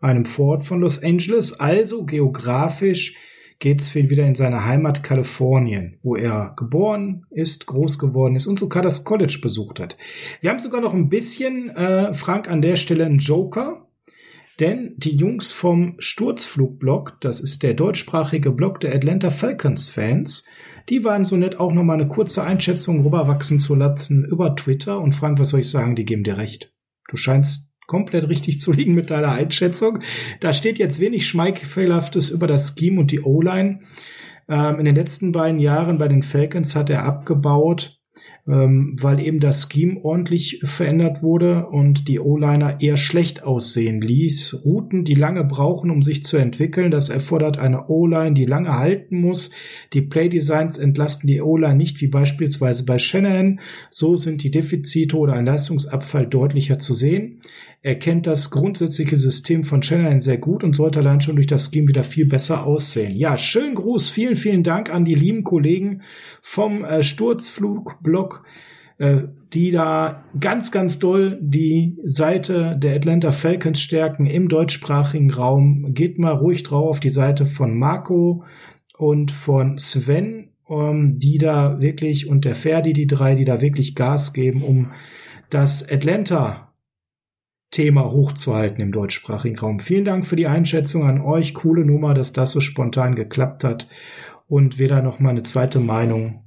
einem 0.00 0.24
Vorort 0.24 0.64
von 0.64 0.80
Los 0.80 1.00
Angeles, 1.02 1.60
also 1.60 2.04
geografisch 2.04 3.14
ihn 3.64 4.10
wieder 4.10 4.26
in 4.26 4.34
seine 4.34 4.64
Heimat 4.64 5.02
Kalifornien, 5.02 5.98
wo 6.02 6.16
er 6.16 6.54
geboren 6.56 7.26
ist, 7.30 7.66
groß 7.66 7.98
geworden 7.98 8.36
ist 8.36 8.46
und 8.46 8.58
sogar 8.58 8.82
das 8.82 9.04
College 9.04 9.38
besucht 9.42 9.80
hat. 9.80 9.96
Wir 10.40 10.50
haben 10.50 10.60
sogar 10.60 10.80
noch 10.80 10.94
ein 10.94 11.08
bisschen, 11.08 11.70
äh, 11.70 12.14
Frank, 12.14 12.48
an 12.48 12.62
der 12.62 12.76
Stelle 12.76 13.04
einen 13.04 13.18
Joker. 13.18 13.84
Denn 14.60 14.94
die 14.96 15.14
Jungs 15.14 15.52
vom 15.52 15.94
Sturzflugblog, 16.00 17.18
das 17.20 17.40
ist 17.40 17.62
der 17.62 17.74
deutschsprachige 17.74 18.50
Blog 18.50 18.80
der 18.80 18.92
Atlanta 18.92 19.30
Falcons 19.30 19.88
Fans, 19.88 20.44
die 20.88 21.04
waren 21.04 21.24
so 21.24 21.36
nett, 21.36 21.60
auch 21.60 21.72
nochmal 21.72 22.00
eine 22.00 22.08
kurze 22.08 22.42
Einschätzung 22.42 23.04
rüberwachsen 23.04 23.60
zu 23.60 23.74
lassen 23.74 24.24
über 24.24 24.56
Twitter. 24.56 25.00
Und 25.00 25.12
Frank, 25.12 25.38
was 25.38 25.50
soll 25.50 25.60
ich 25.60 25.70
sagen, 25.70 25.94
die 25.94 26.04
geben 26.04 26.24
dir 26.24 26.38
recht. 26.38 26.72
Du 27.08 27.16
scheinst 27.16 27.67
komplett 27.88 28.28
richtig 28.28 28.60
zu 28.60 28.70
liegen 28.70 28.94
mit 28.94 29.10
deiner 29.10 29.32
Einschätzung. 29.32 29.98
Da 30.38 30.52
steht 30.52 30.78
jetzt 30.78 31.00
wenig 31.00 31.26
Schmeichelhaftes 31.26 32.28
über 32.28 32.46
das 32.46 32.74
Scheme 32.78 33.00
und 33.00 33.10
die 33.10 33.22
O-Line. 33.22 33.80
Ähm, 34.48 34.78
in 34.78 34.84
den 34.84 34.94
letzten 34.94 35.32
beiden 35.32 35.58
Jahren 35.58 35.98
bei 35.98 36.06
den 36.06 36.22
Falcons 36.22 36.76
hat 36.76 36.90
er 36.90 37.04
abgebaut 37.04 37.98
ähm, 38.48 38.96
weil 38.98 39.20
eben 39.20 39.40
das 39.40 39.68
Scheme 39.70 40.02
ordentlich 40.02 40.60
verändert 40.64 41.22
wurde 41.22 41.66
und 41.66 42.08
die 42.08 42.18
O-Liner 42.18 42.80
eher 42.80 42.96
schlecht 42.96 43.42
aussehen 43.42 44.00
ließ. 44.00 44.62
Routen, 44.64 45.04
die 45.04 45.14
lange 45.14 45.44
brauchen, 45.44 45.90
um 45.90 46.02
sich 46.02 46.24
zu 46.24 46.38
entwickeln, 46.38 46.90
das 46.90 47.10
erfordert 47.10 47.58
eine 47.58 47.88
O-Line, 47.88 48.32
die 48.32 48.46
lange 48.46 48.78
halten 48.78 49.20
muss. 49.20 49.50
Die 49.92 50.00
Playdesigns 50.00 50.78
entlasten 50.78 51.26
die 51.26 51.42
O-Line 51.42 51.76
nicht 51.76 52.00
wie 52.00 52.08
beispielsweise 52.08 52.86
bei 52.86 52.98
Shanahan. 52.98 53.60
So 53.90 54.16
sind 54.16 54.42
die 54.42 54.50
Defizite 54.50 55.16
oder 55.16 55.34
ein 55.34 55.46
Leistungsabfall 55.46 56.26
deutlicher 56.26 56.78
zu 56.78 56.94
sehen. 56.94 57.40
Er 57.80 57.94
kennt 57.94 58.26
das 58.26 58.50
grundsätzliche 58.50 59.16
System 59.16 59.62
von 59.62 59.84
Shanahan 59.84 60.20
sehr 60.20 60.38
gut 60.38 60.64
und 60.64 60.74
sollte 60.74 60.98
allein 60.98 61.20
schon 61.20 61.36
durch 61.36 61.46
das 61.46 61.70
Scheme 61.70 61.86
wieder 61.86 62.02
viel 62.02 62.26
besser 62.26 62.66
aussehen. 62.66 63.14
Ja, 63.16 63.38
schönen 63.38 63.76
Gruß, 63.76 64.10
vielen, 64.10 64.34
vielen 64.34 64.64
Dank 64.64 64.92
an 64.92 65.04
die 65.04 65.14
lieben 65.14 65.44
Kollegen 65.44 66.02
vom 66.42 66.84
äh, 66.84 67.04
Sturzflugblog, 67.04 68.44
äh, 68.98 69.22
die 69.52 69.70
da 69.70 70.24
ganz, 70.40 70.72
ganz 70.72 70.98
doll 70.98 71.38
die 71.40 71.96
Seite 72.04 72.76
der 72.76 72.96
Atlanta 72.96 73.30
Falcons 73.30 73.80
stärken 73.80 74.26
im 74.26 74.48
deutschsprachigen 74.48 75.30
Raum. 75.30 75.94
Geht 75.94 76.18
mal 76.18 76.34
ruhig 76.34 76.64
drauf 76.64 76.90
auf 76.90 77.00
die 77.00 77.10
Seite 77.10 77.46
von 77.46 77.78
Marco 77.78 78.42
und 78.96 79.30
von 79.30 79.78
Sven, 79.78 80.50
ähm, 80.68 81.20
die 81.20 81.38
da 81.38 81.80
wirklich 81.80 82.26
und 82.26 82.44
der 82.44 82.56
Ferdi, 82.56 82.92
die 82.92 83.06
drei, 83.06 83.36
die 83.36 83.44
da 83.44 83.60
wirklich 83.60 83.94
Gas 83.94 84.32
geben, 84.32 84.62
um 84.64 84.90
das 85.48 85.88
Atlanta 85.88 86.67
Thema 87.70 88.10
hochzuhalten 88.10 88.82
im 88.82 88.92
deutschsprachigen 88.92 89.58
Raum. 89.58 89.80
Vielen 89.80 90.04
Dank 90.04 90.26
für 90.26 90.36
die 90.36 90.46
Einschätzung 90.46 91.04
an 91.04 91.20
euch. 91.20 91.54
Coole 91.54 91.84
Nummer, 91.84 92.14
dass 92.14 92.32
das 92.32 92.52
so 92.52 92.60
spontan 92.60 93.14
geklappt 93.14 93.64
hat 93.64 93.86
und 94.46 94.78
wir 94.78 94.88
da 94.88 95.02
noch 95.02 95.20
mal 95.20 95.30
eine 95.30 95.42
zweite 95.42 95.78
Meinung 95.78 96.44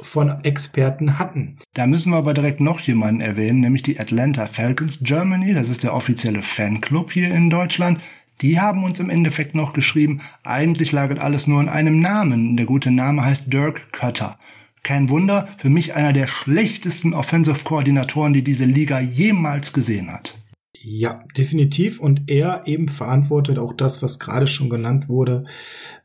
von 0.00 0.44
Experten 0.44 1.18
hatten. 1.18 1.56
Da 1.74 1.86
müssen 1.86 2.12
wir 2.12 2.18
aber 2.18 2.34
direkt 2.34 2.60
noch 2.60 2.80
jemanden 2.80 3.20
erwähnen, 3.20 3.60
nämlich 3.60 3.82
die 3.82 3.98
Atlanta 3.98 4.46
Falcons 4.46 4.98
Germany. 5.02 5.54
Das 5.54 5.68
ist 5.68 5.82
der 5.82 5.94
offizielle 5.94 6.42
Fanclub 6.42 7.12
hier 7.12 7.34
in 7.34 7.50
Deutschland. 7.50 8.00
Die 8.40 8.60
haben 8.60 8.84
uns 8.84 9.00
im 9.00 9.10
Endeffekt 9.10 9.56
noch 9.56 9.72
geschrieben, 9.72 10.20
eigentlich 10.44 10.92
lagert 10.92 11.18
alles 11.18 11.48
nur 11.48 11.60
in 11.60 11.68
einem 11.68 12.00
Namen. 12.00 12.56
Der 12.56 12.66
gute 12.66 12.92
Name 12.92 13.24
heißt 13.24 13.52
Dirk 13.52 13.92
Kötter. 13.92 14.38
Kein 14.84 15.08
Wunder, 15.08 15.48
für 15.58 15.70
mich 15.70 15.94
einer 15.94 16.12
der 16.12 16.28
schlechtesten 16.28 17.14
Offensive-Koordinatoren, 17.14 18.32
die 18.32 18.44
diese 18.44 18.64
Liga 18.64 19.00
jemals 19.00 19.72
gesehen 19.72 20.12
hat. 20.12 20.38
Ja, 20.80 21.24
definitiv. 21.36 22.00
Und 22.00 22.30
er 22.30 22.66
eben 22.66 22.88
verantwortet 22.88 23.58
auch 23.58 23.72
das, 23.72 24.02
was 24.02 24.18
gerade 24.18 24.46
schon 24.46 24.70
genannt 24.70 25.08
wurde. 25.08 25.44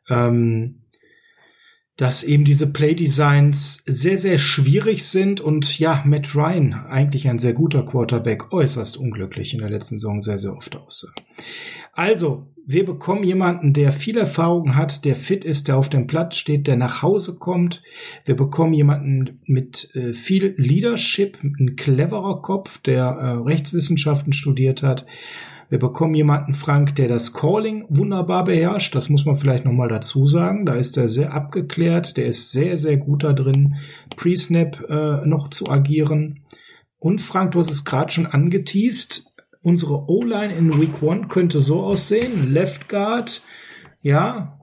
Ähm, 0.10 0.83
dass 1.98 2.24
eben 2.24 2.44
diese 2.44 2.72
Playdesigns 2.72 3.84
sehr, 3.86 4.18
sehr 4.18 4.40
schwierig 4.40 5.06
sind 5.06 5.42
und 5.42 5.78
ja, 5.78 6.02
Matt 6.06 6.36
Ryan, 6.36 6.74
eigentlich 6.74 7.28
ein 7.28 7.38
sehr 7.38 7.54
guter 7.54 7.84
Quarterback, 7.84 8.52
äußerst 8.52 8.98
unglücklich 8.98 9.54
in 9.54 9.60
der 9.60 9.70
letzten 9.70 10.00
Saison 10.00 10.22
sehr, 10.22 10.40
sehr 10.40 10.56
oft 10.56 10.76
aussah. 10.76 11.14
Also, 11.92 12.48
wir 12.66 12.86
bekommen 12.86 13.24
jemanden, 13.24 13.74
der 13.74 13.92
viel 13.92 14.18
Erfahrung 14.18 14.76
hat, 14.76 15.06
der 15.06 15.16
fit 15.16 15.44
ist, 15.44 15.68
der 15.68 15.78
auf 15.78 15.90
dem 15.90 16.08
Platz 16.08 16.38
steht, 16.38 16.66
der 16.66 16.78
nach 16.78 17.02
Hause 17.02 17.36
kommt. 17.38 17.84
Wir 18.26 18.36
bekommen 18.36 18.74
jemanden 18.74 19.42
mit 19.46 19.94
äh, 19.94 20.14
viel 20.14 20.56
Leadership, 20.58 21.38
ein 21.44 21.76
cleverer 21.76 22.42
Kopf, 22.42 22.80
der 22.80 23.04
äh, 23.04 23.26
Rechtswissenschaften 23.44 24.34
studiert 24.34 24.82
hat. 24.82 25.06
Wir 25.74 25.80
bekommen 25.80 26.14
jemanden, 26.14 26.54
Frank, 26.54 26.94
der 26.98 27.08
das 27.08 27.34
Calling 27.34 27.88
wunderbar 27.90 28.44
beherrscht. 28.44 28.94
Das 28.94 29.10
muss 29.10 29.26
man 29.26 29.36
vielleicht 29.36 29.66
nochmal 29.66 29.90
dazu 29.90 30.28
sagen. 30.28 30.68
Da 30.68 30.76
ist 30.76 30.98
er 30.98 31.08
sehr 31.08 31.34
abgeklärt. 31.34 32.16
Der 32.16 32.28
ist 32.28 32.52
sehr, 32.52 32.78
sehr 32.78 32.98
gut 32.98 33.24
da 33.24 33.34
drin, 33.34 33.78
Pre-Snap 34.16 34.88
äh, 34.88 35.28
noch 35.28 35.50
zu 35.50 35.68
agieren. 35.72 36.46
Und 37.00 37.22
Frank, 37.22 37.54
du 37.54 37.60
hast 37.60 37.72
es 37.72 37.86
gerade 37.86 38.12
schon 38.12 38.28
angeteased. 38.28 39.34
Unsere 39.64 40.08
O-Line 40.12 40.54
in 40.54 40.80
Week 40.80 41.02
One 41.02 41.28
könnte 41.28 41.60
so 41.60 41.82
aussehen. 41.82 42.54
Left 42.54 42.88
Guard, 42.88 43.42
ja, 44.04 44.60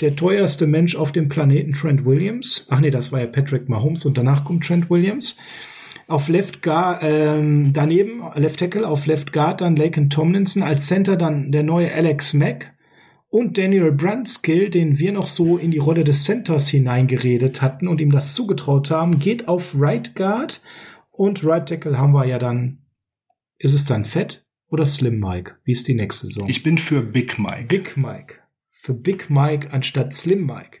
der 0.00 0.16
teuerste 0.16 0.66
Mensch 0.66 0.96
auf 0.96 1.12
dem 1.12 1.28
Planeten 1.28 1.72
Trent 1.72 2.06
Williams. 2.06 2.66
Ach 2.70 2.80
nee, 2.80 2.90
das 2.90 3.12
war 3.12 3.20
ja 3.20 3.26
Patrick 3.26 3.68
Mahomes 3.68 4.06
und 4.06 4.16
danach 4.16 4.44
kommt 4.44 4.66
Trent 4.66 4.88
Williams. 4.88 5.36
Auf 6.08 6.28
Left 6.28 6.62
Guard, 6.62 7.02
ähm, 7.02 7.74
daneben, 7.74 8.22
Left 8.34 8.58
Tackle, 8.58 8.88
auf 8.88 9.04
Left 9.04 9.30
Guard 9.30 9.60
dann 9.60 9.76
Laken 9.76 10.08
Tomlinson, 10.08 10.62
als 10.62 10.86
Center 10.86 11.16
dann 11.16 11.52
der 11.52 11.62
neue 11.62 11.92
Alex 11.94 12.32
Mack 12.32 12.74
und 13.28 13.58
Daniel 13.58 13.92
Brandskill, 13.92 14.70
den 14.70 14.98
wir 14.98 15.12
noch 15.12 15.28
so 15.28 15.58
in 15.58 15.70
die 15.70 15.76
Rolle 15.76 16.04
des 16.04 16.24
Centers 16.24 16.70
hineingeredet 16.70 17.60
hatten 17.60 17.88
und 17.88 18.00
ihm 18.00 18.10
das 18.10 18.34
zugetraut 18.34 18.90
haben, 18.90 19.18
geht 19.18 19.48
auf 19.48 19.74
Right 19.78 20.14
Guard 20.14 20.62
und 21.10 21.44
Right 21.44 21.68
Tackle 21.68 21.98
haben 21.98 22.12
wir 22.12 22.24
ja 22.24 22.38
dann, 22.38 22.78
ist 23.58 23.74
es 23.74 23.84
dann 23.84 24.06
Fett 24.06 24.46
oder 24.70 24.86
Slim 24.86 25.20
Mike? 25.20 25.56
Wie 25.64 25.72
ist 25.72 25.88
die 25.88 25.94
nächste 25.94 26.26
Saison? 26.28 26.48
Ich 26.48 26.62
bin 26.62 26.78
für 26.78 27.02
Big 27.02 27.38
Mike. 27.38 27.66
Big 27.68 27.98
Mike. 27.98 28.36
Für 28.70 28.94
Big 28.94 29.28
Mike 29.28 29.72
anstatt 29.72 30.14
Slim 30.14 30.46
Mike 30.46 30.78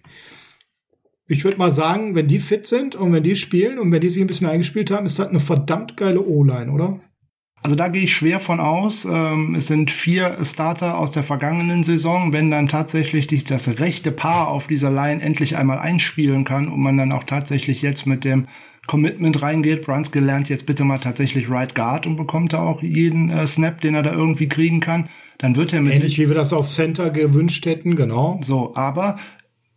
ich 1.28 1.44
würde 1.44 1.58
mal 1.58 1.70
sagen, 1.70 2.14
wenn 2.14 2.26
die 2.26 2.38
fit 2.38 2.66
sind 2.66 2.96
und 2.96 3.12
wenn 3.12 3.22
die 3.22 3.36
spielen 3.36 3.78
und 3.78 3.92
wenn 3.92 4.00
die 4.00 4.08
sich 4.08 4.22
ein 4.22 4.26
bisschen 4.26 4.48
eingespielt 4.48 4.90
haben, 4.90 5.06
ist 5.06 5.18
das 5.18 5.28
eine 5.28 5.40
verdammt 5.40 5.96
geile 5.96 6.26
O-Line, 6.26 6.72
oder? 6.72 7.00
Also 7.62 7.76
da 7.76 7.88
gehe 7.88 8.04
ich 8.04 8.14
schwer 8.14 8.40
von 8.40 8.60
aus. 8.60 9.04
Ähm, 9.04 9.54
es 9.54 9.66
sind 9.66 9.90
vier 9.90 10.38
Starter 10.42 10.96
aus 10.96 11.12
der 11.12 11.24
vergangenen 11.24 11.82
Saison. 11.82 12.32
Wenn 12.32 12.50
dann 12.50 12.68
tatsächlich 12.68 13.26
dich 13.26 13.44
das 13.44 13.78
rechte 13.78 14.10
Paar 14.10 14.48
auf 14.48 14.68
dieser 14.68 14.90
Line 14.90 15.20
endlich 15.20 15.56
einmal 15.56 15.78
einspielen 15.78 16.44
kann 16.44 16.68
und 16.68 16.80
man 16.80 16.96
dann 16.96 17.12
auch 17.12 17.24
tatsächlich 17.24 17.82
jetzt 17.82 18.06
mit 18.06 18.24
dem 18.24 18.46
Commitment 18.86 19.42
reingeht, 19.42 19.82
Brunskill 19.84 20.24
lernt 20.24 20.48
jetzt 20.48 20.64
bitte 20.64 20.82
mal 20.84 20.98
tatsächlich 20.98 21.50
Right 21.50 21.74
Guard 21.74 22.06
und 22.06 22.16
bekommt 22.16 22.54
da 22.54 22.60
auch 22.60 22.82
jeden 22.82 23.28
äh, 23.28 23.46
Snap, 23.46 23.82
den 23.82 23.94
er 23.94 24.02
da 24.02 24.12
irgendwie 24.12 24.48
kriegen 24.48 24.80
kann, 24.80 25.10
dann 25.36 25.56
wird 25.56 25.74
er 25.74 25.82
mit 25.82 25.94
Ähnlich 25.94 26.18
wie 26.18 26.28
wir 26.28 26.34
das 26.34 26.54
auf 26.54 26.68
Center 26.68 27.10
gewünscht 27.10 27.66
hätten, 27.66 27.96
genau. 27.96 28.40
So, 28.42 28.74
aber 28.74 29.18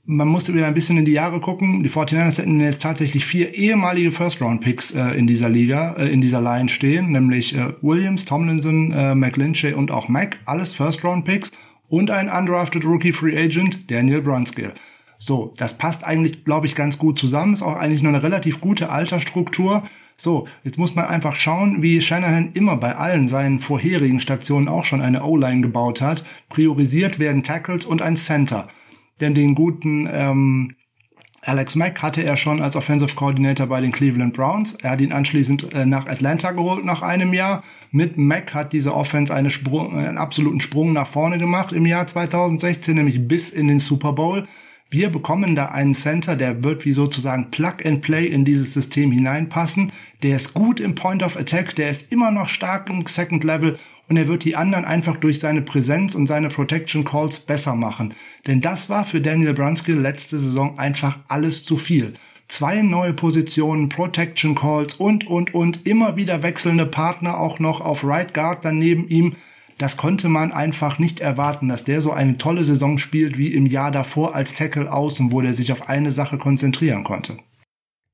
man 0.05 0.27
musste 0.27 0.53
wieder 0.53 0.67
ein 0.67 0.73
bisschen 0.73 0.97
in 0.97 1.05
die 1.05 1.11
Jahre 1.11 1.39
gucken. 1.39 1.83
Die 1.83 1.89
49ers 1.89 2.37
hätten 2.37 2.59
jetzt 2.59 2.81
tatsächlich 2.81 3.25
vier 3.25 3.53
ehemalige 3.53 4.11
First-Round-Picks 4.11 4.91
äh, 4.91 5.11
in 5.11 5.27
dieser 5.27 5.49
Liga, 5.49 5.93
äh, 5.93 6.11
in 6.11 6.21
dieser 6.21 6.41
Line 6.41 6.69
stehen, 6.69 7.11
nämlich 7.11 7.55
äh, 7.55 7.73
Williams, 7.81 8.25
Tomlinson, 8.25 8.91
äh, 8.91 9.15
McLinchay 9.15 9.73
und 9.73 9.91
auch 9.91 10.09
Mack, 10.09 10.39
alles 10.45 10.73
First-Round-Picks 10.73 11.51
und 11.87 12.09
ein 12.09 12.29
undrafted 12.29 12.83
Rookie 12.83 13.13
Free 13.13 13.37
Agent, 13.37 13.91
Daniel 13.91 14.21
Brunskill. 14.21 14.73
So, 15.19 15.53
das 15.57 15.77
passt 15.77 16.03
eigentlich, 16.03 16.45
glaube 16.45 16.65
ich, 16.65 16.73
ganz 16.73 16.97
gut 16.97 17.19
zusammen. 17.19 17.53
Ist 17.53 17.61
auch 17.61 17.75
eigentlich 17.75 18.01
nur 18.01 18.11
eine 18.11 18.23
relativ 18.23 18.59
gute 18.59 18.89
Altersstruktur. 18.89 19.83
So, 20.17 20.47
jetzt 20.63 20.79
muss 20.79 20.95
man 20.95 21.05
einfach 21.05 21.35
schauen, 21.35 21.83
wie 21.83 22.01
Shanahan 22.01 22.51
immer 22.53 22.75
bei 22.77 22.95
allen 22.95 23.27
seinen 23.27 23.59
vorherigen 23.59 24.19
Stationen 24.19 24.67
auch 24.67 24.85
schon 24.85 25.01
eine 25.01 25.23
O-Line 25.23 25.61
gebaut 25.61 26.01
hat. 26.01 26.23
Priorisiert 26.49 27.19
werden 27.19 27.43
Tackles 27.43 27.85
und 27.85 28.01
ein 28.01 28.17
Center 28.17 28.67
denn 29.21 29.35
den 29.35 29.55
guten 29.55 30.07
ähm, 30.11 30.75
Alex 31.43 31.75
Mack 31.75 32.03
hatte 32.03 32.23
er 32.23 32.37
schon 32.37 32.61
als 32.61 32.75
Offensive 32.75 33.15
Coordinator 33.15 33.65
bei 33.65 33.81
den 33.81 33.91
Cleveland 33.91 34.35
Browns. 34.35 34.75
Er 34.75 34.91
hat 34.91 35.01
ihn 35.01 35.11
anschließend 35.11 35.73
äh, 35.73 35.87
nach 35.87 36.05
Atlanta 36.05 36.51
geholt 36.51 36.85
nach 36.85 37.01
einem 37.01 37.33
Jahr. 37.33 37.63
Mit 37.89 38.15
Mack 38.17 38.53
hat 38.53 38.73
diese 38.73 38.93
Offense 38.93 39.33
eine 39.33 39.49
Sprung, 39.49 39.97
einen 39.97 40.19
absoluten 40.19 40.61
Sprung 40.61 40.93
nach 40.93 41.07
vorne 41.07 41.39
gemacht 41.39 41.73
im 41.73 41.87
Jahr 41.87 42.05
2016, 42.05 42.95
nämlich 42.95 43.27
bis 43.27 43.49
in 43.49 43.67
den 43.67 43.79
Super 43.79 44.13
Bowl. 44.13 44.47
Wir 44.91 45.09
bekommen 45.09 45.55
da 45.55 45.67
einen 45.67 45.95
Center, 45.95 46.35
der 46.35 46.63
wird 46.63 46.85
wie 46.85 46.91
sozusagen 46.91 47.49
Plug 47.49 47.77
and 47.85 48.01
Play 48.01 48.27
in 48.27 48.45
dieses 48.45 48.73
System 48.73 49.11
hineinpassen. 49.11 49.93
Der 50.21 50.35
ist 50.35 50.53
gut 50.53 50.79
im 50.79 50.93
Point 50.93 51.23
of 51.23 51.37
Attack, 51.37 51.75
der 51.75 51.89
ist 51.89 52.11
immer 52.11 52.29
noch 52.29 52.49
stark 52.49 52.87
im 52.89 53.07
Second 53.07 53.43
Level 53.43 53.79
und 54.11 54.17
er 54.17 54.27
wird 54.27 54.43
die 54.43 54.57
anderen 54.57 54.83
einfach 54.83 55.15
durch 55.15 55.39
seine 55.39 55.61
Präsenz 55.61 56.15
und 56.15 56.27
seine 56.27 56.49
Protection 56.49 57.05
Calls 57.05 57.39
besser 57.39 57.77
machen. 57.77 58.13
Denn 58.45 58.59
das 58.59 58.89
war 58.89 59.05
für 59.05 59.21
Daniel 59.21 59.53
Brunskill 59.53 59.97
letzte 59.97 60.37
Saison 60.37 60.77
einfach 60.77 61.19
alles 61.29 61.63
zu 61.63 61.77
viel. 61.77 62.15
Zwei 62.49 62.81
neue 62.81 63.13
Positionen, 63.13 63.87
Protection 63.87 64.53
Calls 64.53 64.95
und, 64.95 65.25
und, 65.27 65.53
und, 65.53 65.87
immer 65.87 66.17
wieder 66.17 66.43
wechselnde 66.43 66.85
Partner 66.85 67.39
auch 67.39 67.59
noch 67.59 67.79
auf 67.79 68.03
Right 68.03 68.33
Guard 68.33 68.65
daneben 68.65 69.07
ihm. 69.07 69.37
Das 69.77 69.95
konnte 69.95 70.27
man 70.27 70.51
einfach 70.51 70.99
nicht 70.99 71.21
erwarten, 71.21 71.69
dass 71.69 71.85
der 71.85 72.01
so 72.01 72.11
eine 72.11 72.37
tolle 72.37 72.65
Saison 72.65 72.97
spielt 72.97 73.37
wie 73.37 73.53
im 73.53 73.65
Jahr 73.65 73.91
davor 73.91 74.35
als 74.35 74.53
Tackle 74.53 74.91
außen, 74.91 75.31
wo 75.31 75.39
der 75.39 75.53
sich 75.53 75.71
auf 75.71 75.87
eine 75.87 76.11
Sache 76.11 76.37
konzentrieren 76.37 77.05
konnte. 77.05 77.37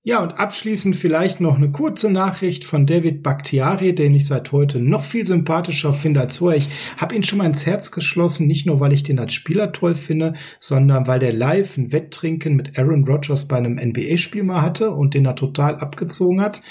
Ja, 0.07 0.23
und 0.23 0.39
abschließend 0.39 0.95
vielleicht 0.95 1.41
noch 1.41 1.57
eine 1.57 1.69
kurze 1.69 2.09
Nachricht 2.09 2.63
von 2.63 2.85
David 2.85 3.23
Bakhtiari, 3.23 3.93
den 3.93 4.15
ich 4.15 4.25
seit 4.25 4.53
heute 4.53 4.79
noch 4.79 5.03
viel 5.03 5.25
sympathischer 5.25 5.93
finde 5.93 6.21
als 6.21 6.37
vorher. 6.37 6.59
Ich 6.59 6.69
habe 6.95 7.13
ihn 7.13 7.23
schon 7.23 7.39
mal 7.39 7.45
ins 7.45 7.65
Herz 7.65 7.91
geschlossen, 7.91 8.47
nicht 8.47 8.65
nur, 8.65 8.79
weil 8.79 8.93
ich 8.93 9.03
den 9.03 9.19
als 9.19 9.33
Spieler 9.33 9.73
toll 9.73 9.95
finde, 9.95 10.35
sondern 10.61 11.07
weil 11.07 11.19
der 11.19 11.33
live 11.33 11.75
ein 11.75 11.91
Wetttrinken 11.91 12.55
mit 12.55 12.79
Aaron 12.79 13.05
Rodgers 13.05 13.49
bei 13.49 13.57
einem 13.57 13.75
NBA-Spiel 13.75 14.43
mal 14.43 14.61
hatte 14.61 14.91
und 14.91 15.13
den 15.13 15.25
er 15.25 15.35
total 15.35 15.75
abgezogen 15.75 16.39
hat. 16.39 16.61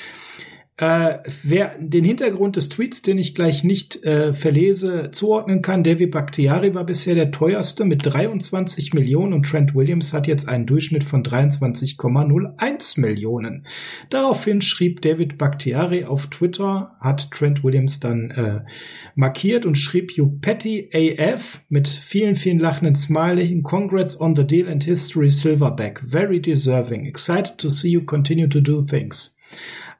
Äh, 0.78 1.20
wer 1.42 1.74
den 1.78 2.04
Hintergrund 2.04 2.56
des 2.56 2.68
Tweets, 2.68 3.00
den 3.00 3.16
ich 3.16 3.34
gleich 3.34 3.64
nicht 3.64 4.04
äh, 4.04 4.34
verlese, 4.34 5.10
zuordnen 5.10 5.62
kann, 5.62 5.82
David 5.82 6.10
Bakhtiari 6.10 6.74
war 6.74 6.84
bisher 6.84 7.14
der 7.14 7.30
teuerste 7.30 7.86
mit 7.86 8.04
23 8.04 8.92
Millionen 8.92 9.32
und 9.32 9.46
Trent 9.46 9.74
Williams 9.74 10.12
hat 10.12 10.26
jetzt 10.26 10.46
einen 10.46 10.66
Durchschnitt 10.66 11.02
von 11.02 11.22
23,01 11.22 13.00
Millionen. 13.00 13.66
Daraufhin 14.10 14.60
schrieb 14.60 15.00
David 15.00 15.38
Bakhtiari 15.38 16.04
auf 16.04 16.26
Twitter, 16.26 16.94
hat 17.00 17.30
Trent 17.30 17.64
Williams 17.64 17.98
dann 17.98 18.30
äh, 18.32 18.60
markiert 19.14 19.64
und 19.64 19.78
schrieb 19.78 20.12
You 20.12 20.28
Petty 20.42 20.90
AF 20.92 21.62
mit 21.70 21.88
vielen, 21.88 22.36
vielen 22.36 22.58
lachenden 22.58 22.96
Smiley. 22.96 23.62
Congrats 23.62 24.20
on 24.20 24.36
the 24.36 24.46
deal 24.46 24.68
and 24.68 24.84
history 24.84 25.30
Silverback. 25.30 26.02
Very 26.06 26.38
deserving. 26.38 27.06
Excited 27.06 27.56
to 27.56 27.70
see 27.70 27.88
you 27.88 28.02
continue 28.02 28.46
to 28.46 28.60
do 28.60 28.82
things. 28.82 29.34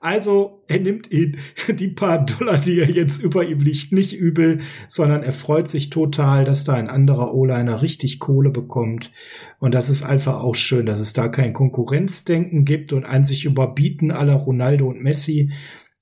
Also 0.00 0.62
er 0.68 0.80
nimmt 0.80 1.11
ihn 1.11 1.38
die 1.68 1.88
paar 1.88 2.24
Dollar, 2.24 2.59
die 2.59 2.80
er 2.80 2.90
jetzt 2.90 3.22
über 3.22 3.44
ihm 3.44 3.61
liegt, 3.61 3.92
nicht 3.92 4.12
übel, 4.12 4.61
sondern 4.88 5.22
er 5.22 5.32
freut 5.32 5.68
sich 5.68 5.90
total, 5.90 6.44
dass 6.44 6.64
da 6.64 6.74
ein 6.74 6.88
anderer 6.88 7.35
O-Liner 7.35 7.82
richtig 7.82 8.18
Kohle 8.18 8.50
bekommt. 8.50 9.11
Und 9.59 9.74
das 9.74 9.88
ist 9.90 10.02
einfach 10.02 10.42
auch 10.42 10.54
schön, 10.54 10.87
dass 10.87 11.00
es 11.00 11.12
da 11.12 11.28
kein 11.28 11.52
Konkurrenzdenken 11.52 12.64
gibt 12.64 12.92
und 12.92 13.04
ein 13.04 13.24
sich 13.24 13.44
überbieten 13.44 14.11
aller 14.11 14.35
Ronaldo 14.35 14.87
und 14.87 15.02
Messi, 15.02 15.52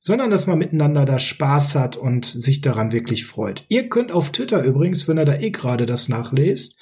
sondern 0.07 0.31
dass 0.31 0.47
man 0.47 0.59
miteinander 0.59 1.07
da 1.07 1.19
Spaß 1.19 1.77
hat 1.77 1.97
und 1.97 2.27
sich 2.27 2.61
daran 2.61 2.93
wirklich 2.93 3.25
freut. 3.25 3.65
Ihr 3.69 3.89
könnt 3.89 4.13
auf 4.13 4.33
Twitter 4.33 4.63
übrigens, 4.63 5.09
wenn 5.09 5.19
ihr 5.19 5.25
da 5.25 5.33
eh 5.33 5.49
gerade 5.49 5.87
das 5.87 6.11
nachlest, 6.11 6.77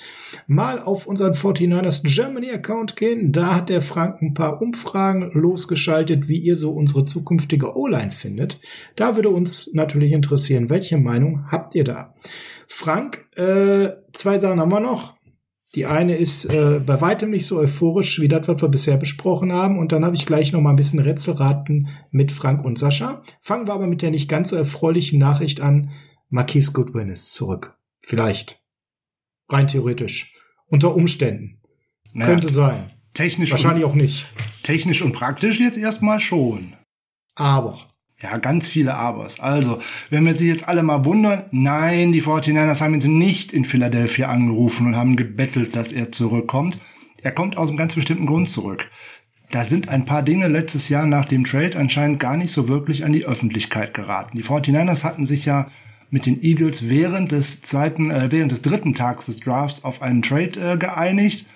mal 0.49 0.81
auf 0.81 1.07
unseren 1.07 1.33
49ers 1.33 2.03
Germany 2.03 2.51
Account 2.51 2.97
gehen. 2.97 3.31
Da 3.31 3.55
hat 3.55 3.69
der 3.69 3.81
Frank 3.81 4.21
ein 4.23 4.35
paar 4.35 4.61
Umfragen 4.61 5.31
losgeschaltet, 5.35 6.29
wie 6.29 6.39
ihr 6.39 6.57
so 6.57 6.73
unsere 6.73 7.05
zukünftige 7.05 7.77
O-Line 7.77 8.11
findet. 8.11 8.59
Da 8.97 9.15
würde 9.15 9.29
uns 9.29 9.71
natürlich 9.73 10.11
interessieren, 10.11 10.69
welche 10.69 10.99
Meinung 10.99 11.45
habt 11.49 11.77
ihr 11.77 11.85
da? 11.85 12.15
Frank, 12.67 13.25
äh, 13.37 13.91
zwei 14.15 14.39
Sachen 14.39 14.59
haben 14.59 14.73
wir 14.73 14.81
noch. 14.81 15.15
Die 15.75 15.87
eine 15.87 16.17
ist 16.17 16.45
äh, 16.45 16.81
bei 16.85 17.01
weitem 17.01 17.31
nicht 17.31 17.47
so 17.47 17.59
euphorisch 17.59 18.21
wie 18.21 18.29
das, 18.29 18.47
was 18.47 18.61
wir 18.61 18.69
bisher 18.69 18.99
besprochen 18.99 19.53
haben. 19.53 19.79
Und 19.79 19.93
dann 19.93 20.05
habe 20.05 20.15
ich 20.15 20.27
gleich 20.27 20.53
noch 20.53 20.61
mal 20.61 20.71
ein 20.71 20.77
bisschen 20.77 20.99
Rätselraten 20.99 21.89
mit 22.11 22.31
Frank 22.31 22.63
und 22.63 22.79
Sascha. 22.79 23.23
Fangen 23.41 23.67
wir 23.67 23.73
aber 23.73 23.87
mit 23.87 24.03
der 24.03 24.11
nicht 24.11 24.29
ganz 24.29 24.51
so 24.51 24.57
erfreulichen 24.57 25.19
Nachricht 25.19 25.63
an. 25.63 25.91
Marquise 26.29 26.73
Goodwin 26.73 27.09
ist 27.09 27.33
zurück. 27.33 27.79
Vielleicht. 28.01 28.61
Rein 29.49 29.67
theoretisch. 29.67 30.35
Unter 30.67 30.95
Umständen. 30.95 31.63
Naja, 32.13 32.33
Könnte 32.33 32.53
sein. 32.53 32.91
Technisch 33.15 33.51
Wahrscheinlich 33.51 33.85
auch 33.85 33.95
nicht. 33.95 34.27
Technisch 34.63 35.03
und 35.03 35.13
praktisch 35.13 35.59
jetzt 35.59 35.79
erstmal 35.79 36.21
schon. 36.21 36.75
Aber. 37.35 37.92
Ja, 38.23 38.39
ganz 38.39 38.69
viele 38.69 38.95
Abers. 38.95 39.41
Also, 39.41 39.81
wenn 40.09 40.25
wir 40.25 40.35
sich 40.35 40.47
jetzt 40.47 40.69
alle 40.69 40.85
mal 40.85 41.05
wundern, 41.05 41.45
nein, 41.51 42.13
die 42.13 42.23
49ers 42.23 42.81
haben 42.81 42.95
ihn 43.01 43.19
nicht 43.19 43.53
in 43.53 43.65
Philadelphia 43.65 44.29
angerufen 44.29 44.87
und 44.87 44.97
haben 44.97 45.17
gebettelt, 45.17 45.75
dass 45.75 45.91
er 45.91 46.13
zurückkommt. 46.13 46.79
er 47.21 47.33
kommt 47.33 47.57
aus 47.57 47.69
einem 47.69 47.79
ganz 47.79 47.95
bestimmten 47.95 48.27
Grund 48.27 48.51
zurück. 48.51 48.89
Da 49.51 49.65
sind 49.65 49.89
ein 49.89 50.05
paar 50.07 50.23
Dinge 50.23 50.49
letztes 50.49 50.89
Jahr 50.89 51.07
nach 51.07 51.27
dem 51.27 51.45
Trade 51.45 51.77
anscheinend 51.77 52.21
gar 52.21 52.37
nicht 52.37 52.53
so 52.53 52.69
wirklich 52.69 53.05
an 53.05 53.13
die 53.13 53.27
Öffentlichkeit 53.27 53.93
geraten. 53.93 54.37
Die 54.37 54.45
49ers 54.45 55.05
hatten 55.05 55.27
sich 55.27 55.45
ja 55.45 55.69
mit 56.11 56.27
den 56.27 56.43
Eagles 56.43 56.89
während 56.89 57.33
des 57.33 57.61
zweiten, 57.63 58.11
äh, 58.11 58.31
während 58.31 58.53
des 58.53 58.63
dritten 58.63 58.95
Tags 58.95 59.27
des 59.27 59.41
Drafts 59.41 59.85
auf 59.85 60.01
einen 60.01 60.23
Trade 60.23 60.73
äh, 60.73 60.77
geeinigt. 60.79 61.47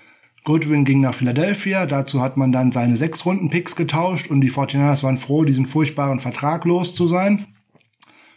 Goodwin 0.47 0.85
ging 0.85 1.01
nach 1.01 1.17
Philadelphia, 1.17 1.87
dazu 1.87 2.23
hat 2.23 2.37
man 2.37 2.53
dann 2.53 2.71
seine 2.71 2.97
sechs 2.97 3.27
Runden-Picks 3.27 3.75
getauscht 3.75 4.31
und 4.31 4.41
die 4.41 4.53
49ers 4.53 5.03
waren 5.03 5.19
froh, 5.19 5.43
diesen 5.43 5.67
furchtbaren 5.67 6.21
Vertrag 6.21 6.65
los 6.65 6.95
zu 6.95 7.09
sein. 7.09 7.47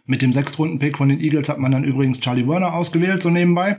Mit 0.07 0.23
dem 0.23 0.33
sechs 0.33 0.57
Runden-Pick 0.57 0.97
von 0.97 1.09
den 1.09 1.19
Eagles 1.19 1.49
hat 1.49 1.59
man 1.59 1.71
dann 1.71 1.83
übrigens 1.83 2.19
Charlie 2.19 2.47
Werner 2.47 2.73
ausgewählt, 2.73 3.21
so 3.21 3.29
nebenbei. 3.29 3.77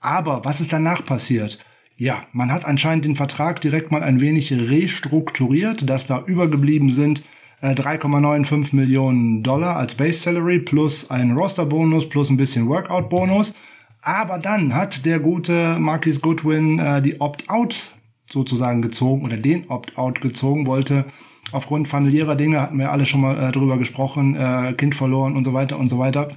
Aber 0.00 0.44
was 0.44 0.60
ist 0.60 0.70
danach 0.70 1.02
passiert? 1.02 1.58
Ja, 1.96 2.24
man 2.32 2.52
hat 2.52 2.66
anscheinend 2.66 3.06
den 3.06 3.16
Vertrag 3.16 3.62
direkt 3.62 3.90
mal 3.90 4.02
ein 4.02 4.20
wenig 4.20 4.52
restrukturiert, 4.52 5.88
dass 5.88 6.04
da 6.04 6.22
übergeblieben 6.26 6.92
sind 6.92 7.22
3,95 7.62 8.72
äh, 8.72 8.76
Millionen 8.76 9.42
Dollar 9.42 9.76
als 9.76 9.94
Base 9.94 10.20
Salary 10.20 10.58
plus 10.58 11.10
ein 11.10 11.32
Roster-Bonus 11.32 12.10
plus 12.10 12.28
ein 12.28 12.36
bisschen 12.36 12.68
Workout-Bonus. 12.68 13.54
Aber 14.02 14.38
dann 14.38 14.74
hat 14.74 15.04
der 15.04 15.20
gute 15.20 15.78
Marquis 15.78 16.20
Goodwin 16.20 16.78
äh, 16.78 17.02
die 17.02 17.20
Opt-out 17.20 17.92
sozusagen 18.30 18.80
gezogen 18.82 19.24
oder 19.24 19.36
den 19.36 19.68
Opt-out 19.68 20.20
gezogen, 20.20 20.66
wollte 20.66 21.04
aufgrund 21.52 21.88
familiärer 21.88 22.36
Dinge, 22.36 22.60
hatten 22.60 22.78
wir 22.78 22.92
alle 22.92 23.06
schon 23.06 23.20
mal 23.20 23.38
äh, 23.38 23.52
drüber 23.52 23.78
gesprochen, 23.78 24.36
äh, 24.36 24.72
Kind 24.74 24.94
verloren 24.94 25.36
und 25.36 25.44
so 25.44 25.52
weiter 25.52 25.78
und 25.78 25.88
so 25.88 25.98
weiter, 25.98 26.30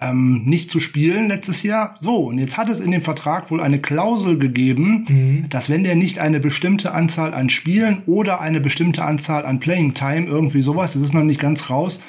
ähm, 0.00 0.42
nicht 0.46 0.70
zu 0.70 0.80
spielen 0.80 1.28
letztes 1.28 1.62
Jahr. 1.62 1.96
So, 2.00 2.28
und 2.28 2.38
jetzt 2.38 2.56
hat 2.56 2.68
es 2.68 2.80
in 2.80 2.90
dem 2.90 3.02
Vertrag 3.02 3.50
wohl 3.50 3.60
eine 3.60 3.80
Klausel 3.80 4.38
gegeben, 4.38 5.04
mhm. 5.08 5.50
dass 5.50 5.68
wenn 5.68 5.84
der 5.84 5.94
nicht 5.94 6.18
eine 6.18 6.40
bestimmte 6.40 6.92
Anzahl 6.92 7.34
an 7.34 7.50
Spielen 7.50 8.02
oder 8.06 8.40
eine 8.40 8.60
bestimmte 8.60 9.04
Anzahl 9.04 9.44
an 9.44 9.60
Playing 9.60 9.94
Time, 9.94 10.26
irgendwie 10.26 10.62
sowas, 10.62 10.94
das 10.94 11.02
ist 11.02 11.14
noch 11.14 11.22
nicht 11.22 11.40
ganz 11.40 11.68
raus, 11.68 12.00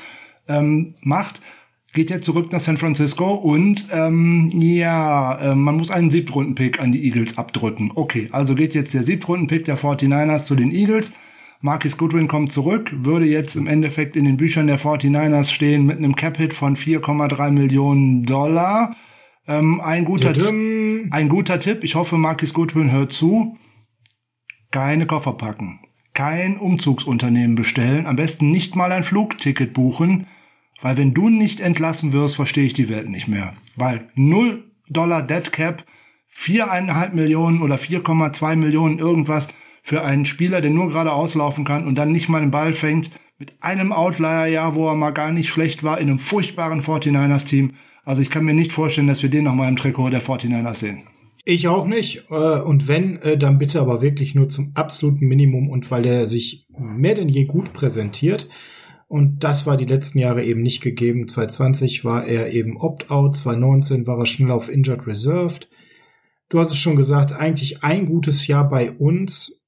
ähm, 0.47 0.95
macht, 1.01 1.41
geht 1.93 2.11
er 2.11 2.21
zurück 2.21 2.51
nach 2.51 2.59
San 2.59 2.77
Francisco 2.77 3.33
und 3.33 3.87
ähm, 3.91 4.49
ja, 4.53 5.51
äh, 5.51 5.55
man 5.55 5.75
muss 5.75 5.91
einen 5.91 6.11
Siebtrunden-Pick 6.11 6.79
an 6.79 6.91
die 6.91 7.03
Eagles 7.05 7.37
abdrücken. 7.37 7.91
Okay, 7.95 8.29
also 8.31 8.55
geht 8.55 8.73
jetzt 8.73 8.93
der 8.93 9.03
Siebtrunden-Pick 9.03 9.65
der 9.65 9.77
49ers 9.77 10.45
zu 10.45 10.55
den 10.55 10.71
Eagles. 10.71 11.11
Marcus 11.59 11.97
Goodwin 11.97 12.27
kommt 12.27 12.51
zurück, 12.51 12.91
würde 12.91 13.27
jetzt 13.27 13.55
im 13.55 13.67
Endeffekt 13.67 14.15
in 14.15 14.25
den 14.25 14.37
Büchern 14.37 14.67
der 14.67 14.79
49ers 14.79 15.51
stehen 15.51 15.85
mit 15.85 15.97
einem 15.97 16.15
Cap-Hit 16.15 16.53
von 16.53 16.75
4,3 16.75 17.51
Millionen 17.51 18.25
Dollar. 18.25 18.95
Ähm, 19.47 19.79
ein, 19.81 20.05
guter 20.05 20.33
ein 21.11 21.29
guter 21.29 21.59
Tipp, 21.59 21.83
ich 21.83 21.95
hoffe, 21.95 22.17
Marcus 22.17 22.53
Goodwin 22.53 22.91
hört 22.91 23.11
zu. 23.11 23.57
Keine 24.71 25.05
Koffer 25.05 25.33
packen. 25.33 25.81
Kein 26.13 26.57
Umzugsunternehmen 26.57 27.55
bestellen. 27.55 28.05
Am 28.05 28.15
besten 28.15 28.51
nicht 28.51 28.75
mal 28.75 28.91
ein 28.91 29.03
Flugticket 29.03 29.73
buchen. 29.73 30.27
Weil 30.81 30.97
wenn 30.97 31.13
du 31.13 31.29
nicht 31.29 31.59
entlassen 31.59 32.13
wirst, 32.13 32.35
verstehe 32.35 32.65
ich 32.65 32.73
die 32.73 32.89
Welt 32.89 33.09
nicht 33.09 33.27
mehr. 33.27 33.53
Weil 33.75 34.09
0 34.15 34.63
Dollar 34.89 35.21
Dead 35.21 35.51
Cap, 35.51 35.85
4,5 36.35 37.13
Millionen 37.13 37.61
oder 37.61 37.75
4,2 37.75 38.55
Millionen 38.55 38.99
irgendwas 38.99 39.47
für 39.83 40.03
einen 40.03 40.25
Spieler, 40.25 40.61
der 40.61 40.71
nur 40.71 40.89
gerade 40.89 41.11
auslaufen 41.11 41.65
kann 41.65 41.87
und 41.87 41.95
dann 41.95 42.11
nicht 42.11 42.29
mal 42.29 42.39
den 42.39 42.51
Ball 42.51 42.73
fängt, 42.73 43.11
mit 43.37 43.53
einem 43.61 43.91
Outlier, 43.91 44.45
ja, 44.45 44.75
wo 44.75 44.87
er 44.87 44.95
mal 44.95 45.11
gar 45.11 45.31
nicht 45.31 45.49
schlecht 45.49 45.83
war, 45.83 45.99
in 45.99 46.09
einem 46.09 46.19
furchtbaren 46.19 46.83
49ers-Team. 46.83 47.73
Also 48.03 48.21
ich 48.21 48.29
kann 48.29 48.45
mir 48.45 48.53
nicht 48.53 48.71
vorstellen, 48.71 49.07
dass 49.07 49.23
wir 49.23 49.29
den 49.29 49.45
nochmal 49.45 49.67
im 49.67 49.77
Trikot 49.77 50.09
der 50.09 50.21
49ers 50.21 50.75
sehen. 50.75 51.03
Ich 51.43 51.67
auch 51.67 51.87
nicht. 51.87 52.25
Äh, 52.29 52.59
und 52.59 52.87
wenn, 52.87 53.17
äh, 53.17 53.37
dann 53.37 53.57
bitte 53.57 53.81
aber 53.81 54.01
wirklich 54.01 54.35
nur 54.35 54.49
zum 54.49 54.71
absoluten 54.75 55.27
Minimum 55.27 55.69
und 55.69 55.89
weil 55.89 56.05
er 56.05 56.27
sich 56.27 56.67
mehr 56.77 57.15
denn 57.15 57.29
je 57.29 57.45
gut 57.45 57.73
präsentiert. 57.73 58.47
Und 59.11 59.43
das 59.43 59.67
war 59.67 59.75
die 59.75 59.83
letzten 59.83 60.19
Jahre 60.19 60.41
eben 60.41 60.61
nicht 60.61 60.79
gegeben. 60.79 61.27
2020 61.27 62.05
war 62.05 62.25
er 62.25 62.53
eben 62.53 62.77
Opt-out, 62.77 63.35
2019 63.35 64.07
war 64.07 64.17
er 64.17 64.25
schnell 64.25 64.51
auf 64.51 64.69
Injured 64.69 65.05
Reserved. 65.05 65.67
Du 66.47 66.59
hast 66.59 66.71
es 66.71 66.77
schon 66.77 66.95
gesagt, 66.95 67.33
eigentlich 67.33 67.83
ein 67.83 68.05
gutes 68.05 68.47
Jahr 68.47 68.69
bei 68.69 68.89
uns 68.89 69.65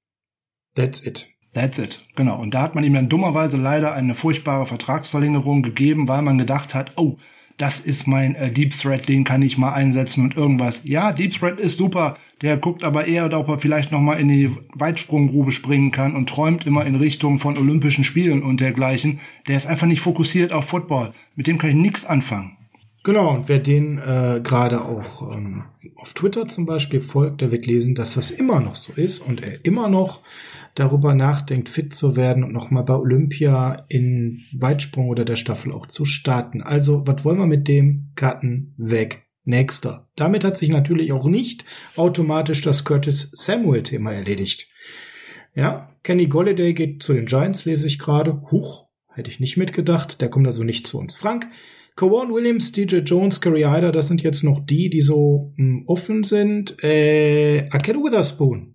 That's 0.76 1.06
it. 1.06 1.28
That's 1.54 1.78
it, 1.78 2.00
genau. 2.16 2.40
Und 2.40 2.54
da 2.54 2.62
hat 2.62 2.74
man 2.74 2.86
ihm 2.86 2.94
dann 2.94 3.10
dummerweise 3.10 3.58
leider 3.58 3.94
eine 3.94 4.16
furchtbare 4.16 4.66
Vertragsverlängerung 4.66 5.62
gegeben, 5.62 6.08
weil 6.08 6.22
man 6.22 6.38
gedacht 6.38 6.74
hat, 6.74 6.94
oh, 6.96 7.18
das 7.58 7.80
ist 7.80 8.08
mein 8.08 8.36
äh, 8.36 8.52
Deep 8.52 8.76
Thread, 8.76 9.08
den 9.08 9.24
kann 9.24 9.42
ich 9.42 9.58
mal 9.58 9.74
einsetzen 9.74 10.24
und 10.24 10.36
irgendwas. 10.36 10.82
Ja, 10.84 11.12
Deep 11.12 11.32
Thread 11.32 11.60
ist 11.60 11.78
super. 11.78 12.18
Der 12.42 12.58
guckt 12.58 12.84
aber 12.84 13.06
eher, 13.06 13.32
ob 13.38 13.48
er 13.48 13.60
vielleicht 13.60 13.92
noch 13.92 14.02
mal 14.02 14.20
in 14.20 14.28
die 14.28 14.52
Weitsprunggrube 14.74 15.52
springen 15.52 15.92
kann 15.92 16.16
und 16.16 16.28
träumt 16.28 16.66
immer 16.66 16.86
in 16.86 16.96
Richtung 16.96 17.40
von 17.40 17.58
Olympischen 17.58 18.04
Spielen 18.04 18.44
und 18.44 18.60
dergleichen. 18.60 19.20
Der 19.48 19.56
ist 19.56 19.66
einfach 19.66 19.88
nicht 19.88 20.02
fokussiert 20.02 20.52
auf 20.52 20.66
Football. 20.66 21.14
Mit 21.36 21.48
dem 21.48 21.58
kann 21.58 21.70
ich 21.70 21.76
nichts 21.78 22.06
anfangen. 22.06 22.58
Genau, 23.04 23.34
und 23.34 23.50
wer 23.50 23.60
den 23.60 23.98
äh, 23.98 24.40
gerade 24.42 24.86
auch 24.86 25.36
ähm, 25.36 25.66
auf 25.98 26.14
Twitter 26.14 26.48
zum 26.48 26.66
Beispiel 26.66 27.02
folgt, 27.02 27.42
der 27.42 27.52
wird 27.52 27.66
lesen, 27.66 27.96
dass 27.96 28.16
das 28.16 28.32
immer 28.32 28.62
noch 28.62 28.78
so 28.78 28.94
ist 28.94 29.20
und 29.20 29.44
er 29.44 29.66
immer 29.66 29.90
noch 29.90 30.22
darüber 30.76 31.14
nachdenkt, 31.14 31.68
fit 31.68 31.94
zu 31.94 32.16
werden 32.16 32.46
und 32.46 32.54
nochmal 32.54 32.84
bei 32.84 32.96
Olympia 32.96 33.86
in 33.90 34.44
Weitsprung 34.54 35.10
oder 35.10 35.26
der 35.26 35.36
Staffel 35.36 35.74
auch 35.74 35.88
zu 35.88 36.06
starten. 36.06 36.64
Also, 36.64 37.06
was 37.06 37.26
wollen 37.26 37.40
wir 37.40 37.46
mit 37.46 37.68
dem 37.68 38.12
Karten 38.16 38.74
weg? 38.78 39.24
Nächster. 39.46 40.08
Damit 40.16 40.46
hat 40.46 40.56
sich 40.56 40.70
natürlich 40.70 41.12
auch 41.12 41.26
nicht 41.26 41.66
automatisch 41.98 42.62
das 42.62 42.86
Curtis 42.86 43.30
Samuel-Thema 43.34 44.14
erledigt. 44.14 44.70
Ja, 45.54 45.90
Kenny 46.04 46.28
Golliday 46.28 46.74
geht 46.74 47.04
zu 47.04 47.12
den 47.12 47.26
Giants, 47.26 47.66
lese 47.66 47.86
ich 47.86 48.00
gerade. 48.00 48.42
Huch, 48.52 48.88
hätte 49.14 49.30
ich 49.30 49.42
nicht 49.42 49.58
mitgedacht. 49.58 50.22
Der 50.22 50.30
kommt 50.30 50.48
also 50.48 50.64
nicht 50.64 50.88
zu 50.88 50.98
uns. 50.98 51.16
Frank, 51.16 51.48
Kawan 51.96 52.34
Williams, 52.34 52.72
DJ 52.72 52.98
Jones, 52.98 53.40
Curry 53.40 53.62
Hyder, 53.62 53.92
das 53.92 54.08
sind 54.08 54.24
jetzt 54.24 54.44
noch 54.44 54.66
die, 54.66 54.90
die 54.90 55.02
so 55.02 55.54
mh, 55.58 55.64
hm, 55.64 55.84
offen 55.88 56.24
sind. 56.24 56.84
Äh, 56.84 57.70
Akedo 57.70 58.04
Witherspoon 58.04 58.74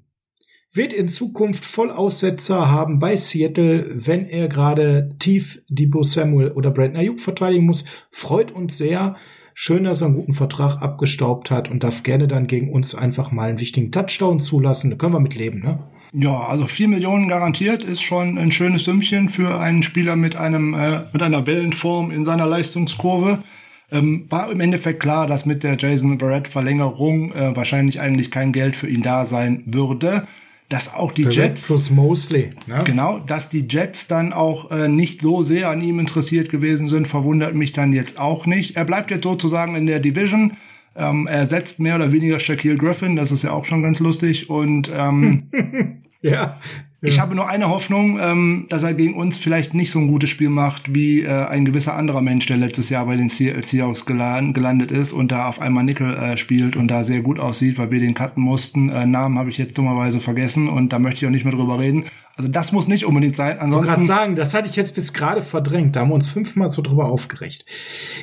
wird 0.73 0.93
in 0.93 1.09
Zukunft 1.09 1.65
Vollaussetzer 1.65 2.71
haben 2.71 2.99
bei 2.99 3.17
Seattle, 3.17 3.87
wenn 4.07 4.27
er 4.27 4.49
gerade 4.49 5.17
tief 5.19 5.63
Debo 5.69 6.03
Samuel 6.03 6.53
oder 6.53 6.71
Brandon 6.71 7.01
Ayuk 7.01 7.21
verteidigen 7.21 7.67
muss. 7.67 7.85
Freut 8.11 8.53
uns 8.53 8.77
sehr. 8.77 9.17
Schön, 9.55 9.85
dass 9.85 10.03
er 10.03 10.07
einen 10.07 10.17
guten 10.17 10.35
Vertrag 10.35 10.81
abgestaubt 10.81 11.51
hat 11.51 11.69
und 11.69 11.83
darf 11.83 12.05
gerne 12.05 12.29
dann 12.29 12.47
gegen 12.47 12.73
uns 12.73 12.95
einfach 12.95 13.33
mal 13.33 13.49
einen 13.49 13.59
wichtigen 13.59 13.91
Touchdown 13.91 14.39
zulassen. 14.39 14.91
Da 14.91 14.97
können 14.97 15.15
wir 15.15 15.21
mit 15.21 15.35
leben, 15.35 15.61
ne? 15.61 15.91
Ja, 16.13 16.47
also 16.47 16.67
vier 16.67 16.89
Millionen 16.89 17.29
garantiert 17.29 17.85
ist 17.85 18.03
schon 18.03 18.39
ein 18.39 18.53
schönes 18.53 18.85
Sümmchen 18.85 19.29
für 19.29 19.61
einen 19.61 19.83
Spieler 19.83 20.17
mit 20.17 20.37
einem 20.37 20.75
äh, 20.75 21.01
mit 21.13 21.23
einer 21.23 21.47
Wellenform 21.47 22.11
in 22.11 22.25
seiner 22.25 22.47
Leistungskurve. 22.47 23.43
Ähm, 23.91 24.27
war 24.29 24.51
im 24.51 24.61
Endeffekt 24.61 25.01
klar, 25.01 25.27
dass 25.27 25.47
mit 25.47 25.63
der 25.63 25.77
Jason 25.79 26.19
Barrett 26.19 26.49
Verlängerung 26.49 27.33
äh, 27.33 27.57
wahrscheinlich 27.57 28.01
eigentlich 28.01 28.31
kein 28.31 28.53
Geld 28.53 28.77
für 28.77 28.89
ihn 28.89 29.03
da 29.03 29.25
sein 29.25 29.63
würde. 29.67 30.27
Dass 30.69 30.93
auch 30.93 31.13
die 31.13 31.23
Barrett 31.23 31.37
Jets 31.37 31.67
plus 31.67 31.91
Mosley, 31.91 32.51
ne? 32.67 32.83
genau, 32.85 33.21
dass 33.21 33.49
die 33.49 33.67
Jets 33.67 34.07
dann 34.07 34.35
auch 34.35 34.71
äh, 34.71 34.87
nicht 34.87 35.23
so 35.23 35.43
sehr 35.43 35.71
an 35.71 35.81
ihm 35.81 35.99
interessiert 35.99 36.51
gewesen 36.51 36.89
sind, 36.89 37.09
verwundert 37.09 37.55
mich 37.55 37.73
dann 37.73 37.95
jetzt 37.95 38.19
auch 38.19 38.45
nicht. 38.45 38.77
Er 38.77 38.85
bleibt 38.85 39.11
jetzt 39.11 39.23
sozusagen 39.23 39.75
in 39.77 39.87
der 39.87 40.01
Division. 40.01 40.59
Ähm, 40.95 41.27
er 41.27 41.47
setzt 41.47 41.79
mehr 41.79 41.95
oder 41.95 42.13
weniger 42.13 42.41
Shaquille 42.41 42.77
Griffin, 42.77 43.17
das 43.17 43.31
ist 43.31 43.45
ja 43.45 43.53
auch 43.53 43.65
schon 43.65 43.83
ganz 43.83 44.01
lustig. 44.01 44.51
Und 44.51 44.91
ähm, 44.95 45.45
ja, 46.23 46.61
ich 47.01 47.17
ja. 47.17 47.23
habe 47.23 47.37
nur 47.37 47.49
eine 47.49 47.69
Hoffnung, 47.69 48.19
ähm, 48.21 48.67
dass 48.71 48.83
er 48.83 48.93
gegen 48.93 49.15
uns 49.15 49.39
vielleicht 49.39 49.73
nicht 49.73 49.93
so 49.93 50.01
ein 50.01 50.09
gutes 50.09 50.31
Spiel 50.31 50.51
macht 50.51 50.95
wie 50.95 51.23
äh, 51.23 51.47
ein 51.47 51.65
gewisser 51.65 51.95
anderer 51.95 52.23
Mensch, 52.23 52.47
der 52.47 52.57
letztes 52.57 52.91
Jahr 52.91 53.07
bei 53.07 53.17
den 53.17 53.29
Seahawks 53.29 54.05
gelandet 54.05 54.91
ist 54.91 55.13
und 55.13 55.31
da 55.31 55.49
auf 55.49 55.61
einmal 55.61 55.85
Nickel 55.85 56.17
äh, 56.17 56.37
spielt 56.37 56.75
und 56.75 56.89
da 56.89 57.05
sehr 57.05 57.23
gut 57.23 57.39
aussieht, 57.39 57.79
weil 57.79 57.93
wir 57.93 58.01
den 58.01 58.15
cutten 58.15 58.43
mussten. 58.43 58.89
Äh, 58.89 59.07
Namen 59.07 59.39
habe 59.39 59.51
ich 59.51 59.59
jetzt 59.59 59.79
dummerweise 59.79 60.19
vergessen 60.19 60.69
und 60.69 60.93
da 60.93 60.99
möchte 60.99 61.21
ich 61.21 61.27
auch 61.27 61.33
nicht 61.33 61.45
mehr 61.45 61.55
drüber 61.55 61.79
reden. 61.79 62.07
Also 62.39 62.53
das 62.53 62.71
muss 62.71 62.87
nicht 62.87 63.05
unbedingt 63.05 63.35
sein. 63.35 63.59
Ansonsten. 63.59 63.89
Ich 63.89 63.95
gerade 63.95 64.07
sagen, 64.07 64.37
das 64.37 64.55
hatte 64.55 64.69
ich 64.69 64.77
jetzt 64.77 64.95
bis 64.95 65.13
gerade 65.13 65.43
verdrängt. 65.43 65.97
Da 65.97 66.01
haben 66.01 66.11
wir 66.11 66.15
uns 66.15 66.29
fünfmal 66.29 66.69
so 66.69 66.83
drüber 66.83 67.07
aufgeregt. 67.07 67.67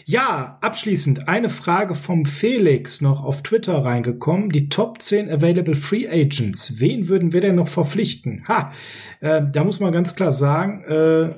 Ja, 0.06 0.58
abschließend 0.62 1.28
eine 1.28 1.50
Frage 1.50 1.96
vom 1.96 2.26
Felix 2.26 3.02
noch 3.02 3.26
auf 3.26 3.44
Twitter 3.44 3.84
reingekommen. 3.84 4.52
Die 4.52 4.70
Top 4.70 5.02
10 5.02 5.30
Available 5.30 5.76
Free 5.76 6.08
Agents. 6.08 6.80
Wen 6.80 7.10
würden 7.10 7.34
wir 7.34 7.42
denn 7.42 7.56
noch 7.56 7.68
verpflichten? 7.68 8.46
Ha, 8.48 8.72
äh, 9.20 9.42
da 9.52 9.66
muss 9.66 9.82
man 9.82 9.92
ganz 9.92 10.16
klar 10.16 10.32
sagen, 10.32 10.86
äh, 10.86 11.36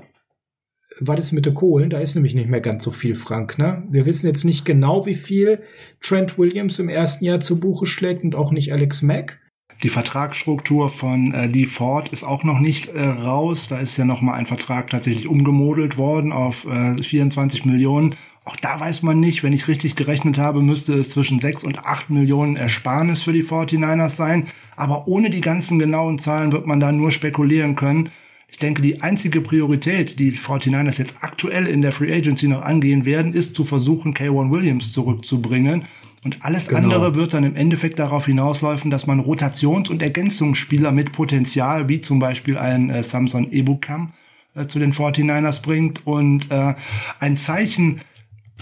was 1.00 1.20
ist 1.20 1.32
mit 1.32 1.48
der 1.48 1.56
Kohlen? 1.56 1.90
Da 1.90 1.98
ist 1.98 2.14
nämlich 2.14 2.36
nicht 2.36 2.48
mehr 2.48 2.62
ganz 2.62 2.84
so 2.84 2.92
viel, 2.92 3.16
Frank. 3.16 3.58
Ne? 3.58 3.88
Wir 3.90 4.06
wissen 4.06 4.28
jetzt 4.28 4.44
nicht 4.44 4.66
genau, 4.66 5.08
wie 5.08 5.16
viel 5.16 5.64
Trent 6.00 6.38
Williams 6.38 6.78
im 6.78 6.90
ersten 6.90 7.26
Jahr 7.26 7.40
zu 7.40 7.60
Buche 7.60 7.88
schlägt 7.88 8.24
und 8.24 8.36
auch 8.36 8.52
nicht 8.52 8.72
Alex 8.72 9.02
Mack. 9.02 9.40
Die 9.84 9.90
Vertragsstruktur 9.90 10.90
von 10.90 11.34
äh, 11.34 11.46
Lee 11.46 11.68
Ford 11.68 12.10
ist 12.10 12.24
auch 12.24 12.44
noch 12.44 12.60
nicht 12.60 12.88
äh, 12.88 13.04
raus. 13.04 13.68
Da 13.70 13.78
ist 13.78 13.96
ja 13.96 14.06
noch 14.06 14.22
mal 14.22 14.34
ein 14.34 14.48
Vertrag 14.48 14.90
tatsächlich 14.90 15.28
umgemodelt 15.28 15.98
worden 15.98 16.32
auf 16.32 16.66
äh, 16.66 17.02
24 17.02 17.64
Millionen. 17.66 18.16
Auch 18.44 18.56
da 18.56 18.80
weiß 18.80 19.04
man 19.04 19.20
nicht, 19.20 19.44
wenn 19.44 19.54
ich 19.54 19.68
richtig 19.68 19.96
gerechnet 19.96 20.40
habe, 20.40 20.64
müsste 20.64 20.94
es 20.94 21.10
zwischen 21.10 21.40
6 21.40 21.64
und 21.64 21.86
8 21.86 22.10
Millionen 22.10 22.56
Ersparnis 22.56 23.22
für 23.22 23.34
die 23.34 23.44
49ers 23.44 24.16
sein. 24.16 24.48
Aber 24.76 25.08
ohne 25.08 25.30
die 25.30 25.42
ganzen 25.42 25.78
genauen 25.78 26.18
Zahlen 26.18 26.52
wird 26.52 26.66
man 26.66 26.80
da 26.80 26.92
nur 26.92 27.12
spekulieren 27.12 27.76
können. 27.76 28.10
Ich 28.50 28.58
denke, 28.58 28.82
die 28.82 29.02
einzige 29.02 29.42
Priorität, 29.42 30.18
die 30.18 30.32
49ers 30.32 30.98
jetzt 30.98 31.16
aktuell 31.20 31.68
in 31.68 31.82
der 31.82 31.92
Free 31.92 32.14
Agency 32.14 32.48
noch 32.48 32.62
angehen 32.62 33.06
werden, 33.06 33.34
ist 33.34 33.54
zu 33.54 33.64
versuchen, 33.64 34.14
K1 34.14 34.50
Williams 34.50 34.92
zurückzubringen. 34.94 35.86
Und 36.28 36.44
alles 36.44 36.68
genau. 36.68 36.82
andere 36.82 37.16
wird 37.16 37.34
dann 37.34 37.46
im 37.46 37.56
Endeffekt 37.56 38.00
darauf 38.00 38.26
hinausläufen, 38.26 38.92
dass 38.92 39.08
man 39.08 39.22
Rotations- 39.22 39.90
und 39.90 40.02
Ergänzungsspieler 40.02 40.92
mit 40.92 41.14
Potenzial, 41.14 41.88
wie 41.88 42.02
zum 42.02 42.20
Beispiel 42.20 42.58
ein 42.58 42.90
äh, 42.90 43.02
Samson 43.02 43.50
Ebukam, 43.50 44.12
äh, 44.54 44.68
zu 44.68 44.78
den 44.78 44.92
49ers 44.92 45.62
bringt. 45.62 46.06
Und 46.06 46.52
äh, 46.52 46.74
ein 47.22 47.38
Zeichen 47.38 48.02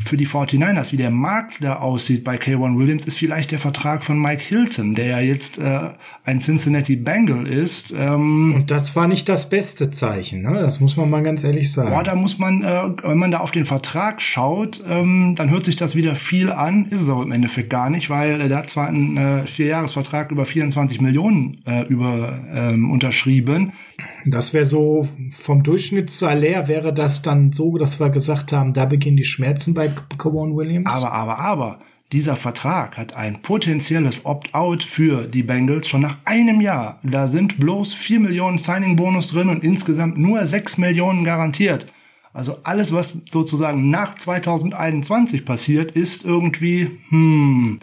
für 0.03 0.17
die 0.17 0.27
49ers, 0.27 0.91
wie 0.91 0.97
der 0.97 1.09
Markt 1.09 1.63
da 1.63 1.77
aussieht 1.77 2.23
bei 2.23 2.35
K1 2.35 2.77
Williams, 2.77 3.05
ist 3.05 3.17
vielleicht 3.17 3.51
der 3.51 3.59
Vertrag 3.59 4.03
von 4.03 4.21
Mike 4.21 4.43
Hilton, 4.43 4.93
der 4.93 5.07
ja 5.07 5.19
jetzt 5.19 5.57
äh, 5.57 5.89
ein 6.23 6.41
Cincinnati 6.41 6.95
Bengal 6.95 7.47
ist. 7.47 7.93
Ähm, 7.97 8.53
Und 8.55 8.71
das 8.71 8.95
war 8.95 9.07
nicht 9.07 9.29
das 9.29 9.49
beste 9.49 9.89
Zeichen, 9.89 10.41
ne? 10.41 10.59
Das 10.61 10.79
muss 10.79 10.97
man 10.97 11.09
mal 11.09 11.23
ganz 11.23 11.43
ehrlich 11.43 11.71
sagen. 11.71 11.89
Boah, 11.89 12.03
da 12.03 12.15
muss 12.15 12.37
man, 12.37 12.63
äh, 12.63 12.89
wenn 13.03 13.17
man 13.17 13.31
da 13.31 13.39
auf 13.39 13.51
den 13.51 13.65
Vertrag 13.65 14.21
schaut, 14.21 14.83
ähm, 14.87 15.35
dann 15.35 15.49
hört 15.49 15.65
sich 15.65 15.75
das 15.75 15.95
wieder 15.95 16.15
viel 16.15 16.51
an, 16.51 16.85
ist 16.89 17.01
es 17.01 17.09
aber 17.09 17.23
im 17.23 17.31
Endeffekt 17.31 17.69
gar 17.69 17.89
nicht, 17.89 18.09
weil 18.09 18.41
äh, 18.41 18.47
der 18.47 18.57
hat 18.57 18.69
zwar 18.69 18.87
einen 18.87 19.17
äh, 19.17 19.47
Vierjahresvertrag 19.47 20.31
über 20.31 20.45
24 20.45 21.01
Millionen 21.01 21.61
äh, 21.65 21.83
über 21.87 22.39
ähm, 22.53 22.91
unterschrieben. 22.91 23.73
Das 24.25 24.53
wäre 24.53 24.65
so, 24.65 25.07
vom 25.31 25.61
Durchschnittssalär 25.61 26.67
wäre 26.67 26.93
das 26.93 27.21
dann 27.21 27.53
so, 27.53 27.77
dass 27.77 27.99
wir 27.99 28.09
gesagt 28.09 28.51
haben, 28.51 28.73
da 28.73 28.85
beginnen 28.85 29.17
die 29.17 29.23
Schmerzen 29.23 29.73
bei 29.75 29.93
Kawan 30.17 30.55
Williams. 30.55 30.89
Aber, 30.89 31.11
aber, 31.11 31.39
aber, 31.39 31.79
dieser 32.11 32.35
Vertrag 32.35 32.97
hat 32.97 33.15
ein 33.15 33.41
potenzielles 33.41 34.25
Opt-out 34.25 34.83
für 34.83 35.27
die 35.27 35.43
Bengals 35.43 35.87
schon 35.87 36.01
nach 36.01 36.17
einem 36.25 36.61
Jahr. 36.61 36.99
Da 37.03 37.27
sind 37.27 37.59
bloß 37.59 37.93
4 37.93 38.19
Millionen 38.19 38.57
Signing-Bonus 38.57 39.29
drin 39.29 39.49
und 39.49 39.63
insgesamt 39.63 40.17
nur 40.17 40.45
6 40.45 40.77
Millionen 40.77 41.23
garantiert. 41.23 41.87
Also 42.33 42.57
alles, 42.63 42.93
was 42.93 43.17
sozusagen 43.31 43.89
nach 43.89 44.15
2021 44.15 45.45
passiert, 45.45 45.91
ist 45.91 46.25
irgendwie, 46.25 46.89
hm, 47.09 47.79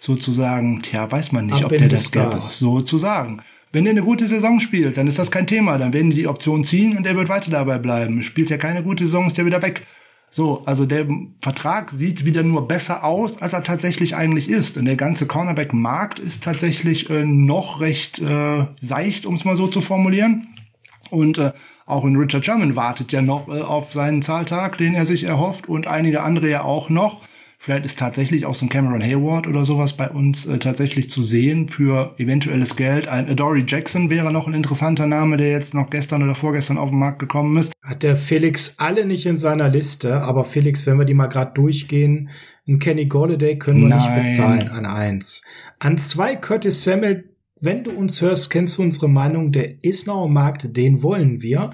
sozusagen, 0.00 0.82
tja, 0.82 1.10
weiß 1.10 1.32
man 1.32 1.46
nicht, 1.46 1.64
Ab 1.64 1.72
ob 1.72 1.78
der 1.78 1.88
das 1.88 2.10
gäbe, 2.10 2.38
sozusagen. 2.40 3.42
Wenn 3.72 3.86
er 3.86 3.90
eine 3.90 4.02
gute 4.02 4.26
Saison 4.26 4.60
spielt, 4.60 4.96
dann 4.96 5.06
ist 5.06 5.18
das 5.18 5.30
kein 5.30 5.46
Thema. 5.46 5.78
Dann 5.78 5.92
werden 5.92 6.10
die 6.10 6.16
die 6.16 6.28
Option 6.28 6.64
ziehen 6.64 6.96
und 6.96 7.06
er 7.06 7.16
wird 7.16 7.28
weiter 7.28 7.50
dabei 7.50 7.78
bleiben. 7.78 8.22
Spielt 8.22 8.50
er 8.50 8.58
keine 8.58 8.82
gute 8.82 9.04
Saison, 9.04 9.26
ist 9.26 9.38
er 9.38 9.46
wieder 9.46 9.62
weg. 9.62 9.86
So, 10.30 10.62
also 10.66 10.86
der 10.86 11.06
Vertrag 11.40 11.90
sieht 11.92 12.24
wieder 12.24 12.42
nur 12.42 12.68
besser 12.68 13.04
aus, 13.04 13.40
als 13.40 13.52
er 13.52 13.62
tatsächlich 13.62 14.16
eigentlich 14.16 14.48
ist. 14.48 14.76
Und 14.76 14.86
der 14.86 14.96
ganze 14.96 15.26
Cornerback-Markt 15.26 16.18
ist 16.18 16.42
tatsächlich 16.42 17.08
äh, 17.10 17.24
noch 17.24 17.80
recht 17.80 18.18
äh, 18.18 18.66
seicht, 18.80 19.24
um 19.26 19.34
es 19.34 19.44
mal 19.44 19.56
so 19.56 19.66
zu 19.66 19.80
formulieren. 19.80 20.48
Und 21.10 21.38
äh, 21.38 21.52
auch 21.86 22.04
in 22.04 22.16
Richard 22.16 22.44
Sherman 22.44 22.76
wartet 22.76 23.12
ja 23.12 23.22
noch 23.22 23.48
äh, 23.48 23.60
auf 23.60 23.92
seinen 23.92 24.22
Zahltag, 24.22 24.78
den 24.78 24.94
er 24.94 25.06
sich 25.06 25.24
erhofft 25.24 25.68
und 25.68 25.86
einige 25.86 26.22
andere 26.22 26.50
ja 26.50 26.62
auch 26.62 26.90
noch. 26.90 27.20
Vielleicht 27.66 27.84
ist 27.84 27.98
tatsächlich 27.98 28.46
auch 28.46 28.54
so 28.54 28.64
ein 28.64 28.68
Cameron 28.68 29.02
Hayward 29.02 29.48
oder 29.48 29.64
sowas 29.64 29.94
bei 29.94 30.08
uns 30.08 30.46
äh, 30.46 30.58
tatsächlich 30.58 31.10
zu 31.10 31.24
sehen 31.24 31.68
für 31.68 32.14
eventuelles 32.16 32.76
Geld. 32.76 33.08
Ein 33.08 33.34
Dory 33.34 33.64
Jackson 33.66 34.08
wäre 34.08 34.30
noch 34.30 34.46
ein 34.46 34.54
interessanter 34.54 35.08
Name, 35.08 35.36
der 35.36 35.50
jetzt 35.50 35.74
noch 35.74 35.90
gestern 35.90 36.22
oder 36.22 36.36
vorgestern 36.36 36.78
auf 36.78 36.90
den 36.90 37.00
Markt 37.00 37.18
gekommen 37.18 37.56
ist. 37.56 37.72
Hat 37.82 38.04
der 38.04 38.14
Felix 38.14 38.74
alle 38.76 39.04
nicht 39.04 39.26
in 39.26 39.36
seiner 39.36 39.68
Liste, 39.68 40.22
aber 40.22 40.44
Felix, 40.44 40.86
wenn 40.86 40.96
wir 40.96 41.06
die 41.06 41.14
mal 41.14 41.26
gerade 41.26 41.54
durchgehen, 41.54 42.30
ein 42.68 42.78
Kenny 42.78 43.06
Golladay 43.06 43.58
können 43.58 43.80
wir 43.80 43.88
Nein. 43.88 44.26
nicht 44.26 44.36
bezahlen 44.36 44.68
an 44.68 44.86
eins. 44.86 45.42
An 45.80 45.98
zwei 45.98 46.36
Curtis 46.36 46.84
Samuel, 46.84 47.34
wenn 47.60 47.82
du 47.82 47.90
uns 47.90 48.22
hörst, 48.22 48.48
kennst 48.48 48.78
du 48.78 48.82
unsere 48.82 49.08
Meinung, 49.08 49.50
der 49.50 49.82
ist 49.82 50.06
noch 50.06 50.26
am 50.26 50.34
Markt, 50.34 50.76
den 50.76 51.02
wollen 51.02 51.42
wir. 51.42 51.72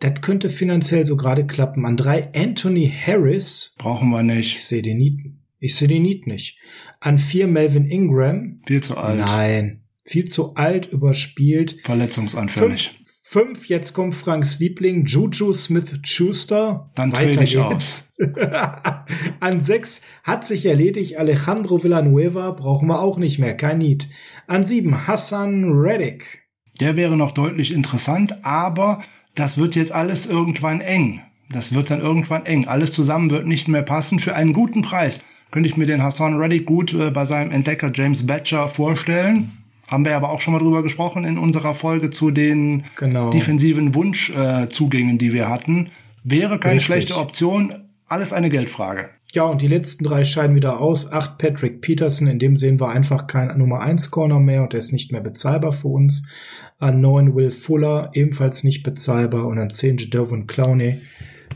Das 0.00 0.20
könnte 0.20 0.50
finanziell 0.50 1.06
so 1.06 1.16
gerade 1.16 1.46
klappen. 1.46 1.86
An 1.86 1.96
drei 1.96 2.32
Anthony 2.34 2.92
Harris. 2.94 3.74
Brauchen 3.78 4.10
wir 4.10 4.22
nicht. 4.22 4.56
Ich 4.56 4.64
sehe 4.64 4.82
den 4.82 4.98
Need. 4.98 5.20
Ich 5.58 5.76
sehe 5.76 5.88
den 5.88 6.02
Need 6.02 6.26
nicht. 6.26 6.58
An 7.00 7.18
vier 7.18 7.46
Melvin 7.46 7.86
Ingram. 7.86 8.60
Viel 8.66 8.82
zu 8.82 8.96
alt. 8.96 9.18
Nein. 9.18 9.84
Viel 10.02 10.26
zu 10.26 10.54
alt, 10.56 10.92
überspielt. 10.92 11.78
Verletzungsanfällig. 11.84 12.90
Fünf, 13.22 13.48
fünf 13.56 13.68
jetzt 13.68 13.94
kommt 13.94 14.14
Franks 14.14 14.58
Liebling, 14.58 15.06
Juju 15.06 15.54
Smith-Schuster. 15.54 16.90
Dann 16.94 17.12
trete 17.12 17.42
ich 17.42 17.58
aus. 17.58 18.12
An 19.40 19.64
sechs 19.64 20.02
hat 20.22 20.46
sich 20.46 20.66
erledigt 20.66 21.16
Alejandro 21.16 21.82
Villanueva, 21.82 22.50
brauchen 22.50 22.88
wir 22.88 23.00
auch 23.00 23.16
nicht 23.16 23.38
mehr, 23.38 23.56
kein 23.56 23.78
Need. 23.78 24.08
An 24.46 24.64
sieben 24.64 25.06
Hassan 25.06 25.72
Reddick. 25.72 26.42
Der 26.80 26.96
wäre 26.96 27.16
noch 27.16 27.32
deutlich 27.32 27.72
interessant, 27.72 28.44
aber 28.44 29.02
das 29.34 29.58
wird 29.58 29.74
jetzt 29.74 29.92
alles 29.92 30.26
irgendwann 30.26 30.80
eng. 30.80 31.20
Das 31.50 31.74
wird 31.74 31.90
dann 31.90 32.00
irgendwann 32.00 32.46
eng. 32.46 32.66
Alles 32.66 32.92
zusammen 32.92 33.30
wird 33.30 33.46
nicht 33.46 33.68
mehr 33.68 33.82
passen. 33.82 34.18
Für 34.18 34.34
einen 34.34 34.52
guten 34.52 34.82
Preis 34.82 35.20
könnte 35.50 35.68
ich 35.68 35.76
mir 35.76 35.86
den 35.86 36.02
Hassan 36.02 36.36
Reddick 36.36 36.66
gut 36.66 36.92
äh, 36.94 37.10
bei 37.10 37.24
seinem 37.26 37.50
Entdecker 37.50 37.92
James 37.94 38.26
Batcher 38.26 38.68
vorstellen. 38.68 39.52
Haben 39.86 40.04
wir 40.04 40.16
aber 40.16 40.30
auch 40.30 40.40
schon 40.40 40.54
mal 40.54 40.58
drüber 40.58 40.82
gesprochen 40.82 41.24
in 41.24 41.38
unserer 41.38 41.74
Folge 41.74 42.10
zu 42.10 42.30
den 42.30 42.84
genau. 42.96 43.30
defensiven 43.30 43.94
Wunschzugängen, 43.94 45.16
äh, 45.16 45.18
die 45.18 45.32
wir 45.32 45.48
hatten. 45.48 45.90
Wäre 46.22 46.58
keine 46.58 46.76
Richtig. 46.76 46.86
schlechte 46.86 47.18
Option. 47.18 47.74
Alles 48.06 48.32
eine 48.32 48.50
Geldfrage. 48.50 49.10
Ja, 49.34 49.44
und 49.44 49.62
die 49.62 49.68
letzten 49.68 50.04
drei 50.04 50.24
scheiden 50.24 50.54
wieder 50.54 50.80
aus. 50.80 51.12
Acht 51.12 51.38
Patrick 51.38 51.80
Peterson, 51.80 52.28
in 52.28 52.38
dem 52.38 52.56
sehen 52.56 52.80
wir 52.80 52.88
einfach 52.88 53.26
kein 53.26 53.58
Nummer 53.58 53.80
1 53.80 54.10
Corner 54.10 54.38
mehr 54.38 54.62
und 54.62 54.72
der 54.72 54.78
ist 54.78 54.92
nicht 54.92 55.12
mehr 55.12 55.20
bezahlbar 55.20 55.72
für 55.72 55.88
uns. 55.88 56.26
An 56.78 57.00
9 57.00 57.34
Will 57.34 57.50
Fuller, 57.50 58.10
ebenfalls 58.14 58.64
nicht 58.64 58.82
bezahlbar. 58.82 59.46
Und 59.46 59.58
an 59.58 59.70
10 59.70 59.98
Jadovin 59.98 60.46
Clowney. 60.46 61.02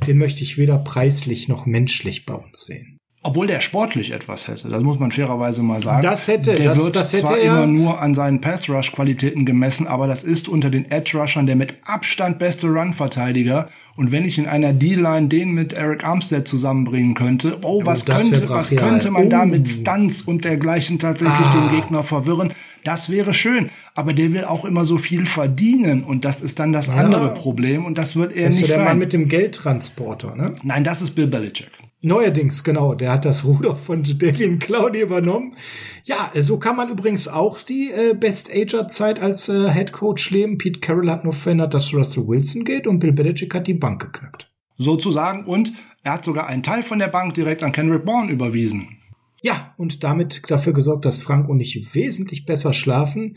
Den 0.07 0.19
möchte 0.19 0.45
ich 0.45 0.59
weder 0.59 0.79
preislich 0.79 1.49
noch 1.49 1.67
menschlich 1.67 2.25
bei 2.25 2.35
uns 2.35 2.65
sehen. 2.65 2.98
Obwohl 3.25 3.49
der 3.49 3.61
sportlich 3.61 4.13
etwas 4.13 4.47
hätte, 4.47 4.69
das 4.69 4.83
muss 4.83 5.01
man 5.01 5.11
fairerweise 5.11 5.63
mal 5.65 5.83
sagen. 5.83 6.03
Das 6.03 6.29
hätte, 6.29 6.55
der 6.55 6.69
das, 6.69 6.79
wird 6.79 6.95
das 6.95 7.11
zwar 7.11 7.33
hätte 7.33 7.41
immer 7.41 7.67
nur 7.67 8.01
an 8.01 8.15
seinen 8.15 8.41
Pass-Rush-Qualitäten 8.41 9.45
gemessen, 9.45 9.89
aber 9.89 10.07
das 10.07 10.23
ist 10.23 10.49
unter 10.49 10.71
den 10.71 10.89
Edge-Rushern 10.89 11.47
der 11.47 11.57
mit 11.57 11.75
Abstand 11.85 12.39
beste 12.39 12.69
Run-Verteidiger. 12.69 13.69
Und 13.97 14.13
wenn 14.13 14.25
ich 14.25 14.39
in 14.39 14.47
einer 14.47 14.73
D-Line 14.73 15.27
den 15.27 15.51
mit 15.51 15.73
Eric 15.73 16.05
Armstead 16.05 16.47
zusammenbringen 16.47 17.15
könnte, 17.15 17.59
oh, 17.63 17.85
was, 17.85 18.03
oh, 18.03 18.13
könnte, 18.13 18.49
was 18.49 18.71
könnte 18.71 19.11
man 19.11 19.27
oh. 19.27 19.29
da 19.29 19.45
mit 19.45 19.69
Stunts 19.69 20.23
und 20.23 20.45
dergleichen 20.45 21.01
tatsächlich 21.01 21.49
ah. 21.49 21.51
den 21.51 21.77
Gegner 21.77 22.05
verwirren? 22.05 22.53
Das 22.85 23.11
wäre 23.11 23.35
schön. 23.35 23.71
Aber 23.97 24.13
der 24.13 24.33
will 24.33 24.45
auch 24.45 24.65
immer 24.65 24.85
so 24.85 24.99
viel 24.99 25.27
verdienen. 25.27 26.05
Und 26.05 26.25
das 26.25 26.41
ist 26.41 26.61
dann 26.61 26.73
das 26.73 26.87
ja. 26.87 26.95
andere 26.95 27.35
Problem. 27.35 27.85
Und 27.85 27.99
das 27.99 28.15
wird 28.15 28.33
er 28.33 28.47
das 28.47 28.55
nicht 28.55 28.63
ist 28.63 28.71
der 28.71 28.77
sein. 28.77 28.87
Mann 28.87 28.99
mit 29.01 29.13
dem 29.13 29.29
Geldtransporter, 29.29 30.37
ne? 30.37 30.55
Nein, 30.63 30.85
das 30.85 31.03
ist 31.03 31.17
Bill 31.17 31.27
Belichick. 31.27 31.73
Neuerdings, 32.01 32.63
genau. 32.63 32.95
Der 32.95 33.11
hat 33.11 33.25
das 33.25 33.45
Ruder 33.45 33.75
von 33.75 34.05
Jadalian 34.05 34.61
Clowney 34.61 35.01
übernommen. 35.01 35.57
Ja, 36.05 36.31
so 36.41 36.59
kann 36.59 36.77
man 36.77 36.91
übrigens 36.91 37.27
auch 37.27 37.61
die 37.61 37.91
äh, 37.91 38.15
Best-Ager-Zeit 38.15 39.21
als 39.21 39.49
äh, 39.49 39.73
Head 39.73 39.93
Coach 39.93 40.31
leben. 40.31 40.59
Pete 40.59 40.79
Carroll 40.79 41.11
hat 41.11 41.25
nur 41.25 41.33
verhindert, 41.33 41.75
dass 41.75 41.93
Russell 41.93 42.29
Wilson 42.29 42.65
geht 42.65 42.87
und 42.87 43.01
Bill 43.01 43.13
Belichick 43.13 43.53
hat 43.53 43.67
die 43.67 43.75
Bank 43.75 44.01
geknackt. 44.01 44.49
Sozusagen. 44.77 45.45
Und 45.45 45.73
er 46.05 46.13
hat 46.13 46.25
sogar 46.25 46.47
einen 46.47 46.63
Teil 46.63 46.85
von 46.85 47.01
der 47.01 47.09
Bank 47.09 47.35
direkt 47.35 47.65
an 47.65 47.73
Kendrick 47.73 48.05
Bourne 48.05 48.31
überwiesen. 48.31 48.99
Ja, 49.43 49.75
und 49.77 50.05
damit 50.05 50.43
dafür 50.49 50.73
gesorgt, 50.73 51.05
dass 51.05 51.23
Frank 51.23 51.49
und 51.49 51.61
ich 51.61 51.95
wesentlich 51.95 52.45
besser 52.45 52.73
schlafen 52.75 53.37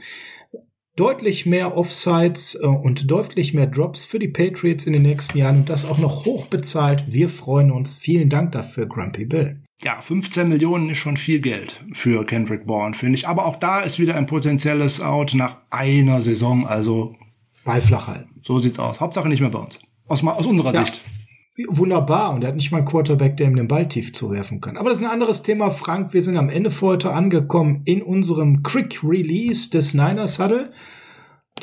deutlich 0.96 1.46
mehr 1.46 1.78
Offsides 1.78 2.56
äh, 2.56 2.66
und 2.66 3.10
deutlich 3.10 3.54
mehr 3.54 3.68
Drops 3.68 4.06
für 4.06 4.20
die 4.20 4.28
Patriots 4.28 4.86
in 4.86 4.94
den 4.94 5.04
nächsten 5.04 5.38
Jahren 5.38 5.58
und 5.58 5.70
das 5.70 5.86
auch 5.86 5.98
noch 5.98 6.26
hoch 6.26 6.48
bezahlt. 6.48 7.06
Wir 7.08 7.30
freuen 7.30 7.72
uns. 7.72 7.96
Vielen 7.96 8.30
Dank 8.30 8.52
dafür, 8.52 8.88
Grumpy 8.88 9.26
Bill. 9.26 9.62
Ja, 9.84 10.00
15 10.02 10.48
Millionen 10.48 10.90
ist 10.92 11.00
schon 11.00 11.18
viel 11.18 11.40
Geld 11.40 11.84
für 11.92 12.24
Kendrick 12.26 12.68
Bourne, 12.68 12.94
finde 12.94 13.18
ich. 13.18 13.28
Aber 13.28 13.46
auch 13.46 13.56
da 13.56 13.80
ist 13.80 14.00
wieder 14.00 14.16
ein 14.16 14.28
potenzielles 14.28 15.02
Out 15.02 15.34
nach 15.34 15.58
einer 15.72 16.22
Saison. 16.22 16.68
Also 16.68 17.16
bei 17.64 17.82
flach 17.82 18.08
halten. 18.08 18.42
So 18.44 18.60
sieht's 18.60 18.80
aus. 18.80 19.00
Hauptsache 19.00 19.28
nicht 19.28 19.42
mehr 19.42 19.50
bei 19.50 19.60
uns. 19.60 19.80
Aus, 20.08 20.24
aus 20.24 20.46
unserer 20.46 20.74
ja. 20.74 20.86
Sicht. 20.86 21.02
Wunderbar. 21.70 22.34
Und 22.34 22.44
er 22.44 22.50
hat 22.50 22.56
nicht 22.56 22.72
mal 22.72 22.80
einen 22.80 22.88
Quarterback, 22.88 23.38
der 23.38 23.48
ihm 23.48 23.56
den 23.56 23.68
Ball 23.68 23.88
tief 23.88 24.14
zuwerfen 24.14 24.62
kann. 24.62 24.78
Aber 24.78 24.90
das 24.90 25.00
ist 25.00 25.04
ein 25.04 25.12
anderes 25.12 25.44
Thema, 25.44 25.72
Frank. 25.72 26.14
Wir 26.14 26.22
sind 26.22 26.38
am 26.38 26.50
Ende 26.50 26.72
für 26.72 26.88
heute 26.88 27.12
angekommen 27.12 27.82
in 27.86 28.02
unserem 28.02 28.64
Quick 28.64 29.04
Release 29.04 29.70
des 29.70 29.94
Niners 29.94 30.40
Huddle. 30.40 30.72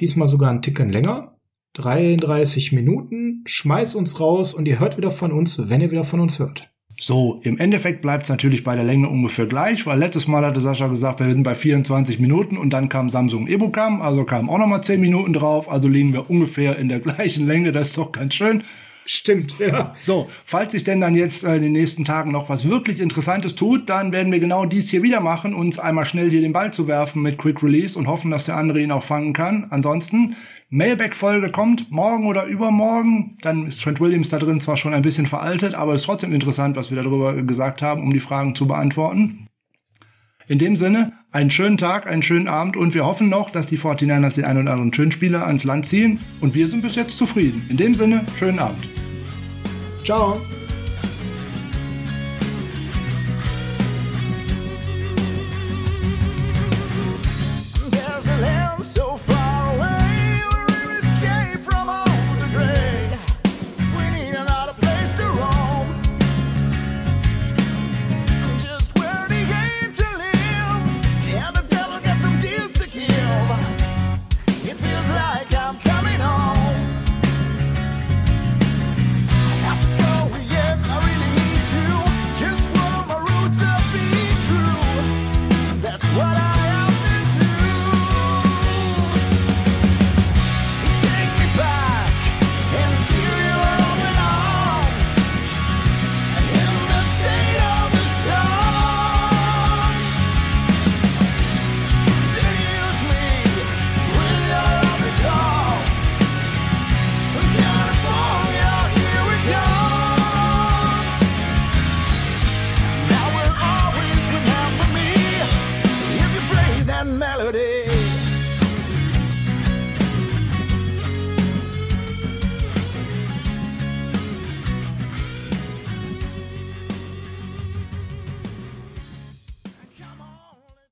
Diesmal 0.00 0.28
sogar 0.28 0.50
ein 0.50 0.62
Ticken 0.62 0.90
länger. 0.90 1.36
33 1.74 2.72
Minuten. 2.72 3.42
Schmeiß 3.46 3.94
uns 3.94 4.20
raus 4.20 4.54
und 4.54 4.66
ihr 4.66 4.80
hört 4.80 4.96
wieder 4.96 5.10
von 5.10 5.32
uns, 5.32 5.68
wenn 5.68 5.80
ihr 5.80 5.90
wieder 5.90 6.04
von 6.04 6.20
uns 6.20 6.38
hört. 6.38 6.70
So, 7.00 7.38
im 7.44 7.58
Endeffekt 7.58 8.02
bleibt 8.02 8.24
es 8.24 8.28
natürlich 8.28 8.64
bei 8.64 8.74
der 8.74 8.84
Länge 8.84 9.08
ungefähr 9.08 9.46
gleich, 9.46 9.86
weil 9.86 10.00
letztes 10.00 10.26
Mal 10.26 10.44
hatte 10.44 10.58
Sascha 10.58 10.88
gesagt, 10.88 11.20
wir 11.20 11.30
sind 11.30 11.44
bei 11.44 11.54
24 11.54 12.18
Minuten 12.18 12.58
und 12.58 12.70
dann 12.70 12.88
kam 12.88 13.08
Samsung 13.08 13.46
Ebucam, 13.46 14.02
also 14.02 14.24
kamen 14.24 14.48
auch 14.48 14.58
nochmal 14.58 14.82
10 14.82 15.00
Minuten 15.00 15.32
drauf, 15.32 15.70
also 15.70 15.86
liegen 15.86 16.12
wir 16.12 16.28
ungefähr 16.28 16.76
in 16.76 16.88
der 16.88 16.98
gleichen 16.98 17.46
Länge, 17.46 17.70
das 17.70 17.90
ist 17.90 17.98
doch 17.98 18.10
ganz 18.10 18.34
schön. 18.34 18.64
Stimmt, 19.10 19.58
ja. 19.58 19.94
So, 20.04 20.28
falls 20.44 20.72
sich 20.72 20.84
denn 20.84 21.00
dann 21.00 21.14
jetzt 21.14 21.42
äh, 21.42 21.56
in 21.56 21.62
den 21.62 21.72
nächsten 21.72 22.04
Tagen 22.04 22.30
noch 22.30 22.50
was 22.50 22.68
wirklich 22.68 23.00
Interessantes 23.00 23.54
tut, 23.54 23.88
dann 23.88 24.12
werden 24.12 24.30
wir 24.30 24.38
genau 24.38 24.66
dies 24.66 24.90
hier 24.90 25.02
wieder 25.02 25.20
machen, 25.20 25.54
uns 25.54 25.78
einmal 25.78 26.04
schnell 26.04 26.28
hier 26.28 26.42
den 26.42 26.52
Ball 26.52 26.74
zu 26.74 26.86
werfen 26.86 27.22
mit 27.22 27.38
Quick 27.38 27.62
Release 27.62 27.98
und 27.98 28.06
hoffen, 28.06 28.30
dass 28.30 28.44
der 28.44 28.58
andere 28.58 28.82
ihn 28.82 28.92
auch 28.92 29.02
fangen 29.02 29.32
kann. 29.32 29.66
Ansonsten, 29.70 30.36
Mailback-Folge 30.68 31.50
kommt 31.50 31.90
morgen 31.90 32.26
oder 32.26 32.44
übermorgen. 32.44 33.38
Dann 33.40 33.66
ist 33.66 33.80
Trent 33.80 33.98
Williams 33.98 34.28
da 34.28 34.38
drin 34.38 34.60
zwar 34.60 34.76
schon 34.76 34.92
ein 34.92 35.00
bisschen 35.00 35.26
veraltet, 35.26 35.74
aber 35.74 35.94
es 35.94 36.02
ist 36.02 36.06
trotzdem 36.06 36.34
interessant, 36.34 36.76
was 36.76 36.90
wir 36.90 37.02
darüber 37.02 37.42
gesagt 37.42 37.80
haben, 37.80 38.02
um 38.02 38.12
die 38.12 38.20
Fragen 38.20 38.54
zu 38.54 38.66
beantworten. 38.66 39.47
In 40.48 40.58
dem 40.58 40.76
Sinne, 40.76 41.12
einen 41.30 41.50
schönen 41.50 41.76
Tag, 41.76 42.06
einen 42.06 42.22
schönen 42.22 42.48
Abend 42.48 42.76
und 42.76 42.94
wir 42.94 43.04
hoffen 43.04 43.28
noch, 43.28 43.50
dass 43.50 43.66
die 43.66 43.78
49ers 43.78 44.34
den 44.34 44.46
einen 44.46 44.62
oder 44.62 44.72
anderen 44.72 44.94
schönen 44.94 45.12
Spieler 45.12 45.46
ans 45.46 45.62
Land 45.62 45.84
ziehen 45.84 46.20
und 46.40 46.54
wir 46.54 46.68
sind 46.68 46.80
bis 46.80 46.94
jetzt 46.94 47.18
zufrieden. 47.18 47.66
In 47.68 47.76
dem 47.76 47.94
Sinne, 47.94 48.24
schönen 48.38 48.58
Abend. 48.58 48.88
Ciao. 50.04 50.40